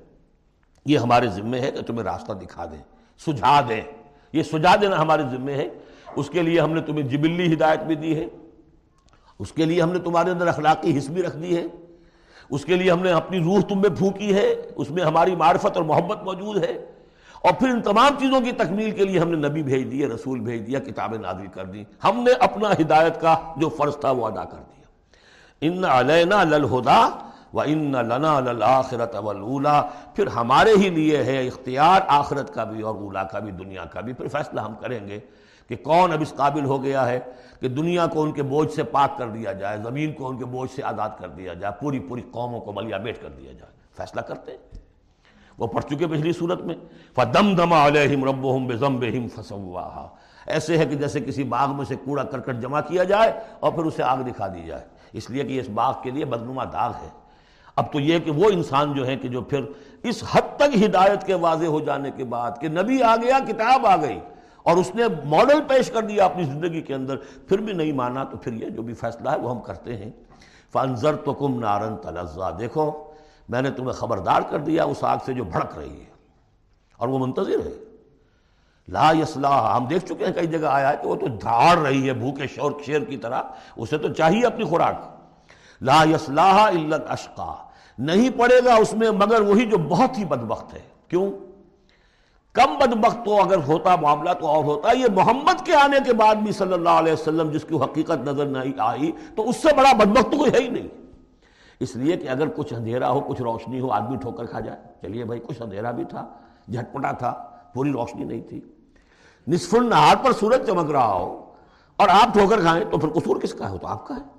یہ 0.86 0.98
ہمارے 0.98 1.26
ذمے 1.26 1.60
ہے 1.60 1.70
کہ 1.70 1.82
تمہیں 1.82 2.04
راستہ 2.04 2.32
دکھا 2.32 2.64
دیں، 2.64 2.82
سجھا 3.26 3.60
دیں۔ 3.68 3.80
یہ 4.32 4.42
سجھا 4.42 4.76
دینا 4.80 5.02
ہمارے 5.02 5.22
ذمے 5.22 5.54
ہے۔ 5.54 5.68
اس 6.16 6.30
کے 6.30 6.42
لیے 6.42 6.60
ہم 6.60 6.72
نے 6.72 6.80
تمہیں 6.80 7.02
جبلی 7.02 7.54
ہدایت 7.54 7.80
بھی 7.80 7.94
دی 7.94 8.20
ہے۔ 8.20 8.26
اس 9.38 9.52
کے 9.52 9.64
لیے 9.64 9.82
ہم 9.82 9.92
نے 9.92 9.98
تمہارے 9.98 10.30
اندر 10.30 10.46
اخلاقی 10.46 10.98
حص 10.98 11.08
بھی 11.08 11.22
رکھ 11.22 11.36
دی 11.36 11.56
ہے۔ 11.56 11.62
اس 12.50 12.64
کے 12.64 12.76
لیے 12.76 12.90
ہم 12.90 13.02
نے 13.02 13.12
اپنی 13.12 13.38
روح 13.40 13.60
تم 13.68 13.80
میں 13.80 13.90
پھونکی 13.90 14.34
ہے، 14.34 14.54
اس 14.76 14.90
میں 14.90 15.04
ہماری 15.04 15.36
معرفت 15.36 15.76
اور 15.76 15.82
محبت 15.82 16.22
موجود 16.22 16.64
ہے۔ 16.64 16.86
اور 17.42 17.52
پھر 17.52 17.68
ان 17.68 17.82
تمام 17.82 18.18
چیزوں 18.18 18.40
کی 18.40 18.52
تکمیل 18.52 18.90
کے 18.90 19.04
لیے 19.04 19.18
ہم 19.18 19.30
نے 19.30 19.48
نبی 19.48 19.62
بھیج 19.62 19.92
دیے 19.92 20.06
رسول 20.06 20.40
بھیج 20.40 20.66
دیا، 20.66 20.78
کتابیں 20.78 21.18
نازل 21.18 21.46
کر 21.46 21.64
دی 21.64 21.84
ہم 22.04 22.22
نے 22.22 22.32
اپنا 22.32 22.72
ہدایت 22.72 23.20
کا 23.20 23.36
جو 23.56 23.68
فرض 23.68 23.96
تھا 23.96 24.10
وہ 24.10 24.26
ادا 24.26 24.44
کر 24.44 24.58
دیا۔ 24.58 24.84
ان 25.60 25.84
علینا 25.84 26.44
للہدا 26.44 27.08
و 27.54 27.60
ان 27.60 27.92
لنا 27.92 28.40
للآخرت 28.40 29.16
والا 29.16 29.82
پھر 30.14 30.26
ہمارے 30.26 30.72
ہی 30.76 30.88
لیے 30.88 31.22
ہے 31.22 31.46
اختیار، 31.46 32.00
آخرت 32.08 32.54
کا 32.54 32.64
بھی 32.64 32.82
اور 32.82 32.94
اولا 32.94 33.24
کا 33.24 33.38
بھی، 33.38 33.52
دنیا 33.52 33.84
کا 33.84 34.00
بھی۔ 34.00 34.12
پھر 34.12 34.28
فیصلہ 34.28 34.60
ہم 34.60 34.74
کریں 34.80 35.08
گے۔ 35.08 35.20
کہ 35.68 35.76
کون 35.76 36.12
اب 36.12 36.20
اس 36.20 36.32
قابل 36.36 36.64
ہو 36.64 36.82
گیا 36.82 37.08
ہے 37.08 37.20
کہ 37.60 37.68
دنیا 37.68 38.06
کو 38.06 38.22
ان 38.22 38.32
کے 38.32 38.42
بوجھ 38.42 38.72
سے 38.72 38.82
پاک 38.82 39.18
کر 39.18 39.28
دیا 39.28 39.52
جائے، 39.52 39.78
زمین 39.78 40.12
کو 40.12 40.28
ان 40.28 40.38
کے 40.38 40.44
بوجھ 40.44 40.70
سے 40.70 40.82
آزاد 40.82 41.08
کر 41.18 41.28
دیا 41.28 41.54
جائے، 41.54 41.80
پوری 41.80 41.98
پوری 41.98 42.22
قوموں 42.30 42.60
کو 42.60 42.72
ملیا 42.72 42.96
بیٹ 42.96 43.22
کر 43.22 43.28
دیا 43.28 43.52
جائے۔ 43.52 43.72
فیصلہ 43.96 44.20
کرتے 44.20 44.52
ہیں۔ 44.52 44.58
وہ 45.58 45.66
پڑھ 45.66 45.84
چکے 45.84 46.06
پچھلی 46.06 46.32
صورت 46.32 46.60
میں۔ 46.60 46.74
فدم 47.14 47.54
دما 47.54 47.86
علیہم 47.86 48.24
ربہم 48.24 48.66
بزمبہم 48.66 49.28
فسواہا 49.28 50.08
ایسے 50.46 50.78
ہے 50.78 50.86
کہ 50.86 50.94
جیسے 50.94 51.20
کسی 51.20 51.44
باغ 51.44 51.76
میں 51.76 51.84
سے 51.84 51.96
کوڑا 51.96 52.22
کرکٹ 52.22 52.56
جمع 52.60 52.80
کیا 52.80 53.04
جائے 53.04 53.32
اور 53.60 53.72
پھر 53.72 53.84
اسے 53.84 54.02
آگ 54.02 54.18
دکھا 54.18 54.48
دی 54.48 54.66
جائے۔ 54.66 54.84
اس 55.12 55.30
لیے 55.30 55.44
کہ 55.44 55.60
اس 55.60 55.68
باغ 55.68 55.94
کے 56.02 56.10
لیے 56.10 56.24
بدنما 56.24 56.64
داغ 56.64 56.92
ہے۔ 57.02 57.08
اب 57.76 57.92
تو 57.92 58.00
یہ 58.00 58.18
کہ 58.18 58.30
وہ 58.30 58.50
انسان 58.50 58.92
جو 58.92 59.06
ہے 59.06 59.16
کہ 59.16 59.28
جو 59.28 59.42
پھر 59.42 59.60
اس 60.02 60.24
حد 60.30 60.56
تک 60.56 60.82
ہدایت 60.84 61.26
کے 61.26 61.34
واضح 61.34 61.66
ہو 61.66 61.80
جانے 61.80 62.10
کے 62.10 62.24
بعد 62.24 62.50
کہ 62.60 62.68
نبی 62.68 63.02
آ 63.02 63.16
گیا، 63.16 63.38
کتاب 63.48 63.86
آ 63.86 63.96
گئی۔ 63.96 64.20
اور 64.68 64.76
اس 64.76 64.94
نے 64.94 65.04
ماڈل 65.24 65.60
پیش 65.68 65.90
کر 65.90 66.02
دیا 66.02 66.24
اپنی 66.24 66.44
زندگی 66.44 66.80
کے 66.82 66.94
اندر، 66.94 67.16
پھر 67.48 67.58
بھی 67.58 67.72
نہیں 67.72 67.92
مانا 67.92 68.24
تو 68.24 68.36
پھر 68.36 68.52
یہ 68.52 68.68
جو 68.68 68.82
بھی 68.82 68.94
فیصلہ 68.94 69.30
ہے 69.30 69.38
وہ 69.38 69.50
ہم 69.50 69.60
کرتے 69.60 69.96
ہیں۔ 69.96 70.10
فنزر 70.72 71.16
تو 71.16 71.32
کم 71.32 71.58
نارن 71.60 71.96
تلزا 71.96 72.50
دیکھو، 72.58 72.90
میں 73.48 73.62
نے 73.62 73.70
تمہیں 73.70 73.92
خبردار 73.92 74.42
کر 74.50 74.58
دیا 74.58 74.84
اس 74.84 75.04
آگ 75.04 75.18
سے 75.26 75.32
جو 75.32 75.44
بھڑک 75.44 75.78
رہی 75.78 76.00
ہے، 76.00 76.10
اور 76.98 77.08
وہ 77.08 77.18
منتظر 77.18 77.66
ہے۔ 77.66 77.72
لا 78.88 79.10
یسلاح 79.12 79.76
ہم 79.76 79.86
دیکھ 79.86 80.04
چکے 80.06 80.26
ہیں، 80.26 80.32
کئی 80.32 80.46
جگہ 80.46 80.66
آیا 80.66 80.90
ہے 80.90 80.96
کہ 81.02 81.08
وہ 81.08 81.14
تو 81.16 81.26
دھاڑ 81.42 81.76
رہی 81.78 82.08
ہے، 82.08 82.12
بھوکے 82.14 82.46
شور 82.46 82.72
شیر 82.86 83.04
کی 83.04 83.16
طرح۔ 83.16 83.42
اسے 83.76 83.98
تو 83.98 84.12
چاہیے 84.12 84.46
اپنی 84.46 84.64
خوراک۔ 84.64 84.96
لا 85.80 86.02
یسلاح 86.04 86.68
علت 86.68 87.10
اشقا 87.10 87.52
نہیں 87.98 88.30
پڑے 88.38 88.64
گا 88.64 88.74
اس 88.74 88.92
میں، 88.94 89.10
مگر 89.10 89.40
وہی 89.40 89.66
جو 89.66 89.78
بہت 89.78 90.18
ہی 90.18 90.24
بدبخت 90.24 90.74
ہے۔ 90.74 90.80
کیوں؟ 91.08 91.30
کم 92.52 92.78
بدبخت 92.78 93.24
تو 93.24 93.42
اگر 93.42 93.56
ہوتا 93.56 93.96
معاملہ 93.96 94.30
تو 94.40 94.46
اور 94.46 94.64
ہوتا۔ 94.64 94.92
یہ 94.92 95.06
محمد 95.14 95.66
کے 95.66 95.74
آنے 95.74 95.96
کے 96.06 96.12
بعد 96.12 96.34
بھی 96.34 96.52
صلی 96.52 96.72
اللہ 96.72 96.88
علیہ 96.88 97.12
وسلم 97.12 97.50
جس 97.50 97.64
کی 97.64 97.76
حقیقت 97.76 98.28
نظر 98.28 98.46
نہیں 98.46 98.72
آئی، 98.78 99.12
تو 99.36 99.48
اس 99.48 99.56
سے 99.56 99.68
بڑا 99.76 99.92
بدبخت 99.92 100.32
تو 100.32 100.38
کوئی 100.38 100.52
ہے 100.52 100.58
ہی 100.58 100.68
نہیں۔ 100.68 100.88
اس 101.80 101.96
لیے 101.96 102.16
کہ 102.16 102.28
اگر 102.28 102.48
کچھ 102.48 102.74
اندھیرا 102.74 103.10
ہو، 103.10 103.20
کچھ 103.20 103.42
روشنی 103.42 103.80
ہو، 103.80 103.90
آدمی 103.90 104.16
ٹھوکر 104.16 104.46
کھا 104.46 104.60
جائے۔ 104.60 104.78
چلیے 105.02 105.24
بھائی، 105.24 105.40
کچھ 105.40 105.62
اندھیرا 105.62 105.90
بھی 105.90 106.04
تھا، 106.04 106.26
جھٹپٹا 106.68 107.12
تھا، 107.12 107.50
پوری 107.74 107.92
روشنی 107.92 108.24
نہیں 108.24 108.40
تھی۔ 108.40 108.60
نصف 109.48 109.74
النہار 109.74 110.16
پر 110.24 110.32
سورج 110.32 110.66
چمک 110.66 110.90
رہا 110.90 111.12
ہو 111.12 111.44
اور 111.96 112.08
آپ 112.08 112.34
ٹھوکر 112.34 112.60
کھائیں 112.60 112.84
تو 112.90 112.98
پھر 112.98 113.08
قصور 113.08 113.36
کس 113.36 113.54
کا 113.54 113.70
ہے؟ 113.70 113.78
تو 113.78 113.86
آپ 113.86 114.06
کا 114.06 114.16
ہے۔ 114.16 114.38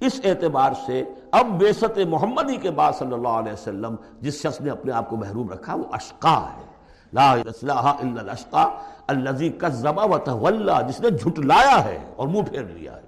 اس 0.00 0.20
اعتبار 0.24 0.72
سے 0.86 1.04
اب 1.30 1.46
بیست 1.46 1.98
محمدی 2.08 2.56
کے 2.56 2.70
بعد 2.70 2.92
صلی 2.98 3.12
اللہ 3.12 3.28
علیہ 3.28 3.52
وسلم 3.52 3.96
جس 4.20 4.42
شخص 4.42 4.60
نے 4.60 4.70
اپنے 4.70 4.92
آپ 4.92 5.10
کو 5.10 5.16
محروم 5.16 5.50
رکھا، 5.50 5.74
وہ 5.74 5.84
اشقا 5.92 6.46
ہے۔ 6.56 6.73
لا 7.14 7.32
الا 7.32 8.20
الاشقا 8.20 8.68
الذي 9.06 9.48
كذب 9.48 10.12
وتولى، 10.12 10.72
جس 10.88 11.00
نے 11.00 11.10
جھٹلایا 11.10 11.84
ہے 11.84 11.98
اور 12.16 12.28
منہ 12.28 12.42
پھیر 12.42 12.62
لیا 12.62 12.96
ہے۔ 12.96 13.02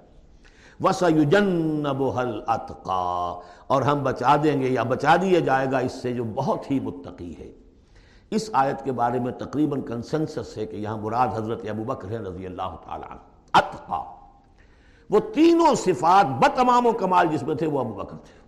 وَسَيُجَنَّبُهَا 0.83 2.21
الْأَتْقَى، 2.21 3.39
اور 3.67 3.81
ہم 3.81 4.03
بچا 4.03 4.35
دیں 4.43 4.61
گے 4.61 4.67
یا 4.67 4.83
بچا 4.83 5.15
دیا 5.15 5.39
جائے 5.39 5.67
گا 5.71 5.77
اس 5.77 5.91
سے 5.91 6.13
جو 6.13 6.23
بہت 6.23 6.71
ہی 6.71 6.79
متقی 6.79 7.33
ہے۔ 7.39 7.51
اس 8.31 8.49
آیت 8.53 8.83
کے 8.83 8.91
بارے 8.91 9.19
میں 9.19 9.31
تقریباً 9.31 9.81
کنسنسس 9.81 10.57
ہے 10.57 10.65
کہ 10.65 10.75
یہاں 10.75 10.97
مراد 10.97 11.27
حضرت 11.33 11.61
ابو 11.69 11.83
بکر 11.83 12.09
ہے 12.09 12.17
رضی 12.17 12.45
اللہ 12.45 12.75
تعالیٰ 12.85 13.11
عنہ۔ 13.11 13.19
اتقا 13.53 14.03
وہ 15.09 15.19
تینوں 15.19 15.75
صفات 15.75 16.25
بتمام 16.25 16.85
و 16.85 16.91
کمال 16.91 17.27
جس 17.27 17.43
میں 17.43 17.55
تھے 17.55 17.67
وہ 17.67 17.79
ابو 17.79 17.93
بکر 17.93 18.15
تھے۔ 18.15 18.39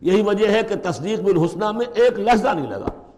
یہی 0.00 0.22
وجہ 0.22 0.48
ہے 0.48 0.62
کہ 0.62 0.74
تصدیق 0.82 1.20
بالحسنہ 1.20 1.72
میں 1.72 1.86
ایک 1.94 2.18
لحظہ 2.18 2.48
نہیں 2.48 2.66
لگا۔ 2.66 3.09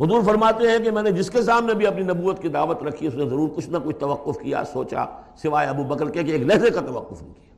حضور 0.00 0.22
فرماتے 0.22 0.66
ہیں 0.66 0.78
کہ 0.78 0.90
میں 0.90 1.02
نے 1.02 1.10
جس 1.10 1.30
کے 1.30 1.42
سامنے 1.42 1.74
بھی 1.74 1.86
اپنی 1.86 2.00
نبوت 2.00 2.42
کی 2.42 2.48
دعوت 2.48 2.82
رکھی، 2.82 3.06
اس 3.06 3.14
نے 3.14 3.28
ضرور 3.28 3.48
کچھ 3.56 3.70
نہ 3.70 3.78
کچھ 3.84 3.96
توقف 3.96 4.38
کیا، 4.38 4.64
سوچا، 4.64 5.04
سوائے 5.36 5.68
ابو 5.68 5.84
بکر 5.84 6.10
کے 6.10 6.24
کہ 6.24 6.30
ایک 6.30 6.42
لہجے 6.42 6.70
کا 6.70 6.80
توقف 6.80 7.22
نہیں 7.22 7.34
کیا۔ 7.34 7.50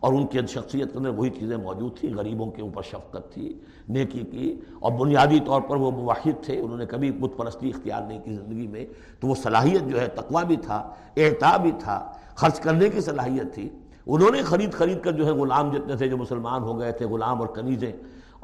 اور 0.00 0.12
ان 0.12 0.26
کی 0.26 0.38
شخصیت 0.48 0.92
کے 0.92 0.98
اندر 0.98 1.08
وہی 1.08 1.30
چیزیں 1.30 1.56
موجود 1.56 1.98
تھیں، 1.98 2.14
غریبوں 2.14 2.50
کے 2.50 2.62
اوپر 2.62 2.82
شفقت 2.82 3.34
تھی، 3.34 3.58
نیکی 3.88 4.20
کی، 4.20 4.60
اور 4.80 4.92
بنیادی 4.92 5.40
طور 5.46 5.60
پر 5.60 5.76
وہ 5.76 5.90
مواحد 5.90 6.44
تھے۔ 6.44 6.60
انہوں 6.60 6.78
نے 6.78 6.86
کبھی 6.86 7.10
بت 7.10 7.36
پرستی 7.36 7.68
اختیار 7.68 8.02
نہیں 8.02 8.20
کی 8.24 8.34
زندگی 8.34 8.66
میں۔ 8.66 8.86
تو 9.20 9.26
وہ 9.26 9.34
صلاحیت 9.34 9.88
جو 9.88 10.00
ہے، 10.00 10.06
تقوی 10.06 10.44
بھی 10.46 10.56
تھا 10.56 10.94
اعتا 11.16 11.56
بھی 11.56 11.72
تھا، 11.78 12.12
خرچ 12.34 12.60
کرنے 12.60 12.88
کی 12.88 13.00
صلاحیت 13.00 13.54
تھی۔ 13.54 13.68
انہوں 14.06 14.30
نے 14.30 14.42
خرید 14.42 14.72
خرید 14.72 15.00
کر 15.00 15.12
جو 15.12 15.26
ہے، 15.26 15.30
غلام 15.30 15.70
جتنے 15.70 15.96
تھے 15.96 16.08
جو 16.08 16.16
مسلمان 16.16 16.62
ہو 16.62 16.78
گئے 16.78 16.92
تھے، 16.92 17.06
غلام 17.06 17.40
اور 17.40 17.48
کنیزیں 17.48 17.92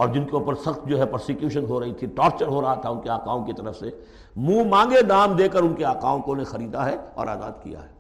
اور 0.03 0.09
جن 0.09 0.25
کے 0.25 0.37
اوپر 0.37 0.55
سخت 0.55 0.87
جو 0.89 0.99
ہے 0.99 1.07
پرسیکیوشن 1.07 1.65
ہو 1.69 1.81
رہی 1.81 1.93
تھی 1.93 2.07
ٹارچر 2.07 2.47
ہو 2.47 2.61
رہا 2.63 2.75
تھا 2.75 2.89
ان 2.89 3.01
کے 3.01 3.11
آقاؤں 3.11 3.45
کی 3.47 3.53
طرف 3.53 3.77
سے، 3.79 3.91
منہ 4.37 4.65
مانگے 4.69 5.03
دام 5.03 5.33
دے 5.37 5.49
کر 5.49 5.63
ان 5.63 5.75
کے 5.75 5.85
آقاؤں 5.85 6.21
کو 6.21 6.35
نے 6.35 6.45
خریدا 6.45 6.85
ہے 6.87 6.97
اور 7.15 7.27
آزاد 7.27 7.63
کیا 7.63 7.83
ہے۔ 7.83 7.91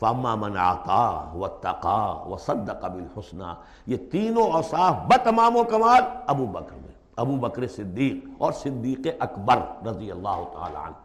فاما 0.00 0.34
من 0.34 0.56
آقا 0.56 1.06
و 1.34 1.46
تقا 1.62 2.02
و 2.26 2.36
صد 2.36 2.70
قبل 2.80 3.04
حسنہ 3.16 3.54
یہ 3.86 3.96
تینوں 4.12 4.50
اوصاف 4.52 4.94
بتمام 5.08 5.56
و 5.56 5.64
کمال 5.64 6.02
ابو 6.26 6.46
بکر 6.46 6.74
میں، 6.74 6.94
ابو 7.16 7.36
بکر 7.36 7.66
صدیق 7.66 8.42
اور 8.42 8.52
صدیق 8.52 9.06
اکبر 9.20 9.58
رضی 9.86 10.10
اللہ 10.10 10.44
تعالیٰ 10.52 10.84
عنہ۔ 10.86 10.96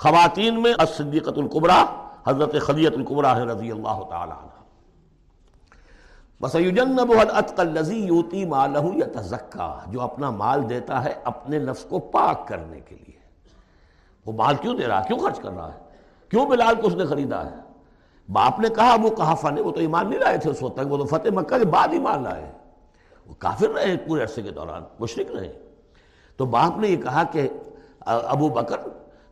خواتین 0.00 0.62
میں 0.62 0.72
الصدیقت 0.78 1.38
القبرہ 1.38 1.84
حضرت 2.26 2.54
خدیت 2.60 2.94
القبرہ 2.96 3.34
رضی 3.52 3.70
اللہ 3.70 4.02
تعالیٰ 4.10 4.36
عنہ۔ 4.36 4.61
یوتی 7.90 8.44
مالہ 8.44 8.78
یتزکا 8.84 9.78
جو 9.86 10.00
اپنا 10.00 10.30
مال 10.30 10.68
دیتا 10.68 11.04
ہے 11.04 11.14
اپنے 11.24 11.58
نفس 11.58 11.84
کو 11.84 11.98
پاک 11.98 12.48
کرنے 12.48 12.80
کے 12.80 12.94
لیے۔ 12.94 13.18
وہ 14.26 14.32
مال 14.32 14.54
کیوں 14.56 14.74
دے 14.74 14.86
رہا 14.86 15.00
ہے؟ 15.00 15.04
کیوں 15.06 15.18
خرچ 15.18 15.40
کر 15.40 15.50
رہا 15.50 15.74
ہے؟ 15.74 15.78
کیوں 16.28 16.46
بلال 16.46 16.74
کو 16.74 16.86
اس 16.86 16.94
نے 16.94 17.06
خریدا 17.06 17.44
ہے؟ 17.44 17.56
باپ 18.32 18.60
نے 18.60 18.68
کہا 18.68 18.96
وہ 19.02 19.10
کہافہ 19.10 19.48
نے، 19.48 19.60
وہ 19.60 19.70
تو 19.70 19.80
ایمان 19.80 20.10
نہیں 20.10 20.20
لائے 20.20 20.38
تھے 20.38 20.50
اس 20.50 20.62
وقت 20.62 20.76
تک، 20.76 20.92
وہ 20.92 20.96
تو 20.96 21.04
فتح 21.04 21.28
مکہ 21.32 21.58
کے 21.58 21.64
بعد 21.64 21.88
ایمان 21.92 22.22
لائے۔ 22.22 22.52
وہ 23.26 23.34
کافر 23.38 23.68
رہے 23.68 23.96
پورے 23.96 24.22
عرصے 24.22 24.42
کے 24.42 24.50
دوران 24.50 24.82
مشرق 25.00 25.36
رہے 25.36 25.52
تو 26.36 26.46
باپ 26.46 26.78
نے 26.78 26.88
یہ 26.88 26.96
کہا 26.96 27.22
کہ 27.24 27.48
ابو 28.06 28.48
بکر 28.48 28.76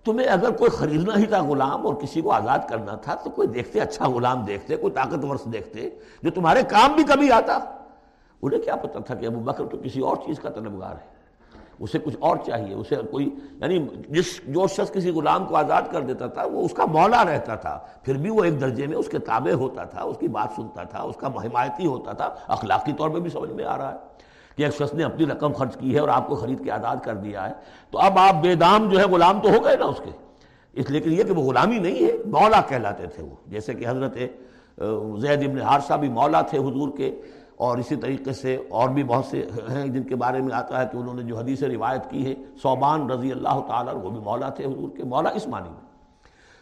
تمہیں 0.04 0.26
اگر 0.26 0.50
کوئی 0.50 0.70
خریدنا 0.70 1.18
ہی 1.18 1.26
تھا 1.26 1.42
غلام 1.42 1.86
اور 1.86 1.94
کسی 1.94 2.20
کو 2.20 2.32
آزاد 2.32 2.58
کرنا 2.68 2.94
تھا، 2.94 3.14
تو 3.14 3.30
کوئی 3.30 3.48
دیکھتے 3.48 3.80
اچھا 3.80 4.08
غلام 4.08 4.44
دیکھتے، 4.44 4.76
کوئی 4.76 4.92
طاقتور 4.92 5.36
سے 5.36 5.50
دیکھتے، 5.50 5.90
جو 6.22 6.30
تمہارے 6.30 6.62
کام 6.62 6.92
بھی 6.92 7.04
کبھی 7.04 7.32
آتا۔ 7.32 7.58
انہیں 8.42 8.60
کیا 8.60 8.76
پتا 8.76 9.00
تھا 9.00 9.14
کہ 9.14 9.26
ابو 9.26 9.40
بکر 9.40 9.64
تو 9.66 9.76
کسی 9.82 10.00
اور 10.00 10.16
چیز 10.16 10.38
کا 10.38 10.50
طلبگار 10.50 10.92
ہے۔ 10.92 11.20
اسے 11.80 11.98
کچھ 11.98 12.16
اور 12.20 12.36
چاہیے، 12.46 12.74
اسے 12.74 12.96
کوئی 13.10 13.30
یعنی 13.52 13.86
جس، 14.08 14.40
جو 14.46 14.66
شخص 14.66 14.92
کسی 14.92 15.10
غلام 15.10 15.44
کو 15.44 15.56
آزاد 15.56 15.82
کر 15.90 16.00
دیتا 16.00 16.26
تھا، 16.26 16.44
وہ 16.44 16.64
اس 16.64 16.72
کا 16.72 16.84
مولا 16.84 17.24
رہتا 17.24 17.54
تھا۔ 17.54 17.78
پھر 18.02 18.16
بھی 18.16 18.30
وہ 18.30 18.44
ایک 18.44 18.60
درجے 18.60 18.86
میں 18.86 18.96
اس 18.96 19.08
کے 19.08 19.18
تابع 19.18 19.52
ہوتا 19.52 19.84
تھا، 19.84 20.02
اس 20.02 20.16
کی 20.18 20.28
بات 20.28 20.48
سنتا 20.56 20.82
تھا، 20.82 21.02
اس 21.02 21.16
کا 21.16 21.26
حمایتی 21.26 21.86
ہوتا 21.86 22.12
تھا۔ 22.12 22.34
اخلاقی 22.48 22.92
طور 22.92 23.10
پہ 23.10 23.18
بھی 23.18 23.30
سمجھ 23.30 23.50
میں 23.50 23.64
آ 23.64 23.78
رہا 23.78 23.92
ہے۔ 23.92 24.09
کہ 24.60 24.64
ایک 24.64 24.74
شخص 24.74 24.94
نے 24.94 25.04
اپنی 25.04 25.26
رقم 25.26 25.52
خرچ 25.52 25.76
کی 25.76 25.94
ہے 25.94 25.98
اور 25.98 26.08
آپ 26.08 26.26
کو 26.28 26.34
خرید 26.34 26.62
کے 26.64 26.70
آزاد 26.70 26.96
کر 27.04 27.14
دیا 27.14 27.48
ہے، 27.48 27.52
تو 27.90 27.98
اب 27.98 28.18
آپ 28.18 28.42
بے 28.42 28.54
دام 28.54 28.88
جو 28.88 28.98
ہے 28.98 29.04
غلام 29.04 29.40
تو 29.40 29.48
ہو 29.48 29.64
گئے 29.64 29.76
نا 29.76 29.84
اس 29.84 30.00
کے۔ 30.04 30.10
اس 30.72 30.90
لیے 30.90 31.00
کہ 31.00 31.08
یہ 31.08 31.22
کہ 31.22 31.32
وہ 31.32 31.42
غلامی 31.42 31.78
نہیں 31.78 32.04
ہے، 32.06 32.12
مولا 32.26 32.60
کہلاتے 32.68 33.06
تھے 33.06 33.22
وہ۔ 33.22 33.34
جیسے 33.46 33.74
کہ 33.74 33.86
حضرت 33.88 34.16
زید 35.20 35.44
ابن 35.44 35.60
حارثہ 35.60 35.94
بھی 35.94 36.08
مولا 36.08 36.40
تھے 36.40 36.58
حضور 36.58 36.88
کے، 36.96 37.10
اور 37.56 37.78
اسی 37.78 37.96
طریقے 37.96 38.32
سے 38.32 38.56
اور 38.68 38.88
بھی 38.88 39.04
بہت 39.04 39.24
سے 39.24 39.44
ہیں 39.70 39.86
جن 39.86 40.02
کے 40.02 40.16
بارے 40.16 40.40
میں 40.40 40.54
آتا 40.54 40.80
ہے 40.80 40.86
کہ 40.92 40.96
انہوں 40.96 41.14
نے 41.14 41.22
جو 41.22 41.38
حدیث 41.38 41.62
روایت 41.62 42.10
کی 42.10 42.24
ہے 42.26 42.34
صوبان 42.62 43.10
رضی 43.10 43.32
اللہ 43.32 43.60
تعالیٰ 43.68 43.94
وہ 43.94 44.10
بھی 44.10 44.20
مولا 44.20 44.48
تھے 44.48 44.64
حضور 44.64 44.88
کے، 44.96 45.04
مولا 45.04 45.30
اس 45.30 45.46
معنی 45.46 45.68
میں۔ 45.68 45.88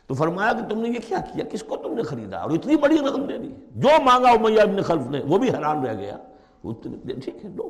تو 0.07 0.15
فرمایا 0.15 0.53
کہ 0.53 0.69
تم 0.69 0.81
نے 0.81 0.89
یہ 0.89 1.09
کیا 1.09 1.19
کیا، 1.33 1.45
کس 1.45 1.63
کو 1.63 1.77
تم 1.77 1.95
نے 1.95 2.03
خریدا؟ 2.03 2.39
اور 2.39 2.51
اتنی 2.51 2.77
بڑی 2.77 2.99
رقم 2.99 3.25
دے 3.25 3.39
دی۔ 3.39 3.53
جو 3.77 3.89
مانگا 4.05 4.31
امیہ 4.31 4.61
ابن 4.61 4.81
خلف 4.83 5.11
نے، 5.11 5.21
وہ 5.29 5.39
بھی 5.39 5.49
حیران 5.49 5.85
رہ 5.87 5.95
گیا۔ 5.99 6.17
ٹھیک 6.63 7.45
ہے 7.45 7.49
لو 7.49 7.69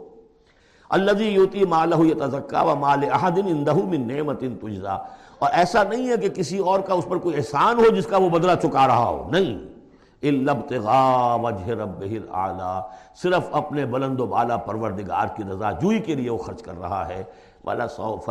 اللہ 0.89 1.23
یوتی 1.23 1.65
مالہ 1.65 1.95
یتزکا 1.99 2.63
و 2.63 2.75
مال 2.77 3.05
احدن 3.13 3.47
اندہ 3.47 3.75
من 3.75 4.09
نعمت 4.09 4.41
تجزا 4.41 4.93
اور 5.39 5.51
ایسا 5.53 5.83
نہیں 5.83 6.09
ہے 6.09 6.17
کہ 6.17 6.29
کسی 6.29 6.59
اور 6.59 6.81
کا 6.81 6.95
اس 6.95 7.05
پر 7.09 7.17
کوئی 7.17 7.37
احسان 7.37 7.79
ہو 7.79 7.95
جس 7.95 8.07
کا 8.07 8.17
وہ 8.17 8.29
بدلہ 8.29 8.53
چکا 8.63 8.87
رہا 8.87 9.09
ہو۔ 9.09 9.29
نہیں۔ 9.31 9.79
وجہ 10.23 11.71
رب 11.71 12.05
اعلیٰ 12.31 12.81
صرف 13.23 13.43
اپنے 13.53 13.87
بلند 13.87 14.21
و 14.21 14.27
بالا 14.27 14.57
پروردگار 14.57 15.27
کی 15.37 15.43
رضا 15.53 15.73
جوئی 15.73 15.99
کے 15.99 16.15
لیے 16.15 16.31
وہ 16.31 16.39
خرچ 16.39 16.63
کر 16.63 16.81
رہا 16.81 17.09
ہے۔ 17.09 17.23
والا 17.65 17.87
صوف 17.87 18.31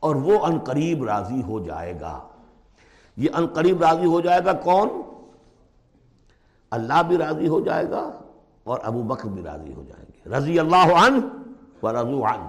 اور 0.00 0.14
وہ 0.14 0.46
ان 0.46 0.58
قریب 0.58 1.04
راضی 1.04 1.42
ہو 1.42 1.64
جائے 1.64 2.00
گا۔ 2.00 2.18
یہ 3.16 3.28
ان 3.34 3.46
قریب 3.46 3.82
راضی 3.82 4.06
ہو 4.06 4.20
جائے 4.20 4.40
گا 4.44 4.52
کون؟ 4.52 4.88
اللہ 6.70 7.02
بھی 7.08 7.18
راضی 7.18 7.48
ہو 7.48 7.60
جائے 7.60 7.90
گا 7.90 8.10
اور 8.64 8.78
ابو 8.82 9.02
بکر 9.02 9.28
بھی 9.28 9.42
راضی 9.42 9.72
ہو 9.72 9.82
جائیں 9.88 10.04
گے 10.08 10.09
رضی 10.26 10.58
اللہ 10.58 11.06
عنہ 11.06 11.18
و 11.82 11.92
رضو 11.92 12.24
عنہ۔ 12.24 12.48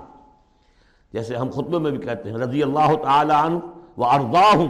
جیسے 1.13 1.35
ہم 1.35 1.49
خطبے 1.49 1.77
میں 1.77 1.91
بھی 1.91 1.99
کہتے 1.99 2.31
ہیں، 2.31 2.37
رضی 2.37 2.63
اللہ 2.63 2.95
تعالی 3.03 3.33
عنہ 3.33 3.59
و 3.97 4.05
ارضاہم 4.05 4.67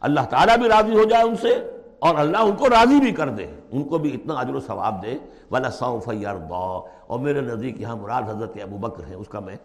اللہ 0.00 0.20
تعالیٰ 0.20 0.56
بھی 0.56 0.68
راضی 0.68 0.94
ہو 0.96 1.04
جائے 1.04 1.22
ان 1.22 1.36
سے 1.36 1.70
اور 1.98 2.14
اللہ 2.14 2.36
ان 2.36 2.56
کو 2.56 2.68
راضی 2.68 3.00
بھی 3.00 3.12
کر 3.12 3.28
دے۔ 3.28 3.46
ان 3.70 3.82
کو 3.82 3.98
بھی 3.98 4.14
اتنا 4.14 4.40
عجر 4.40 4.54
و 4.54 4.60
ثواب 4.60 5.02
دے۔ 5.02 5.18
والا 5.50 5.70
صوف 5.70 6.08
یرضا 6.08 6.80
اور 7.06 7.18
میرے 7.18 7.40
نزدیک 7.40 7.80
یہاں 7.80 7.96
مراد 7.96 8.22
حضرت 8.22 8.56
ابو 8.62 8.76
بکر 8.76 9.04
ہیں، 9.04 9.14
اس 9.14 9.28
کا 9.28 9.40
میں 9.40 9.56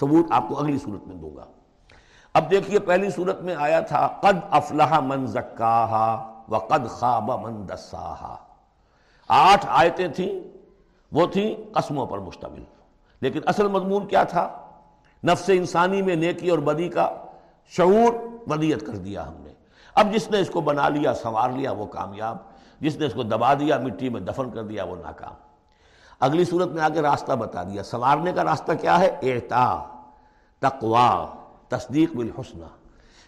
ثبوت 0.00 0.26
آپ 0.30 0.48
کو 0.48 0.58
اگلی 0.58 0.78
صورت 0.78 1.06
میں 1.06 1.16
دوں 1.16 1.36
گا۔ 1.36 1.44
اب 2.34 2.50
دیکھیے، 2.50 2.78
پہلی 2.78 3.10
صورت 3.10 3.42
میں 3.42 3.54
آیا 3.58 3.80
تھا، 3.80 4.06
قد 4.06 4.36
افلح 4.50 5.00
من 5.00 5.26
زکاہا 5.26 6.40
و 6.48 6.58
قد 6.58 6.88
خواب 6.88 7.30
من 7.30 7.68
دساہا 7.68 8.36
آٹھ 9.28 9.66
آیتیں 9.68 10.08
تھیں۔ 10.08 10.63
وہ 11.14 11.26
تھیں 11.26 11.74
قسموں 11.74 12.06
پر 12.06 12.18
مشتمل۔ 12.18 12.64
لیکن 13.20 13.40
اصل 13.46 13.68
مضمون 13.68 14.06
کیا 14.06 14.24
تھا؟ 14.24 14.58
نفس 15.24 15.50
انسانی 15.54 16.02
میں 16.02 16.16
نیکی 16.16 16.50
اور 16.50 16.58
بدی 16.58 16.88
کا 16.88 17.10
شعور 17.66 18.14
بدیت 18.48 18.86
کر 18.86 18.96
دیا 18.96 19.28
ہم 19.28 19.34
نے۔ 19.38 19.52
اب 19.94 20.14
جس 20.14 20.30
نے 20.30 20.40
اس 20.40 20.50
کو 20.50 20.60
بنا 20.60 20.88
لیا، 20.88 21.14
سنوار 21.14 21.50
لیا، 21.50 21.72
وہ 21.72 21.86
کامیاب۔ 21.86 22.36
جس 22.80 22.96
نے 22.96 23.06
اس 23.06 23.14
کو 23.14 23.22
دبا 23.22 23.54
دیا، 23.54 23.78
مٹی 23.78 24.08
میں 24.08 24.20
دفن 24.20 24.50
کر 24.50 24.62
دیا، 24.62 24.84
وہ 24.84 24.96
ناکام۔ 24.96 25.32
اگلی 26.20 26.44
صورت 26.44 26.68
میں 26.68 26.82
آگے 26.82 27.00
راستہ 27.00 27.32
بتا 27.32 27.62
دیا۔ 27.62 27.82
سنوارنے 27.82 28.32
کا 28.32 28.44
راستہ 28.44 28.72
کیا 28.80 29.00
ہے؟ 29.00 29.16
اعتا 29.22 29.84
تقوا 30.60 31.26
تصدیق 31.68 32.12
بالحسنہ۔ 32.14 32.66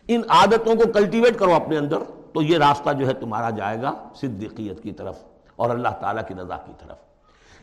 ان 0.08 0.20
عادتوں 0.28 0.74
کو 0.74 0.92
کلٹیویٹ 0.92 1.38
کرو 1.38 1.54
اپنے 1.54 1.78
اندر، 1.78 1.98
تو 2.34 2.42
یہ 2.42 2.58
راستہ 2.58 2.92
جو 2.92 3.06
ہے 3.06 3.14
تمہارا 3.14 3.50
جائے 3.50 3.82
گا 3.82 4.08
صدیقیت 4.14 4.82
کی 4.82 4.92
طرف 4.92 5.18
اور 5.56 5.70
اللہ 5.70 5.88
تعالیٰ 6.00 6.22
کی 6.28 6.34
رضا 6.34 6.56
کی 6.56 6.72
طرف۔ 6.78 6.96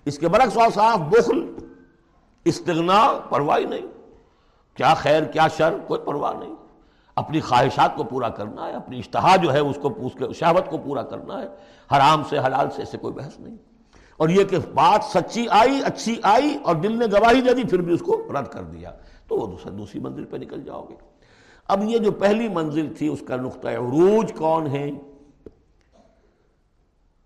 اس 0.06 0.20
کے 0.20 0.28
برعکس 0.28 0.58
اور 0.58 0.70
صاف 0.74 1.00
بخل، 1.00 1.56
استغنا 2.46 3.20
پرواہ 3.30 3.60
نہیں۔ 3.60 3.88
کیا 4.74 4.94
خیر، 4.94 5.24
کیا 5.24 5.48
شر، 5.48 5.78
کوئی 5.88 6.02
پرواہ 6.02 6.34
نہیں۔ 6.34 6.56
اپنی 7.16 7.40
خواہشات 7.40 7.96
کو 7.96 8.04
پورا 8.04 8.30
کرنا 8.30 8.68
ہے، 8.68 8.72
اپنی 8.72 9.00
اشتہا 9.00 9.36
جو 9.36 9.54
ہے 9.54 9.60
اس 9.60 9.78
کو، 9.82 9.94
اس 9.98 10.12
کے 10.14 10.34
شہوت 10.34 10.70
کو 10.70 10.78
پورا 10.78 11.02
کرنا 11.02 11.42
ہے۔ 11.42 11.48
حرام 11.96 12.24
سے، 12.30 12.40
حلال 12.40 12.70
سے 12.70 12.82
اسے 12.82 12.98
کوئی 12.98 13.14
بحث 13.14 13.40
نہیں۔ 13.40 13.56
اور 14.18 14.30
یہ 14.30 14.44
کہ 14.44 14.58
بات 14.74 15.04
سچی 15.04 15.46
آئی، 15.50 15.82
اچھی 15.86 16.20
آئی 16.24 16.58
اور 16.64 16.76
دل 16.76 17.00
نے 17.00 17.06
گواہی 17.06 17.42
دے 17.42 17.54
دی، 17.54 17.64
پھر 17.64 17.82
بھی 17.82 17.94
اس 17.94 18.02
کو 18.02 18.24
رد 18.40 18.48
کر 18.48 18.64
دیا۔ 18.64 18.92
تو 19.28 19.36
وہ 19.38 19.70
دوسری 19.70 20.00
منزل 20.00 20.26
پہ 20.26 20.38
نکل 20.38 20.62
جاؤ 20.62 20.86
گے۔ 20.90 20.96
اب 21.68 21.84
یہ 21.84 21.98
جو 21.98 22.12
پہلی 22.12 22.48
منزل 22.48 22.94
تھی، 22.94 23.08
اس 23.08 23.24
کا 23.28 23.36
نقطۂ 23.36 23.68
عروج 23.68 24.34
کون 24.38 24.68
ہے؟ 24.68 24.92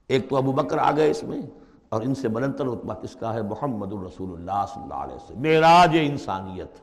ایک 0.07 0.30
تو 0.30 0.38
ابو 0.38 0.51
بکر 0.51 0.78
آ 0.78 0.91
گئے 0.91 1.11
اس 1.11 1.23
میں۔ 1.23 1.41
اور 1.90 2.02
ان 2.02 2.16
سے 2.16 2.28
بلندر 2.28 2.66
رتبہ 2.66 2.94
کس 2.94 3.16
کا 3.16 3.34
ہے 3.34 3.42
محمد 3.42 3.94
الرسول 3.94 4.34
اللہ 4.34 4.66
صلی 4.74 4.84
اللہ 4.84 4.94
علیہ 4.94 5.16
وسلم۔ 5.16 5.42
معراج 5.42 5.98
انسانیت۔ 6.02 6.80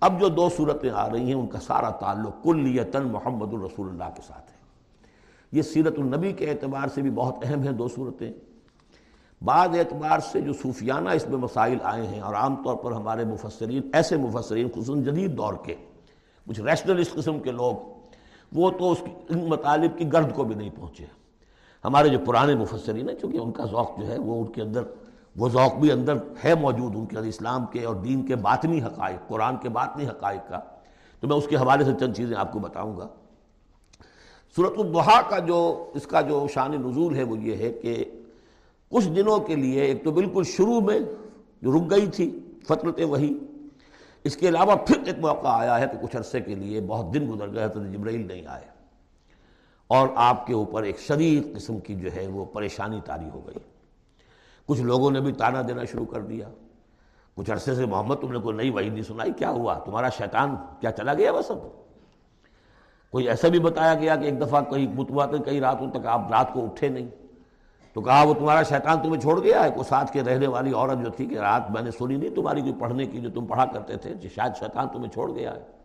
اب 0.00 0.20
جو 0.20 0.28
دو 0.28 0.48
صورتیں 0.56 0.90
آ 0.90 1.10
رہی 1.10 1.24
ہیں، 1.24 1.34
ان 1.34 1.46
کا 1.46 1.60
سارا 1.60 1.90
تعلق 1.90 2.44
کلیتاً 2.44 3.08
محمد 3.08 3.54
الرسول 3.54 3.88
اللہ 3.88 4.10
کے 4.16 4.22
ساتھ 4.22 4.50
ہے۔ 4.52 4.56
یہ 5.52 5.62
سیرت 5.62 5.98
النبی 5.98 6.32
کے 6.32 6.50
اعتبار 6.50 6.88
سے 6.88 7.02
بھی 7.02 7.10
بہت 7.10 7.34
اہم 7.42 7.62
ہیں 7.62 7.72
دو 7.72 7.88
صورتیں۔ 7.88 8.32
بعض 9.44 9.68
اعتبار 9.68 10.18
سے 10.18 10.40
جو 10.40 10.52
صوفیانہ 10.52 11.10
اس 11.10 11.28
میں 11.28 11.38
مسائل 11.38 11.78
آئے 11.82 12.06
ہیں، 12.06 12.20
اور 12.20 12.34
عام 12.34 12.56
طور 12.64 12.76
پر 12.76 12.92
ہمارے 12.92 13.24
مفسرین، 13.24 13.90
ایسے 13.92 14.16
مفسرین 14.16 14.68
خصوصاً 14.68 15.02
جدید 15.02 15.36
دور 15.36 15.54
کے، 15.64 15.74
کچھ 16.46 16.60
ریشنلسٹ 16.60 17.14
قسم 17.14 17.40
کے 17.40 17.52
لوگ، 17.52 17.74
وہ 18.52 18.70
تو 18.70 18.92
اس 18.92 19.02
ان 19.28 19.48
مطالب 19.48 19.98
کی 19.98 20.12
گرد 20.12 20.34
کو 20.34 20.44
بھی 20.44 20.54
نہیں 20.54 20.70
پہنچے۔ 20.70 21.04
ہمارے 21.84 22.08
جو 22.08 22.18
پرانے 22.18 22.54
مفسرین 22.54 23.08
ہیں، 23.08 23.16
چونکہ 23.16 23.36
ان 23.36 23.52
کا 23.52 23.64
ذوق 23.64 24.00
جو 24.00 24.06
ہے 24.06 24.18
وہ 24.18 24.40
ان 24.40 24.52
کے 24.52 24.62
اندر، 24.62 24.82
وہ 25.36 25.48
ذوق 25.48 25.74
بھی 25.74 25.92
اندر 25.92 26.14
ہے 26.44 26.54
موجود، 26.54 26.96
ان 26.96 27.06
کے 27.06 27.16
اسلام 27.18 27.66
کے 27.66 27.84
اور 27.84 27.94
دین 27.94 28.26
کے 28.26 28.36
باطنی 28.36 28.82
حقائق، 28.82 29.28
قرآن 29.28 29.56
کے 29.56 29.68
باطنی 29.68 30.06
حقائق 30.06 30.48
کا۔ 30.48 30.60
تو 31.20 31.26
میں 31.28 31.36
اس 31.36 31.46
کے 31.48 31.56
حوالے 31.56 31.84
سے 31.84 31.90
چند 32.00 32.14
چیزیں 32.14 32.36
آپ 32.36 32.52
کو 32.52 32.58
بتاؤں 32.58 32.96
گا۔ 32.96 33.08
صورت 34.56 34.72
الدحا 34.78 35.20
کا 35.22 35.38
جو، 35.38 35.90
اس 35.94 36.06
کا 36.06 36.20
جو 36.20 36.46
شان 36.54 36.70
نزول 36.70 37.16
ہے 37.16 37.22
وہ 37.22 37.38
یہ 37.38 37.56
ہے 37.56 37.72
کہ 37.72 38.04
کچھ 38.88 39.08
دنوں 39.08 39.38
کے 39.38 39.56
لیے، 39.56 39.82
ایک 39.82 40.04
تو 40.04 40.10
بالکل 40.10 40.42
شروع 40.44 40.80
میں 40.80 40.98
جو 41.62 41.72
رک 41.72 41.90
گئی 41.90 42.06
تھی 42.06 42.40
فطرت 42.66 43.00
وہی، 43.08 43.38
اس 44.24 44.36
کے 44.36 44.48
علاوہ 44.48 44.74
پھر 44.74 44.96
ایک 45.06 45.18
موقع 45.18 45.48
آیا 45.48 45.80
ہے 45.80 45.86
کہ 45.92 46.06
کچھ 46.06 46.16
عرصے 46.16 46.40
کے 46.40 46.54
لیے، 46.54 46.80
بہت 46.80 47.14
دن 47.14 47.32
گزر 47.32 47.54
گئے 47.54 47.68
تو 47.68 47.84
جبرائیل 47.84 48.26
نہیں 48.26 48.46
آئے۔ 48.46 48.77
اور 49.88 50.08
آپ 50.14 50.46
کے 50.46 50.54
اوپر 50.54 50.82
ایک 50.82 50.98
شدید 50.98 51.56
قسم 51.56 51.78
کی 51.78 51.94
جو 51.94 52.08
ہے 52.16 52.26
وہ 52.26 52.44
پریشانی 52.44 53.00
تاری 53.04 53.28
ہو 53.34 53.46
گئی۔ 53.46 53.58
کچھ 54.66 54.80
لوگوں 54.80 55.10
نے 55.10 55.20
بھی 55.20 55.32
تانا 55.32 55.62
دینا 55.68 55.84
شروع 55.84 56.06
کر 56.06 56.20
دیا۔ 56.20 56.48
کچھ 57.34 57.50
عرصے 57.50 57.74
سے 57.74 57.86
محمد، 57.86 58.14
تم 58.20 58.32
نے 58.32 58.38
کوئی 58.38 58.56
نئی 58.56 58.70
وحید 58.70 58.92
نہیں 58.92 59.02
سنائی، 59.02 59.32
کیا 59.32 59.50
ہوا؟ 59.50 59.74
تمہارا 59.74 60.08
شیطان 60.08 60.56
کیا 60.80 60.90
چلا 60.90 61.14
گیا 61.14 61.32
بس 61.32 61.50
اب 61.50 61.58
کوئی 63.10 63.28
ایسا 63.28 63.48
بھی 63.48 63.58
بتایا 63.58 63.94
گیا 63.94 64.16
کہ 64.16 64.24
ایک 64.24 64.40
دفعہ 64.40 64.62
کہیں 64.62 64.86
متوات 64.94 65.30
کئی 65.44 65.60
راتوں 65.60 65.90
تک 65.90 66.06
آپ 66.06 66.20
رات 66.30 66.52
کو 66.52 66.64
اٹھے 66.64 66.88
نہیں؟ 66.88 67.08
تو 67.92 68.00
کہا 68.00 68.22
وہ 68.22 68.34
تمہارا 68.34 68.62
شیطان 68.62 69.02
تمہیں 69.02 69.20
چھوڑ 69.20 69.42
گیا 69.42 69.64
ہے؟ 69.64 69.70
کوئی 69.70 69.84
ساتھ 69.84 70.12
کے 70.12 70.22
رہنے 70.22 70.46
والی 70.46 70.72
عورت 70.72 71.04
جو 71.04 71.10
تھی 71.10 71.26
کہ 71.26 71.38
رات 71.38 71.70
میں 71.70 71.82
نے 71.82 71.90
سنی 71.90 72.16
نہیں 72.16 72.34
تمہاری 72.34 72.60
کوئی 72.60 72.74
پڑھنے 72.78 73.06
کی 73.06 73.20
جو 73.20 73.30
تم 73.30 73.46
پڑھا 73.46 73.64
کرتے 73.64 73.96
تھے 73.96 74.14
جی 74.14 74.28
شاید 74.28 74.56
شیطان 74.56 74.88
تمہیں 74.88 75.10
چھوڑ 75.10 75.34
گیا 75.34 75.54
ہے۔ 75.54 75.77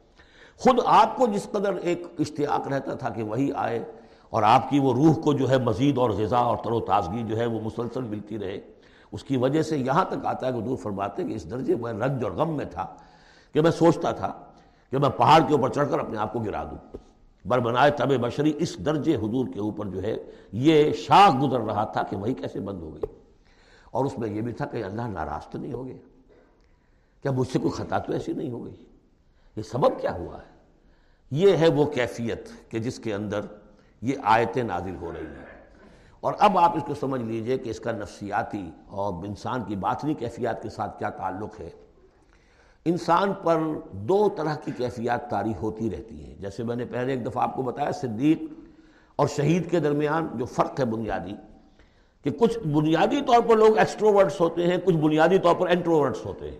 خود 0.57 0.79
آپ 0.85 1.17
کو 1.17 1.27
جس 1.27 1.47
قدر 1.51 1.73
ایک 1.75 2.07
اشتیاق 2.19 2.67
رہتا 2.67 2.93
تھا 2.93 3.09
کہ 3.09 3.23
وہی 3.23 3.51
آئے 3.55 3.83
اور 4.29 4.43
آپ 4.43 4.69
کی 4.69 4.79
وہ 4.79 4.93
روح 4.93 5.13
کو 5.13 5.33
جو 5.33 5.49
ہے 5.49 5.57
مزید 5.57 5.97
اور 5.97 6.09
غذا 6.09 6.37
اور 6.37 6.57
تر 6.63 6.71
و 6.71 6.79
تازگی 6.79 7.23
جو 7.23 7.37
ہے 7.37 7.45
وہ 7.45 7.59
مسلسل 7.61 8.01
ملتی 8.01 8.39
رہے، 8.39 8.59
اس 9.11 9.23
کی 9.23 9.37
وجہ 9.37 9.61
سے 9.61 9.77
یہاں 9.77 10.05
تک 10.05 10.25
آتا 10.25 10.47
ہے 10.47 10.51
کہ 10.51 10.61
دور 10.61 10.77
فرماتے 10.77 11.23
کہ 11.23 11.33
اس 11.33 11.51
درجے 11.51 11.75
میں 11.75 11.93
رنج 11.93 12.23
اور 12.23 12.31
غم 12.31 12.57
میں 12.57 12.65
تھا 12.65 12.85
کہ 13.53 13.61
میں 13.61 13.71
سوچتا 13.71 14.11
تھا 14.11 14.33
کہ 14.91 14.97
میں 14.97 15.09
پہاڑ 15.09 15.41
کے 15.47 15.53
اوپر 15.53 15.69
چڑھ 15.69 15.91
کر 15.91 15.99
اپنے 15.99 16.17
آپ 16.17 16.33
کو 16.33 16.39
گرا 16.39 16.63
دوں۔ 16.63 16.97
بر 17.45 17.59
بنائے 17.59 17.91
طب 17.91 18.07
بشری 18.21 18.53
اس 18.57 18.77
درجے 18.85 19.15
حضور 19.15 19.45
کے 19.53 19.59
اوپر 19.59 19.85
جو 19.85 20.03
ہے 20.03 20.15
یہ 20.51 20.93
شاخ 20.93 21.43
گزر 21.43 21.59
رہا 21.59 21.83
تھا 21.83 22.03
کہ 22.03 22.17
وہی 22.17 22.33
کیسے 22.33 22.59
بند 22.59 22.81
ہو 22.81 22.93
گئی۔ 22.93 23.19
اور 23.91 24.05
اس 24.05 24.17
میں 24.17 24.29
یہ 24.29 24.41
بھی 24.41 24.53
تھا 24.53 24.65
کہ 24.65 24.83
اللہ 24.83 25.01
ناراض 25.01 25.47
تو 25.47 25.57
نہیں 25.57 25.73
ہو 25.73 25.87
گیا 25.87 25.97
کیا 27.21 27.31
مجھ 27.31 27.47
سے 27.47 27.59
کوئی 27.59 27.71
خطا 27.71 27.97
تو 27.99 28.13
ایسی 28.13 28.33
نہیں 28.33 28.51
ہو 28.51 28.65
گئی؟ 28.65 28.73
یہ 29.55 29.61
سبب 29.61 30.01
کیا 30.01 30.13
ہوا 30.13 30.37
ہے؟ 30.37 30.53
یہ 31.31 31.57
ہے 31.57 31.69
وہ 31.69 31.85
کیفیت 31.85 32.71
کہ 32.71 32.79
جس 32.79 32.99
کے 32.99 33.13
اندر 33.13 33.41
یہ 34.01 34.15
آیتیں 34.23 34.63
نازل 34.63 34.95
ہو 34.95 35.11
رہی 35.11 35.25
ہیں۔ 35.25 35.45
اور 36.19 36.33
اب 36.39 36.57
آپ 36.57 36.77
اس 36.77 36.83
کو 36.87 36.93
سمجھ 36.93 37.21
لیجیے 37.21 37.57
کہ 37.57 37.69
اس 37.69 37.79
کا 37.79 37.91
نفسیاتی 37.91 38.71
اور 38.87 39.13
انسان 39.13 39.63
کی 39.63 39.75
باطنی 39.75 40.13
کیفیات 40.13 40.63
کے 40.63 40.69
ساتھ 40.69 40.99
کیا 40.99 41.09
تعلق 41.09 41.59
ہے۔ 41.59 41.69
انسان 42.85 43.33
پر 43.43 43.59
دو 43.91 44.29
طرح 44.29 44.55
کی 44.55 44.71
کیفیات 44.77 45.29
تاری 45.29 45.53
ہوتی 45.61 45.91
رہتی 45.91 46.25
ہیں۔ 46.25 46.35
جیسے 46.35 46.63
میں 46.63 46.75
نے 46.75 46.85
پہلے 46.85 47.13
ایک 47.13 47.25
دفعہ 47.25 47.43
آپ 47.43 47.55
کو 47.55 47.61
بتایا، 47.61 47.91
صدیق 47.91 48.41
اور 49.15 49.27
شہید 49.27 49.71
کے 49.71 49.79
درمیان 49.79 50.27
جو 50.33 50.45
فرق 50.45 50.79
ہے 50.79 50.85
بنیادی، 50.85 51.33
کہ 52.23 52.29
کچھ 52.29 52.59
بنیادی 52.59 53.21
طور 53.21 53.41
پر 53.41 53.55
لوگ 53.55 53.77
ایکسٹروورٹس 53.77 54.41
ہوتے 54.41 54.67
ہیں، 54.67 54.77
کچھ 54.85 54.95
بنیادی 54.95 55.39
طور 55.39 55.55
پر 55.55 55.69
انٹروورٹس 55.69 56.25
ہوتے 56.25 56.51
ہیں۔ 56.51 56.59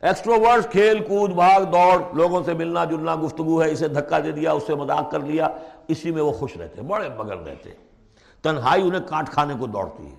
ایکسٹروورٹس 0.00 0.66
کھیل 0.70 1.04
کود، 1.04 1.30
بھاگ 1.30 1.62
دوڑ، 1.62 2.02
لوگوں 2.14 2.42
سے 2.46 2.54
ملنا 2.54 2.84
جلنا 2.84 3.16
گفتگو 3.24 3.62
ہے، 3.62 3.70
اسے 3.70 3.88
دھکا 3.88 4.18
دے 4.18 4.32
دیا، 4.32 4.52
اس 4.52 4.62
سے 4.66 4.74
مذاق 4.74 5.10
کر 5.10 5.20
لیا، 5.20 5.48
اسی 5.88 6.10
میں 6.10 6.22
وہ 6.22 6.32
خوش 6.32 6.56
رہتے 6.56 6.80
ہیں، 6.80 6.88
بڑے 6.88 7.08
مگر 7.16 7.36
رہتے 7.36 7.70
ہیں۔ 7.70 7.76
تنہائی 8.42 8.82
انہیں 8.82 9.00
کاٹ 9.06 9.30
کھانے 9.30 9.54
کو 9.58 9.66
دوڑتی 9.66 10.06
ہے۔ 10.06 10.16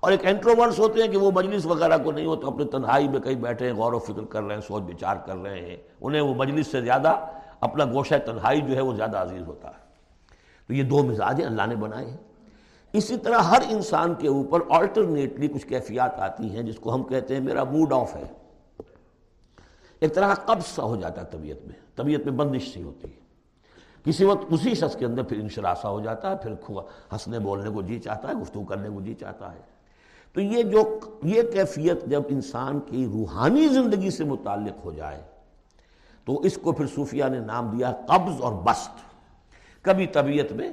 اور 0.00 0.12
ایک 0.12 0.26
انٹروورس 0.26 0.78
ہوتے 0.78 1.02
ہیں 1.02 1.08
کہ 1.08 1.18
وہ 1.18 1.30
مجلس 1.34 1.66
وغیرہ 1.66 1.98
کو 1.98 2.12
نہیں 2.12 2.26
ہوتے، 2.26 2.46
اپنے 2.46 2.64
تنہائی 2.64 3.08
میں 3.08 3.20
کہیں 3.20 3.34
بیٹھے 3.34 3.66
ہیں، 3.66 3.74
غور 3.74 3.92
و 3.92 3.98
فکر 3.98 4.24
کر 4.24 4.42
رہے 4.42 4.54
ہیں، 4.54 4.62
سوچ 4.62 4.82
بچار 4.82 5.16
کر 5.16 5.36
رہے 5.36 5.60
ہیں۔ 5.60 5.76
انہیں 6.00 6.20
وہ 6.20 6.34
مجلس 6.34 6.66
سے 6.66 6.80
زیادہ 6.80 7.16
اپنا 7.60 7.84
گوشہ 7.84 8.14
تنہائی 8.26 8.60
جو 8.60 8.76
ہے 8.76 8.80
وہ 8.80 8.94
زیادہ 8.94 9.16
عزیز 9.16 9.42
ہوتا 9.46 9.68
ہے۔ 9.68 9.84
تو 10.66 10.74
یہ 10.74 10.82
دو 10.82 11.02
مزاج 11.02 11.42
اللہ 11.44 11.62
نے 11.66 11.76
بنائے 11.76 12.06
ہیں۔ 12.06 12.16
اسی 12.92 13.16
طرح 13.16 13.38
ہر 13.38 13.62
انسان 13.68 14.14
کے 14.14 14.28
اوپر 14.28 14.60
آلٹرنیٹلی 14.70 15.48
کچھ 15.48 15.66
کیفیات 15.66 16.20
آتی 16.20 16.56
ہیں 16.56 16.62
جس 16.62 16.76
کو 16.76 16.94
ہم 16.94 17.02
کہتے 17.02 17.34
ہیں 17.34 17.40
میرا 17.40 17.64
موڈ 17.64 17.92
آف 17.92 18.16
ہے۔ 18.16 18.43
ایک 20.04 20.14
طرح 20.14 20.34
کا 20.34 20.54
قبض 20.54 20.66
سا 20.66 20.82
ہو 20.82 20.96
جاتا 20.96 21.20
ہے 21.20 21.26
طبیعت 21.30 21.66
میں 21.66 21.74
طبیعت 21.96 22.20
میں 22.24 22.32
بندش 22.32 22.72
سی 22.74 22.82
ہوتی 22.82 23.08
ہے۔ 23.08 23.20
کسی 24.04 24.24
وقت 24.24 24.44
اسی 24.50 24.74
شخص 24.74 24.96
کے 24.96 25.04
اندر 25.04 25.22
پھر 25.22 25.36
انشراسا 25.36 25.88
ہو 25.88 26.00
جاتا 26.00 26.30
ہے، 26.30 26.36
پھر 26.36 26.52
ہنسنے، 27.12 27.38
بولنے 27.38 27.70
کو 27.70 27.82
جی 27.82 27.98
چاہتا 27.98 28.28
ہے، 28.28 28.34
گفتگو 28.34 28.64
کرنے 28.64 28.88
کو 28.88 29.00
جی 29.00 29.14
چاہتا 29.14 29.52
ہے۔ 29.52 29.60
تو 30.32 30.40
یہ 30.40 30.62
جو، 30.62 30.98
یہ 31.22 31.42
کیفیت 31.42 32.04
جب 32.06 32.22
انسان 32.28 32.80
کی 32.80 33.06
روحانی 33.06 33.68
زندگی 33.68 34.10
سے 34.10 34.24
متعلق 34.24 34.84
ہو 34.84 34.92
جائے، 34.92 35.22
تو 36.24 36.40
اس 36.40 36.58
کو 36.62 36.72
پھر 36.72 36.86
صوفیہ 36.86 37.24
نے 37.24 37.38
نام 37.38 37.70
دیا 37.70 37.92
قبض 38.08 38.40
اور 38.40 38.52
بست 38.52 38.98
کبھی 39.82 40.06
طبیعت 40.06 40.52
میں 40.52 40.70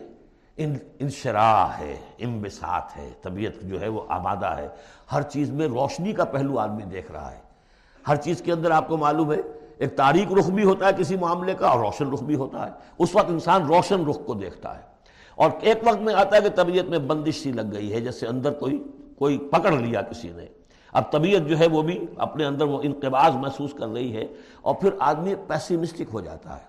انشراح 1.00 1.68
ہے 1.80 1.96
امبسات 2.20 2.98
ہے، 2.98 3.10
طبیعت 3.22 3.62
جو 3.62 3.82
ہے 3.82 3.88
وہ 3.88 4.02
آبادہ 4.08 4.46
ہے۔ 4.46 4.68
ہر 5.12 5.22
چیز 5.22 5.52
میں 5.52 5.68
روشنی 5.68 6.14
کا 6.14 6.26
پہلو 6.26 6.60
آدمی 6.60 6.84
دیکھ 6.84 7.12
رہا 7.12 7.32
ہے۔ 7.32 7.41
ہر 8.08 8.16
چیز 8.16 8.42
کے 8.42 8.52
اندر 8.52 8.72
آپ 8.72 8.88
کو 8.88 8.98
معلوم 8.98 9.32
ہے، 9.32 9.38
ایک 9.78 9.96
تاریخ 9.96 10.34
رخ 10.34 10.50
بھی 10.50 10.64
ہوتا 10.64 10.88
ہے 10.88 10.92
کسی 10.98 11.16
معاملے 11.16 11.54
کا 11.54 11.68
اور 11.68 11.80
روشن 11.80 12.12
رخ 12.12 12.24
بھی 12.24 12.36
ہوتا 12.36 12.66
ہے۔ 12.66 12.72
اس 12.98 13.16
وقت 13.16 13.30
انسان 13.30 13.66
روشن 13.66 14.06
رخ 14.06 14.18
کو 14.26 14.34
دیکھتا 14.34 14.78
ہے۔ 14.78 14.84
اور 15.36 15.52
ایک 15.62 15.78
وقت 15.86 15.98
میں 15.98 16.14
آتا 16.14 16.36
ہے 16.36 16.42
کہ 16.42 16.50
طبیعت 16.50 16.86
میں 16.86 17.00
بندش 17.00 17.44
سی 17.44 17.52
لگ 17.52 17.62
گئی 17.74 17.94
ہے، 17.94 18.02
جیسے 18.02 18.28
اندر 18.28 18.52
کوئی 18.52 18.84
کوئی 19.18 19.38
پکڑ 19.38 19.72
لیا 19.72 20.02
کسی 20.02 20.30
نے۔ 20.36 20.46
اب 20.94 21.12
طبیعت 21.12 21.42
جو 21.42 21.60
ہے 21.60 21.68
وہ 21.68 21.82
بھی 21.82 22.06
اپنے 22.18 22.46
اندر 22.46 22.66
وہ 22.66 22.80
انقباز 22.84 23.36
محسوس 23.36 23.74
کر 23.74 23.88
رہی 23.88 24.16
ہے 24.16 24.28
اور 24.62 24.76
پھر 24.76 24.90
آدمی 25.00 25.36
پیسیمسٹک 25.48 26.04
ہو 26.14 26.22
جاتا 26.22 26.56
ہے 26.56 26.64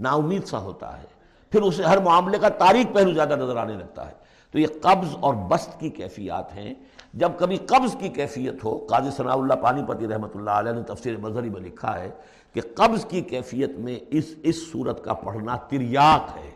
نا 0.00 0.10
امید 0.10 0.44
سا 0.44 0.58
ہوتا 0.58 0.98
ہے۔ 0.98 1.06
پھر 1.50 1.62
اسے 1.62 1.82
ہر 1.82 1.98
معاملے 1.98 2.38
کا 2.38 2.48
تاریخ 2.48 2.94
پہلو 2.94 3.12
زیادہ 3.12 3.36
نظر 3.36 3.56
آنے 3.56 3.72
لگتا 3.72 4.08
ہے۔ 4.08 4.12
تو 4.52 4.58
یہ 4.58 4.66
قبض 4.82 5.16
اور 5.20 5.34
بست 5.34 5.80
کی 5.80 5.90
کیفیات 5.90 6.54
ہیں۔ 6.56 6.74
جب 7.14 7.32
کبھی 7.38 7.56
قبض 7.56 7.96
کی 7.96 8.08
کیفیت 8.08 8.64
ہو، 8.64 8.76
قاضی 8.88 9.10
ثناء 9.10 9.32
اللہ 9.32 9.54
پانی 9.54 9.82
پتی 9.88 10.08
رحمۃ 10.08 10.34
اللہ 10.34 10.50
علیہ 10.50 10.72
نے 10.72 10.82
تفسیر 10.82 11.16
مظہری 11.16 11.50
میں 11.50 11.60
لکھا 11.60 11.98
ہے 12.00 12.10
کہ 12.54 12.60
قبض 12.74 13.04
کی 13.04 13.20
کیفیت 13.20 13.78
میں 13.78 13.98
اس 14.08 14.34
اس 14.42 14.70
صورت 14.72 15.04
کا 15.04 15.14
پڑھنا 15.14 15.56
تریاق 15.56 16.36
ہے۔ 16.36 16.50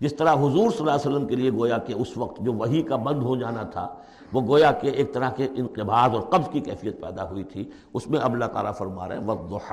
جس 0.00 0.14
طرح 0.14 0.34
حضور 0.34 0.70
صلی 0.70 0.80
اللہ 0.80 0.90
علیہ 0.90 1.06
وسلم 1.06 1.26
کے 1.26 1.36
لیے 1.36 1.50
گویا 1.50 1.78
کہ 1.78 1.92
اس 1.92 2.16
وقت 2.16 2.40
جو 2.40 2.52
وہی 2.52 2.82
کا 2.82 2.96
بند 2.96 3.22
ہو 3.22 3.36
جانا 3.36 3.62
تھا، 3.62 3.86
وہ 4.32 4.40
گویا 4.48 4.72
کہ 4.72 4.86
ایک 4.86 5.14
طرح 5.14 5.30
کے 5.30 5.48
انقباض 5.56 6.14
اور 6.14 6.22
قبض 6.22 6.48
کی 6.52 6.60
کیفیت 6.60 7.00
پیدا 7.00 7.28
ہوئی 7.30 7.44
تھی، 7.44 7.70
اس 7.94 8.06
میں 8.06 8.20
اب 8.20 8.32
اللہ 8.32 8.44
تعالیٰ 8.44 8.74
فرما 8.74 9.08
رہے 9.08 9.16
ہیں 9.16 9.24
وقت 9.24 9.72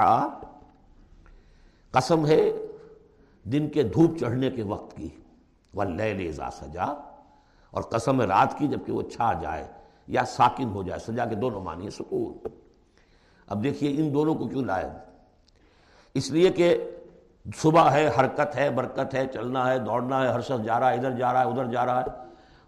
قسم 1.92 2.26
ہے 2.26 2.42
دن 3.46 3.70
کے 3.70 3.84
دھوپ 3.84 4.20
چڑھنے 4.20 4.50
کے 4.50 4.64
وقت 4.64 4.98
کی 4.98 5.10
وہ 5.74 5.84
لے 5.84 6.32
سجا 6.32 6.84
اور 7.74 7.82
قسم 7.82 8.22
ہے 8.22 8.26
رات 8.26 8.58
کی 8.58 8.68
جبکہ 8.68 8.92
وہ 8.94 9.02
چھا 9.02 9.34
جائے۔ 9.42 9.68
یا 10.08 10.26
ساکن 10.26 10.70
ہو 10.70 10.84
جائے، 10.84 11.00
سجا 11.00 11.26
کے 11.26 11.36
دونوں 11.36 11.62
معنی 11.62 11.90
سکون۔ 11.90 12.48
اب 13.48 13.64
دیکھیے 13.64 14.02
ان 14.02 14.14
دونوں 14.14 14.36
کو 14.36 14.48
کیوں 14.48 14.64
لائے؟ 14.64 14.90
اس 16.14 16.32
لیے 16.32 16.50
کہ 16.50 16.92
صبح 17.56 17.92
ہے، 17.92 18.12
حرکت 18.20 18.56
ہے، 18.56 18.70
برکت 18.70 19.16
ہے، 19.16 19.28
چلنا 19.34 19.72
ہے، 19.72 19.80
دوڑنا 19.80 20.24
ہے، 20.24 20.28
ہر 20.28 20.42
شخص 20.42 20.66
جا 20.66 20.80
رہا 20.80 20.90
ہے، 20.90 20.96
ادھر 20.96 21.12
جا 21.12 21.34
رہا 21.34 21.44
ہے، 21.44 21.50
ادھر 21.50 21.66
جا 21.66 21.86
رہا 21.86 22.02
ہے۔ 22.02 22.06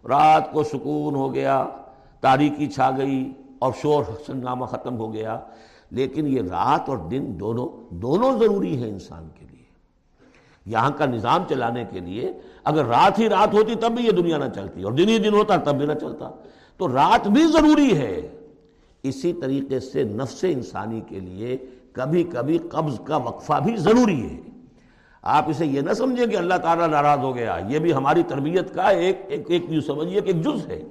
رات 0.07 0.51
کو 0.51 0.63
سکون 0.63 1.15
ہو 1.15 1.33
گیا، 1.33 1.67
تاریکی 2.21 2.67
چھا 2.67 2.91
گئی 2.97 3.33
اور 3.59 3.73
شور 3.81 4.03
سنگامہ 4.25 4.65
ختم 4.65 4.97
ہو 4.97 5.13
گیا۔ 5.13 5.39
لیکن 5.91 6.27
یہ 6.27 6.41
رات 6.41 6.89
اور 6.89 6.97
دن 6.97 7.39
دونوں 7.39 7.93
دونوں 7.95 8.39
ضروری 8.39 8.83
ہیں 8.83 8.89
انسان 8.89 9.29
کے 9.39 9.45
لیے۔ 9.51 9.53
یہاں 10.65 10.91
کا 10.91 11.05
نظام 11.05 11.43
چلانے 11.49 11.85
کے 11.85 11.99
لیے 11.99 12.33
اگر 12.63 12.85
رات 12.85 13.19
ہی 13.19 13.29
رات 13.29 13.53
ہوتی 13.53 13.75
تب 13.75 13.91
بھی 13.91 14.05
یہ 14.05 14.11
دنیا 14.11 14.37
نہ 14.37 14.49
چلتی 14.55 14.83
اور 14.83 14.91
دن 14.91 15.09
ہی 15.09 15.17
دن 15.17 15.33
ہوتا 15.33 15.55
تب 15.55 15.75
بھی 15.75 15.85
نہ 15.85 15.93
چلتا۔ 15.93 16.29
تو 16.77 16.87
رات 16.87 17.27
بھی 17.27 17.47
ضروری 17.47 17.97
ہے۔ 17.97 18.27
اسی 19.03 19.33
طریقے 19.33 19.79
سے 19.79 20.03
نفس 20.03 20.45
انسانی 20.49 21.01
کے 21.01 21.19
لیے 21.19 21.57
کبھی 21.91 22.23
کبھی 22.23 22.57
قبض 22.57 22.99
کا 22.99 23.17
وقفہ 23.17 23.59
بھی 23.63 23.75
ضروری 23.75 24.29
ہے۔ 24.29 24.37
آپ 25.21 25.49
اسے 25.49 25.65
یہ 25.65 25.81
نہ 25.81 25.93
سمجھیں 25.93 26.27
کہ 26.27 26.37
اللہ 26.37 26.53
تعالیٰ 26.53 26.87
ناراض 26.87 27.19
ہو 27.19 27.35
گیا۔ 27.35 27.57
یہ 27.67 27.79
بھی 27.79 27.93
ہماری 27.93 28.23
تربیت 28.23 28.75
کا 28.75 28.83
ایک 28.83 29.21
ایک 29.27 29.43
ایک 29.47 29.65
یوں 29.69 29.81
سمجھیے 29.81 30.21
کہ 30.21 30.27
ایک 30.27 30.41
جز 30.41 30.67
ہے۔ 30.67 30.83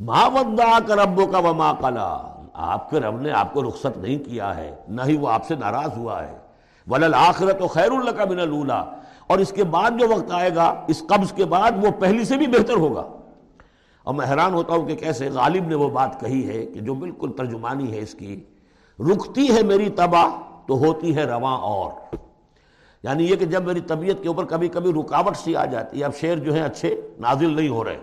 ماں 0.00 0.30
ودا 0.30 0.78
کا 0.86 0.96
ربوں 0.96 1.26
کا 1.26 1.38
وہ 1.38 1.52
ماں 1.52 1.74
کلا 1.80 2.18
آپ 2.52 2.90
کے 2.90 3.00
رب 3.00 3.20
نے 3.20 3.30
آپ 3.30 3.54
کو 3.54 3.62
رخصت 3.62 3.98
نہیں 3.98 4.18
کیا 4.18 4.56
ہے، 4.56 4.74
نہ 4.88 5.02
ہی 5.06 5.16
وہ 5.16 5.28
آپ 5.28 5.46
سے 5.46 5.54
ناراض 5.54 5.96
ہوا 5.96 6.26
ہے۔ 6.26 6.38
ولل 6.86 7.14
آخرت 7.14 7.62
و 7.62 7.66
خیر 7.66 7.90
اللہ 7.90 8.10
کا 8.10 8.24
بنا 8.24 8.44
لولا 8.44 8.84
اور 9.26 9.38
اس 9.38 9.52
کے 9.52 9.64
بعد 9.64 9.90
جو 10.00 10.08
وقت 10.08 10.30
آئے 10.30 10.54
گا، 10.54 10.84
اس 10.88 11.02
قبض 11.08 11.32
کے 11.32 11.44
بعد 11.44 11.70
وہ 11.82 11.90
پہلی 11.90 12.24
سے 12.24 12.36
بھی 12.36 12.46
بہتر 12.46 12.74
ہوگا۔ 12.74 13.02
اور 14.02 14.14
میں 14.14 14.26
حیران 14.26 14.54
ہوتا 14.54 14.74
ہوں 14.74 14.86
کہ 14.86 14.94
کیسے 14.94 15.28
غالب 15.28 15.68
نے 15.68 15.74
وہ 15.74 15.88
بات 15.88 16.20
کہی 16.20 16.48
ہے 16.48 16.66
کہ 16.66 16.80
جو 16.80 16.94
بالکل 16.94 17.30
ترجمانی 17.32 17.92
ہے 17.92 17.98
اس 17.98 18.14
کی، 18.14 18.44
رکتی 18.98 19.56
ہے 19.56 19.62
میری 19.62 19.88
تباہ 19.88 20.28
تو 20.66 20.78
ہوتی 20.78 21.16
ہے 21.16 21.24
رواں 21.24 21.58
اور۔ 21.58 22.16
یعنی 23.02 23.24
یہ 23.24 23.36
کہ 23.36 23.44
جب 23.44 23.64
میری 23.64 23.80
طبیعت 23.80 24.22
کے 24.22 24.28
اوپر 24.28 24.44
کبھی 24.44 24.68
کبھی 24.68 24.92
رکاوٹ 24.92 25.36
سی 25.36 25.56
آ 25.56 25.64
جاتی 25.64 26.00
ہے، 26.00 26.04
اب 26.04 26.14
شعر 26.14 26.36
جو 26.36 26.54
ہیں 26.54 26.62
اچھے 26.62 27.08
نازل 27.18 27.56
نہیں 27.56 27.68
ہو 27.68 27.84
رہے۔ 27.84 27.98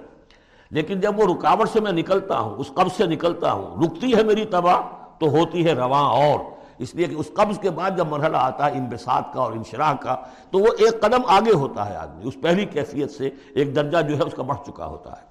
لیکن 0.72 1.00
جب 1.00 1.20
وہ 1.20 1.34
رکاوٹ 1.34 1.70
سے 1.70 1.80
میں 1.80 1.92
نکلتا 1.92 2.40
ہوں، 2.40 2.56
اس 2.56 2.68
قبض 2.74 2.98
سے 2.98 3.06
نکلتا 3.06 3.52
ہوں، 3.52 3.84
رکتی 3.84 4.16
ہے 4.16 4.24
میری 4.24 4.46
تباہ 4.46 4.82
تو 5.20 5.30
ہوتی 5.30 5.66
ہے 5.66 5.74
رواں 5.74 6.04
اور۔ 6.04 6.40
اس 6.78 6.96
لیے 6.96 7.06
کہ 7.06 7.16
اس 7.16 7.32
قبض 7.34 7.60
کے 7.60 7.70
بعد 7.70 7.92
جب 7.98 8.08
مرحلہ 8.08 8.38
آتا 8.38 8.66
ہے 8.66 8.72
انبساط 8.72 9.34
کا 9.34 9.42
اور 9.42 9.52
انشراح 9.52 9.94
کا، 9.94 10.16
تو 10.52 10.60
وہ 10.60 10.68
ایک 10.80 11.02
قدم 11.02 11.22
آگے 11.28 11.54
ہوتا 11.54 11.90
ہے 11.90 11.96
آدمی، 11.96 12.28
اس 12.28 12.34
پہلی 12.42 12.66
کیفیت 12.66 13.12
سے 13.12 13.30
ایک 13.56 13.76
درجہ 13.76 14.10
جو 14.10 14.18
ہے 14.18 14.24
اس 14.24 14.34
کا 14.34 14.44
بڑھ 14.44 14.68
چکا 14.68 14.86
ہوتا 14.86 15.12
ہے۔ 15.12 15.27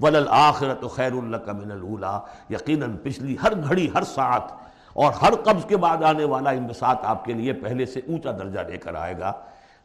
ولل 0.00 0.26
آخرت 0.28 0.84
خیر 0.94 1.12
اللہ 1.12 1.36
کا 1.36 1.52
من 1.52 1.70
اللہ 1.70 2.18
یقیناً 2.50 2.96
پچھلی 3.02 3.36
ہر 3.42 3.52
گھڑی، 3.68 3.88
ہر 3.94 4.02
ساتھ 4.02 4.52
اور 4.92 5.12
ہر 5.12 5.34
قبض 5.34 5.64
کے 5.64 5.76
بعد 5.76 6.02
آنے 6.02 6.24
والا 6.24 6.50
انبساط 6.50 7.04
آپ 7.04 7.24
کے 7.24 7.32
لیے 7.32 7.52
پہلے 7.52 7.86
سے 7.86 8.00
اونچا 8.08 8.30
درجہ 8.30 8.60
لے 8.60 8.76
کر 8.76 8.94
آئے 8.94 9.18
گا۔ 9.18 9.32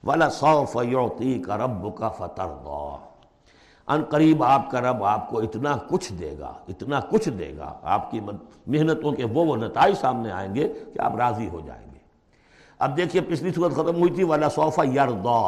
ولا 0.03 0.30
سوف 0.30 0.76
یوتی 0.84 1.39
کا 1.39 1.57
رب 1.57 1.95
کا 1.95 2.09
فتر 2.09 2.49
ان 3.88 4.03
قریب 4.03 4.43
آپ 4.43 4.72
کا 4.72 4.82
رب 4.82 5.03
آپ 5.03 5.30
کو 5.30 5.39
اتنا 5.39 5.76
کچھ 5.89 6.13
دے 6.13 6.36
گا، 6.39 6.53
اتنا 6.68 6.99
کچھ 6.99 7.30
دے 7.30 7.53
گا۔ 7.57 7.74
آپ 7.84 8.11
کی 8.11 8.20
محنتوں 8.68 9.11
کے 9.11 9.26
وہ 9.26 9.45
وہ 9.45 9.55
نتائج 9.55 9.95
سامنے 9.97 10.32
آئیں 10.32 10.55
گے 10.55 10.68
کہ 10.93 10.99
آپ 10.99 11.16
راضی 11.16 11.49
ہو 11.49 11.59
جائیں 11.66 11.86
گے۔ 11.93 11.99
اب 12.80 12.97
دیکھیے 12.97 13.22
پچھلی 13.22 13.51
صورت 13.53 13.74
ختم 13.74 13.95
ہوئی 13.95 14.13
تھی 14.13 14.24
والا 14.24 14.49
صوفہ 14.49 14.88
یردا 14.88 15.41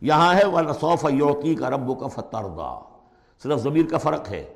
یہاں 0.00 0.34
ہے 0.34 0.44
والا 0.44 0.72
صوفہ 0.72 1.08
یوتی 1.12 1.54
کا 1.54 1.70
رب 1.70 2.00
کا 2.00 2.06
فتردا 2.06 2.93
صرف 3.42 3.60
ضمیر 3.60 3.86
کا 3.90 3.98
فرق 3.98 4.30
ہے۔ 4.30 4.54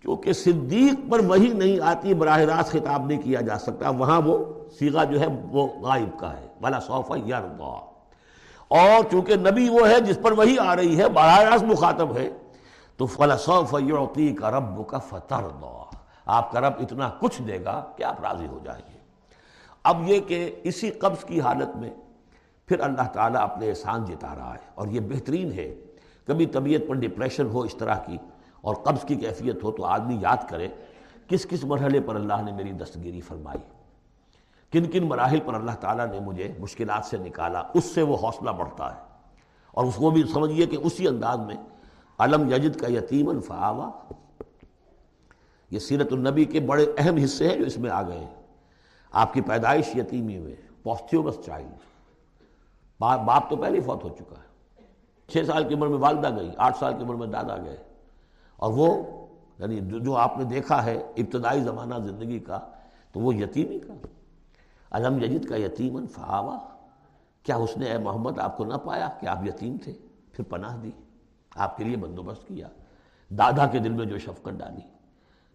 کیونکہ 0.00 0.32
صدیق 0.32 1.10
پر 1.10 1.18
وہی 1.18 1.52
نہیں 1.52 1.80
آتی، 1.80 2.14
براہ 2.14 2.38
راست 2.38 2.70
خطاب 2.70 3.06
نہیں 3.06 3.22
کیا 3.22 3.40
جا 3.40 3.58
سکتا۔ 3.58 3.90
وہاں 3.90 4.20
وہ 4.24 4.44
سیگا 4.78 5.04
جو 5.04 5.20
ہے، 5.20 5.26
وہ 5.50 5.68
غائب 5.80 6.18
کا 6.18 6.36
ہے۔ 6.36 6.46
والا 6.60 6.80
صوفہ 6.80 7.18
یردا 7.18 7.84
اور 8.68 9.10
چونکہ 9.10 9.36
نبی 9.36 9.68
وہ 9.68 9.88
ہے 9.88 10.00
جس 10.00 10.18
پر 10.22 10.32
وہی 10.32 10.58
آ 10.58 10.76
رہی 10.76 10.98
ہے، 10.98 11.08
براہ 11.08 11.38
راست 11.38 11.64
مخاطب 11.64 12.16
ہے۔ 12.16 12.30
تو 12.96 13.06
فلسوف 13.06 13.74
یعطی 13.80 14.34
کا 14.34 14.50
رب 14.50 14.86
کا 14.86 14.98
فتر 14.98 15.66
آپ 16.26 16.52
کا 16.52 16.60
رب 16.60 16.72
اتنا 16.78 17.10
کچھ 17.20 17.42
دے 17.42 17.64
گا 17.64 17.84
کہ 17.96 18.02
آپ 18.02 18.20
راضی 18.20 18.46
ہو 18.46 18.58
جائیں 18.64 18.82
گے۔ 18.92 18.98
اب 19.84 20.10
یہ 20.10 20.20
کہ 20.20 20.56
اسی 20.62 20.90
قبض 20.90 21.24
کی 21.24 21.40
حالت 21.40 21.76
میں 21.76 21.90
پھر 22.66 22.80
اللہ 22.80 23.08
تعالیٰ 23.12 23.42
اپنے 23.42 23.68
احسان 23.68 24.04
جتا 24.04 24.34
رہا 24.34 24.52
ہے۔ 24.54 24.70
اور 24.74 24.88
یہ 24.88 25.00
بہترین 25.00 25.52
ہے۔ 25.52 25.74
کبھی 26.28 26.46
طبیعت 26.46 26.80
پر 26.88 26.94
ڈپریشن 26.94 27.46
ہو، 27.46 27.60
اس 27.60 27.74
طرح 27.74 27.98
کی، 27.98 28.16
اور 28.60 28.74
قبض 28.74 29.04
کی 29.04 29.14
کیفیت 29.14 29.62
ہو 29.62 29.70
تو 29.70 29.84
آدمی 29.84 30.18
یاد 30.20 30.36
کرے 30.48 30.68
کس 31.28 31.46
کس 31.46 31.64
مرحلے 31.64 32.00
پر 32.00 32.14
اللہ 32.14 32.42
نے 32.44 32.52
میری 32.52 32.72
دستگیری 32.72 33.20
فرمائی۔ 33.20 33.58
کن 34.72 34.90
کن 34.90 35.04
مراحل 35.04 35.40
پر 35.46 35.54
اللہ 35.54 35.70
تعالیٰ 35.70 36.06
نے 36.06 36.20
مجھے 36.20 36.52
مشکلات 36.58 37.04
سے 37.04 37.16
نکالا، 37.16 37.62
اس 37.74 37.84
سے 37.84 38.02
وہ 38.02 38.16
حوصلہ 38.16 38.50
بڑھتا 38.50 38.96
ہے۔ 38.96 39.00
اور 39.70 39.84
اس 39.84 39.94
کو 39.96 40.10
بھی 40.10 40.22
سمجھیے 40.32 40.66
کہ 40.66 40.76
اسی 40.76 41.08
انداز 41.08 41.38
میں 41.38 41.56
علم 42.18 42.52
یجد 42.52 42.80
کا 42.80 42.88
یتیم 42.88 43.40
فعوا 43.40 43.90
یہ 45.70 45.78
سیرت 45.78 46.12
النبی 46.12 46.44
کے 46.44 46.60
بڑے 46.60 46.86
اہم 46.98 47.16
حصے 47.16 47.48
ہیں 47.48 47.56
جو 47.56 47.64
اس 47.64 47.78
میں 47.78 47.90
آ 47.90 48.02
گئے 48.02 48.18
ہیں۔ 48.18 48.34
آپ 49.12 49.32
کی 49.32 49.40
پیدائش 49.40 49.96
یتیمی 49.96 50.38
میں 50.38 50.54
پوستیوبس 50.82 51.34
چائلڈ 51.46 51.72
باپ 52.98 53.50
تو 53.50 53.56
پہلے 53.56 53.80
فوت 53.80 54.04
ہو 54.04 54.08
چکا 54.08 54.34
ہے۔ 54.42 54.47
چھ 55.28 55.46
سال 55.46 55.68
کی 55.68 55.74
عمر 55.74 55.86
میں 55.86 55.98
والدہ 55.98 56.36
گئی، 56.36 56.50
آٹھ 56.56 56.76
سال 56.78 56.94
کی 56.94 57.02
عمر 57.02 57.14
میں 57.14 57.26
دادا 57.26 57.56
گئے۔ 57.56 57.76
اور 58.56 58.72
وہ 58.72 59.04
یعنی 59.58 60.00
جو 60.00 60.16
آپ 60.16 60.38
نے 60.38 60.44
دیکھا 60.44 60.84
ہے 60.84 60.96
ابتدائی 61.16 61.60
زمانہ 61.60 61.94
زندگی 62.04 62.38
کا، 62.38 62.60
تو 63.12 63.20
وہ 63.20 63.34
یتیمی 63.34 63.78
کا۔ 63.78 63.94
علم 64.90 65.22
یجد 65.22 65.44
کا 65.48 65.56
یتیمن 65.56 66.06
فعوا 66.06 66.58
کیا 67.42 67.56
اس 67.56 67.76
نے 67.76 67.86
اے 67.86 67.98
محمد 67.98 68.38
آپ 68.38 68.56
کو 68.56 68.64
نہ 68.64 68.74
پایا 68.74 69.08
کہ 69.20 69.26
آپ 69.26 69.46
یتیم 69.46 69.76
تھے؟ 69.84 69.92
پھر 70.32 70.44
پناہ 70.44 70.76
دی۔ 70.76 70.90
آپ 71.56 71.76
کے 71.76 71.84
لیے 71.84 71.96
بندوبست 71.96 72.48
کیا۔ 72.48 72.68
دادا 73.30 73.66
کے 73.66 73.78
دل 73.78 73.92
میں 73.92 74.06
جو 74.06 74.18
شفقت 74.18 74.50
ڈالی۔ 74.50 74.80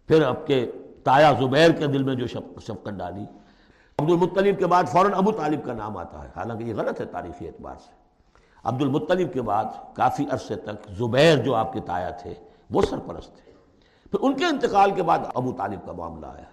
پھر 0.06 0.22
اب 0.22 0.46
کے 0.46 0.72
تایا 1.04 1.32
زبیر 1.32 1.70
کے 1.70 1.86
دل 1.86 2.02
میں 2.02 2.14
جو 2.14 2.26
شفقت 2.26 2.88
ڈالی۔ 2.88 3.22
عبد 3.98 4.10
المطلب 4.10 4.58
کے 4.58 4.66
بعد 4.66 4.84
فوراً 4.84 5.14
ابو 5.14 5.32
طالب 5.32 5.64
کا 5.64 5.72
نام 5.72 5.96
آتا 5.96 6.22
ہے۔ 6.22 6.28
حالانکہ 6.36 6.64
یہ 6.64 6.74
غلط 6.74 7.00
ہے 7.00 7.06
تاریخی 7.06 7.46
اعتبار 7.46 7.74
سے۔ 7.76 8.03
عبد 8.64 8.82
المطلب 8.82 9.32
کے 9.32 9.42
بعد 9.42 9.64
کافی 9.94 10.26
عرصے 10.30 10.54
تک 10.54 10.90
زبیر 10.90 11.36
جو 11.36 11.54
آپ 11.54 11.72
کے 11.72 11.80
تایا 11.80 12.10
تھے، 12.10 12.34
وہ 12.70 12.82
سرپرست 12.82 13.36
تھے۔ 13.36 13.52
پھر 14.10 14.18
ان 14.22 14.34
کے 14.34 14.44
انتقال 14.44 14.90
کے 14.90 15.02
بعد 15.02 15.18
ابو 15.34 15.52
طالب 15.52 15.86
کا 15.86 15.92
معاملہ 15.92 16.26
آیا، 16.26 16.44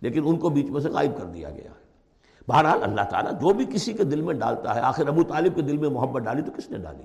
لیکن 0.00 0.22
ان 0.24 0.36
کو 0.36 0.48
بیچ 0.48 0.70
میں 0.70 0.80
سے 0.80 0.88
غائب 0.88 1.18
کر 1.18 1.24
دیا 1.24 1.50
گیا۔ 1.50 1.70
بہرحال 2.48 2.82
اللہ 2.82 3.00
تعالیٰ 3.00 3.32
جو 3.32 3.52
بھی 3.52 3.64
کسی 3.64 3.92
کے 3.92 4.04
دل 4.04 4.20
میں 4.20 4.34
ڈالتا 4.34 4.74
ہے، 4.74 4.80
آخر 4.80 5.08
ابو 5.08 5.22
طالب 5.22 5.54
کے 5.54 5.62
دل 5.62 5.76
میں 5.76 5.88
محبت 5.88 6.22
ڈالی 6.22 6.42
تو 6.42 6.52
کس 6.56 6.70
نے 6.70 6.78
ڈالی؟ 6.78 7.02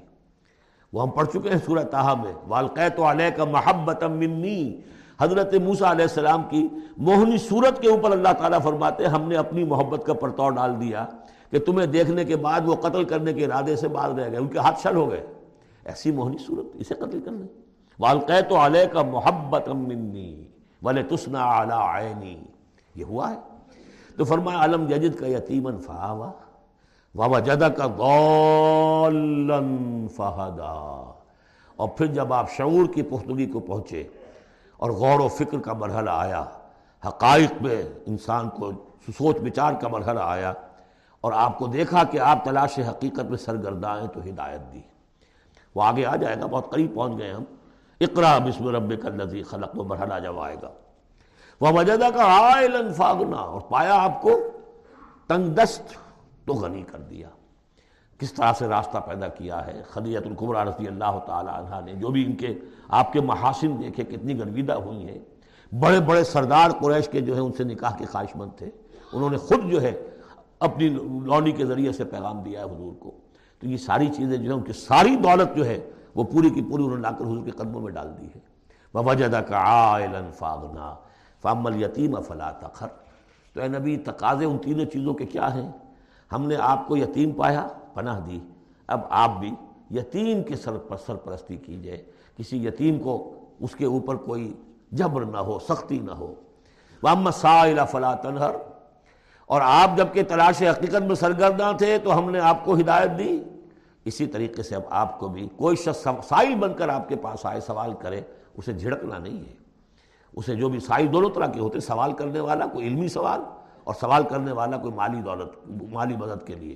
وہ 0.93 1.01
ہم 1.01 1.09
پڑھ 1.09 1.27
چکے 1.27 1.49
ہیں 1.49 1.57
سورہ 1.65 1.83
تاہا 1.83 2.13
میں 2.13 2.33
والقیت 2.47 2.99
علیہ 2.99 3.29
کا 3.29 3.45
محبت 3.45 4.03
منی 4.03 4.81
حضرت 5.21 5.53
موسیٰ 5.53 5.87
علیہ 5.89 6.05
السلام 6.05 6.43
کی 6.49 6.67
موہنی 6.97 7.37
صورت 7.37 7.81
کے 7.81 7.89
اوپر 7.89 8.11
اللہ 8.11 8.33
تعالیٰ 8.37 8.61
فرماتے 8.61 9.05
ہم 9.05 9.21
نے 9.21 9.35
اپنی 9.35 9.63
محبت 9.63 10.05
کا 10.05 10.13
پرتاؤ 10.13 10.49
ڈال 10.49 10.81
دیا۔ 10.81 11.05
کہ 11.51 11.59
تمہیں 11.59 11.87
دیکھنے 11.87 12.25
کے 12.25 12.35
بعد 12.35 12.61
وہ 12.65 12.75
قتل 12.75 13.03
کرنے 13.03 13.33
کے 13.33 13.45
ارادے 13.45 13.75
سے 13.75 13.87
باز 13.87 14.19
رہ 14.19 14.29
گئے، 14.29 14.37
ان 14.37 14.47
کے 14.47 14.59
ہاتھ 14.59 14.79
شل 14.83 14.95
ہو 14.95 15.11
گئے۔ 15.11 15.25
ایسی 15.85 16.11
موہنی 16.11 16.37
صورت، 16.37 16.65
اسے 16.73 16.93
قتل 16.93 17.19
کر 17.25 17.31
لیں 17.31 17.47
والقیت 17.99 18.51
علیہ 18.51 18.85
کا 18.85 19.01
محبت 19.01 19.69
منی 19.69 20.47
ولے 20.81 21.03
تسنا 21.03 21.43
اعلیٰ 21.43 21.81
عینی 21.95 22.37
یہ 22.95 23.03
ہوا 23.03 23.31
ہے۔ 23.31 23.35
تو 24.17 24.23
فرمایا 24.23 24.63
علم 24.63 24.85
ججد 24.85 25.19
کا 25.19 25.27
یتیمن 25.27 25.77
فہاوا 25.77 26.31
بابا 27.15 27.39
جدہ 27.39 27.67
کا 27.77 27.87
غولن 27.87 29.67
فہدا 30.15 31.13
اور 31.75 31.87
پھر 31.87 32.05
جب 32.05 32.33
آپ 32.33 32.51
شعور 32.51 32.93
کی 32.93 33.01
پختگی 33.01 33.45
کو 33.45 33.59
پہنچے 33.59 34.03
اور 34.77 34.89
غور 34.91 35.19
و 35.19 35.27
فکر 35.27 35.59
کا 35.59 35.73
مرحلہ 35.73 36.09
آیا، 36.09 36.43
حقائق 37.07 37.61
میں 37.61 37.83
انسان 38.05 38.49
کو 38.49 38.71
سوچ 39.17 39.37
بچار 39.37 39.73
کا 39.73 39.87
مرحلہ 39.87 40.19
آیا 40.23 40.53
اور 41.27 41.35
آپ 41.35 41.57
کو 41.57 41.67
دیکھا 41.67 42.03
کہ 42.03 42.19
آپ 42.19 42.45
تلاش 42.45 42.79
حقیقت 42.79 43.25
میں 43.29 43.37
سرگرداں 43.37 44.01
ہیں 44.01 44.07
تو 44.07 44.19
ہدایت 44.19 44.73
دی۔ 44.73 44.81
وہ 45.75 45.83
آگے 45.83 46.05
آ 46.05 46.15
جائے 46.15 46.35
گا، 46.41 46.45
بہت 46.45 46.69
قریب 46.71 46.95
پہنچ 46.95 47.17
گئے 47.17 47.31
ہم۔ 47.31 47.43
اقرا 48.01 48.37
بسم 48.37 48.67
رب 48.67 49.01
کا 49.01 49.09
نظی 49.09 49.43
خلق 49.43 49.79
و 49.79 49.83
مرحلہ 49.83 50.19
جب 50.23 50.39
آئے 50.39 50.55
گا۔ 50.61 50.69
وہ 51.61 51.67
وجدہ 51.79 52.07
کا 52.15 52.53
آئلن 52.53 52.93
فاغنا، 52.93 53.37
اور 53.37 53.61
پایا 53.61 53.95
آپ 53.95 54.21
کو 54.21 54.39
تنگ 55.27 55.53
دست 55.53 55.93
تو 56.45 56.53
غنی 56.53 56.83
کر 56.91 56.99
دیا۔ 56.99 57.27
کس 58.19 58.33
طرح 58.33 58.53
سے 58.53 58.67
راستہ 58.67 58.97
پیدا 58.97 59.27
کیا 59.27 59.67
ہے؟ 59.67 59.81
خدیت 59.89 60.27
القبرہ 60.27 60.63
رضی 60.63 60.87
اللہ 60.87 61.19
تعالی 61.25 61.49
عنہ 61.53 61.85
نے 61.85 61.93
جو 61.93 62.07
بھی 62.07 62.25
ان 62.25 62.35
کے، 62.35 62.53
آپ 62.87 63.13
کے 63.13 63.21
محاسن 63.21 63.81
دیکھے 63.81 64.03
کتنی 64.03 64.39
گرویدہ 64.39 64.73
ہوئی 64.73 65.09
ہیں۔ 65.09 65.19
بڑے 65.79 65.99
بڑے 65.99 66.23
سردار 66.23 66.71
قریش 66.71 67.07
کے 67.07 67.21
جو 67.21 67.33
ہیں 67.33 67.41
ان 67.41 67.53
سے 67.53 67.63
نکاح 67.63 67.97
کے 67.97 68.05
خواہش 68.05 68.35
مند 68.35 68.57
تھے۔ 68.57 68.69
انہوں 69.13 69.29
نے 69.29 69.37
خود 69.37 69.71
جو 69.71 69.81
ہے 69.81 69.93
اپنی 70.59 70.89
لونی 71.23 71.51
کے 71.51 71.65
ذریعے 71.65 71.91
سے 71.91 72.03
پیغام 72.03 72.43
دیا 72.43 72.59
ہے 72.59 72.65
حضور 72.65 72.93
کو۔ 72.99 73.11
تو 73.59 73.67
یہ 73.67 73.77
ساری 73.77 74.07
چیزیں 74.07 74.37
جو 74.37 74.43
ہیں، 74.43 74.57
ان 74.57 74.63
کی 74.63 74.73
ساری 74.73 75.15
دولت 75.15 75.57
جو 75.57 75.65
ہے، 75.65 75.89
وہ 76.15 76.23
پوری 76.23 76.49
کی 76.49 76.61
پوری 76.61 76.83
انہوں 76.83 76.97
نے 76.97 77.01
لا 77.01 77.11
کر 77.11 77.25
حضور 77.25 77.45
کے 77.45 77.51
قدموں 77.51 77.81
میں 77.81 77.91
ڈال 77.91 78.17
دی 78.21 78.27
ہے۔ 78.35 78.39
وہ 78.93 79.03
وجدہ 79.05 79.37
کا 79.37 79.57
آئلن 79.93 80.29
فاغنا 80.33 80.95
فامل 81.41 81.83
یتیم 81.83 82.21
فلا 82.21 82.51
تخر 82.51 82.87
تو 83.53 83.61
اے 83.61 83.67
نبی، 83.67 83.97
تقاضے 83.97 84.45
ان 84.45 84.57
تینوں 84.57 84.85
چیزوں 84.85 85.13
کے 85.13 85.25
کیا 85.25 85.55
ہیں؟ 85.55 85.71
ہم 86.31 86.47
نے 86.47 86.55
آپ 86.55 86.87
کو 86.87 86.97
یتیم 86.97 87.31
پایا، 87.31 87.67
پناہ 87.93 88.19
دی۔ 88.19 88.39
اب 88.87 88.99
آپ 89.09 89.31
بھی 89.39 89.51
یتیم 89.91 90.43
کے 90.43 90.55
سر 90.55 90.77
پر 90.77 90.97
سرپرستی 90.97 91.57
کیجیے۔ 91.57 92.05
کسی 92.37 92.65
یتیم 92.65 92.99
کو 92.99 93.33
اس 93.59 93.75
کے 93.75 93.85
اوپر 93.85 94.15
کوئی 94.15 94.53
جبر 94.91 95.21
نہ 95.21 95.37
ہو، 95.37 95.59
سختی 95.59 95.99
نہ 95.99 96.11
ہو۔ 96.11 96.33
وام 97.03 97.31
سائلہ 97.31 97.81
فلا 97.91 98.13
تنہر۔ 98.13 98.55
اور 99.47 99.61
آپ 99.63 99.97
جبکہ 99.97 100.23
تلاش 100.23 100.61
حقیقت 100.61 101.01
میں 101.01 101.15
سرگرداں 101.15 101.73
تھے 101.73 101.97
تو 101.97 102.17
ہم 102.17 102.31
نے 102.31 102.39
آپ 102.39 102.65
کو 102.65 102.73
ہدایت 102.75 103.17
دی۔ 103.17 103.43
اسی 104.05 104.27
طریقے 104.27 104.63
سے 104.63 104.75
اب 104.75 104.81
آپ 104.89 105.19
کو 105.19 105.27
بھی 105.27 105.49
کوئی 105.57 105.75
شخص 105.75 106.07
سائل 106.27 106.55
بن 106.55 106.73
کر 106.73 106.89
آپ 106.89 107.09
کے 107.09 107.15
پاس 107.15 107.45
آئے، 107.45 107.59
سوال 107.59 107.93
کرے، 107.93 108.21
اسے 108.57 108.73
جھڑکنا 108.73 109.17
نہیں 109.17 109.37
ہے۔ 109.37 109.53
اسے 110.35 110.55
جو 110.55 110.69
بھی 110.69 110.79
سائز 110.79 111.09
دونوں 111.13 111.29
طرح 111.29 111.45
کے 111.45 111.59
ہوتے، 111.59 111.79
سوال 111.79 112.13
کرنے 112.13 112.39
والا 112.39 112.65
کوئی 112.65 112.87
علمی 112.87 113.07
سوال 113.07 113.41
اور 113.83 113.93
سوال 113.93 114.23
کرنے 114.23 114.51
والا 114.51 114.77
کوئی 114.77 114.93
مالی 114.93 115.21
دولت، 115.21 115.71
مالی 115.91 116.15
مدد 116.15 116.47
کے 116.47 116.55
لیے۔ 116.55 116.75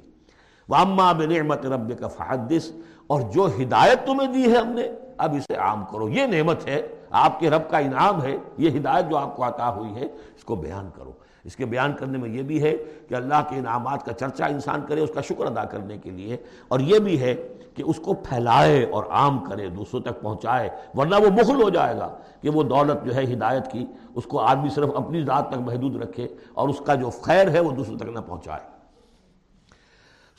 وامہ 0.70 1.14
بنعمت 1.18 1.66
رب 1.66 2.00
کا 2.00 2.08
فحدث۔ 2.08 2.72
اور 3.08 3.22
جو 3.22 3.48
ہدایت 3.62 4.06
تمہیں 4.06 4.34
دی 4.34 4.52
ہے 4.52 4.58
ہم 4.58 4.68
نے، 4.68 4.92
اب 5.18 5.36
اسے 5.36 5.56
عام 5.56 5.86
کرو۔ 5.92 6.10
یہ 6.10 6.26
نعمت 6.26 6.68
ہے، 6.68 6.88
آپ 7.12 7.40
کے 7.40 7.50
رب 7.50 7.70
کا 7.70 7.78
انعام 7.78 8.22
ہے، 8.22 8.38
یہ 8.58 8.80
ہدایت 8.80 9.06
جو 9.10 9.18
آپ 9.18 9.36
کو 9.36 9.48
عطا 9.48 9.74
ہوئی 9.76 9.96
ہے، 9.96 10.06
اس 10.06 10.44
کو 10.44 10.56
بیان 10.56 10.90
کرو۔ 10.96 11.12
اس 11.44 11.56
کے 11.56 11.66
بیان 11.66 11.94
کرنے 11.94 12.18
میں 12.18 12.30
یہ 12.30 12.42
بھی 12.42 12.64
ہے 12.64 12.78
کہ 13.10 13.16
اللہ 13.16 13.42
کے 13.50 13.56
انعامات 13.56 14.06
کا 14.06 14.14
چرچا 14.14 14.46
انسان 14.46 14.82
کرے، 14.88 15.02
اس 15.02 15.10
کا 15.14 15.22
شکر 15.22 15.46
ادا 15.46 15.64
کرنے 15.64 15.98
کے 15.98 16.10
لیے۔ 16.10 16.38
اور 16.68 16.80
یہ 16.80 17.00
بھی 17.00 17.22
ہے 17.22 17.36
کہ 17.76 17.84
اس 17.86 17.98
کو 17.98 18.14
پھیلائے 18.14 18.86
اور 18.92 19.04
عام 19.10 19.40
کرے، 19.40 19.68
دوسروں 19.68 20.02
تک 20.02 20.22
پہنچائے، 20.22 20.70
ورنہ 20.94 21.16
وہ 21.16 21.30
مخل 21.30 21.64
ہو 21.64 21.70
جائے 21.70 21.98
گا 21.98 22.16
کہ 22.42 22.50
وہ 22.50 22.64
دولت 22.64 23.06
جو 23.06 23.16
ہے، 23.16 23.24
ہدایت 23.24 23.72
کی، 23.72 23.86
اس 24.16 24.24
کو 24.24 24.40
آدمی 24.40 24.70
صرف 24.70 24.90
اپنی 24.96 25.24
ذات 25.24 25.50
تک 25.50 25.58
محدود 25.58 26.02
رکھے 26.02 26.28
اور 26.54 26.70
اس 26.70 26.82
کا 26.86 26.96
جو 26.96 27.10
خیر 27.10 27.50
ہے، 27.50 27.60
وہ 27.60 27.72
دوسروں 27.72 27.98
تک 27.98 28.10
نہ 28.10 28.20
پہنچائے۔ 28.20 28.72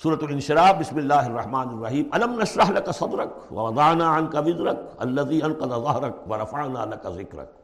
صورت 0.03 0.23
الانشراح 0.23 0.73
بسم 0.73 0.97
اللہ 0.97 1.15
الرحمن 1.15 1.69
الرحیم۔ 1.69 2.05
علم 2.13 2.41
نشرح 2.41 2.71
لک 2.71 2.91
صدرک 2.95 3.53
ووضعنا 3.53 4.19
عنک 4.19 4.37
وزرک 4.47 4.79
اللذی 4.99 5.43
انقض 5.43 5.69
ظہرک 5.69 6.31
ورفعنا 6.31 6.85
لک 6.85 7.07
ذکرک 7.15 7.62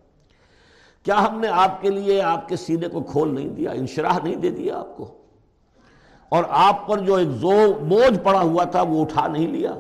کیا 1.03 1.27
ہم 1.29 1.41
نے 1.41 1.49
آپ 1.49 1.83
کے 1.83 1.91
لیے 1.91 2.23
آپ 2.23 2.49
کے 2.49 2.57
سینے 2.57 2.89
کو 2.89 3.01
کھول 3.01 3.35
نہیں 3.35 3.49
دیا، 3.49 3.71
انشراح 3.71 4.19
نہیں 4.25 4.37
دے 4.37 4.51
دیا 4.51 4.79
آپ 4.79 4.97
کو؟ 4.97 5.15
اور 6.29 6.45
آپ 6.49 6.87
پر 6.87 6.99
جو 6.99 7.15
ایک 7.15 7.29
زو 7.29 7.73
بوجھ 7.89 8.19
پڑا 8.19 8.41
ہوا 8.41 8.65
تھا، 8.65 8.83
وہ 8.83 9.03
اٹھا 9.03 9.27
نہیں 9.27 9.47
لیا۔ 9.47 9.75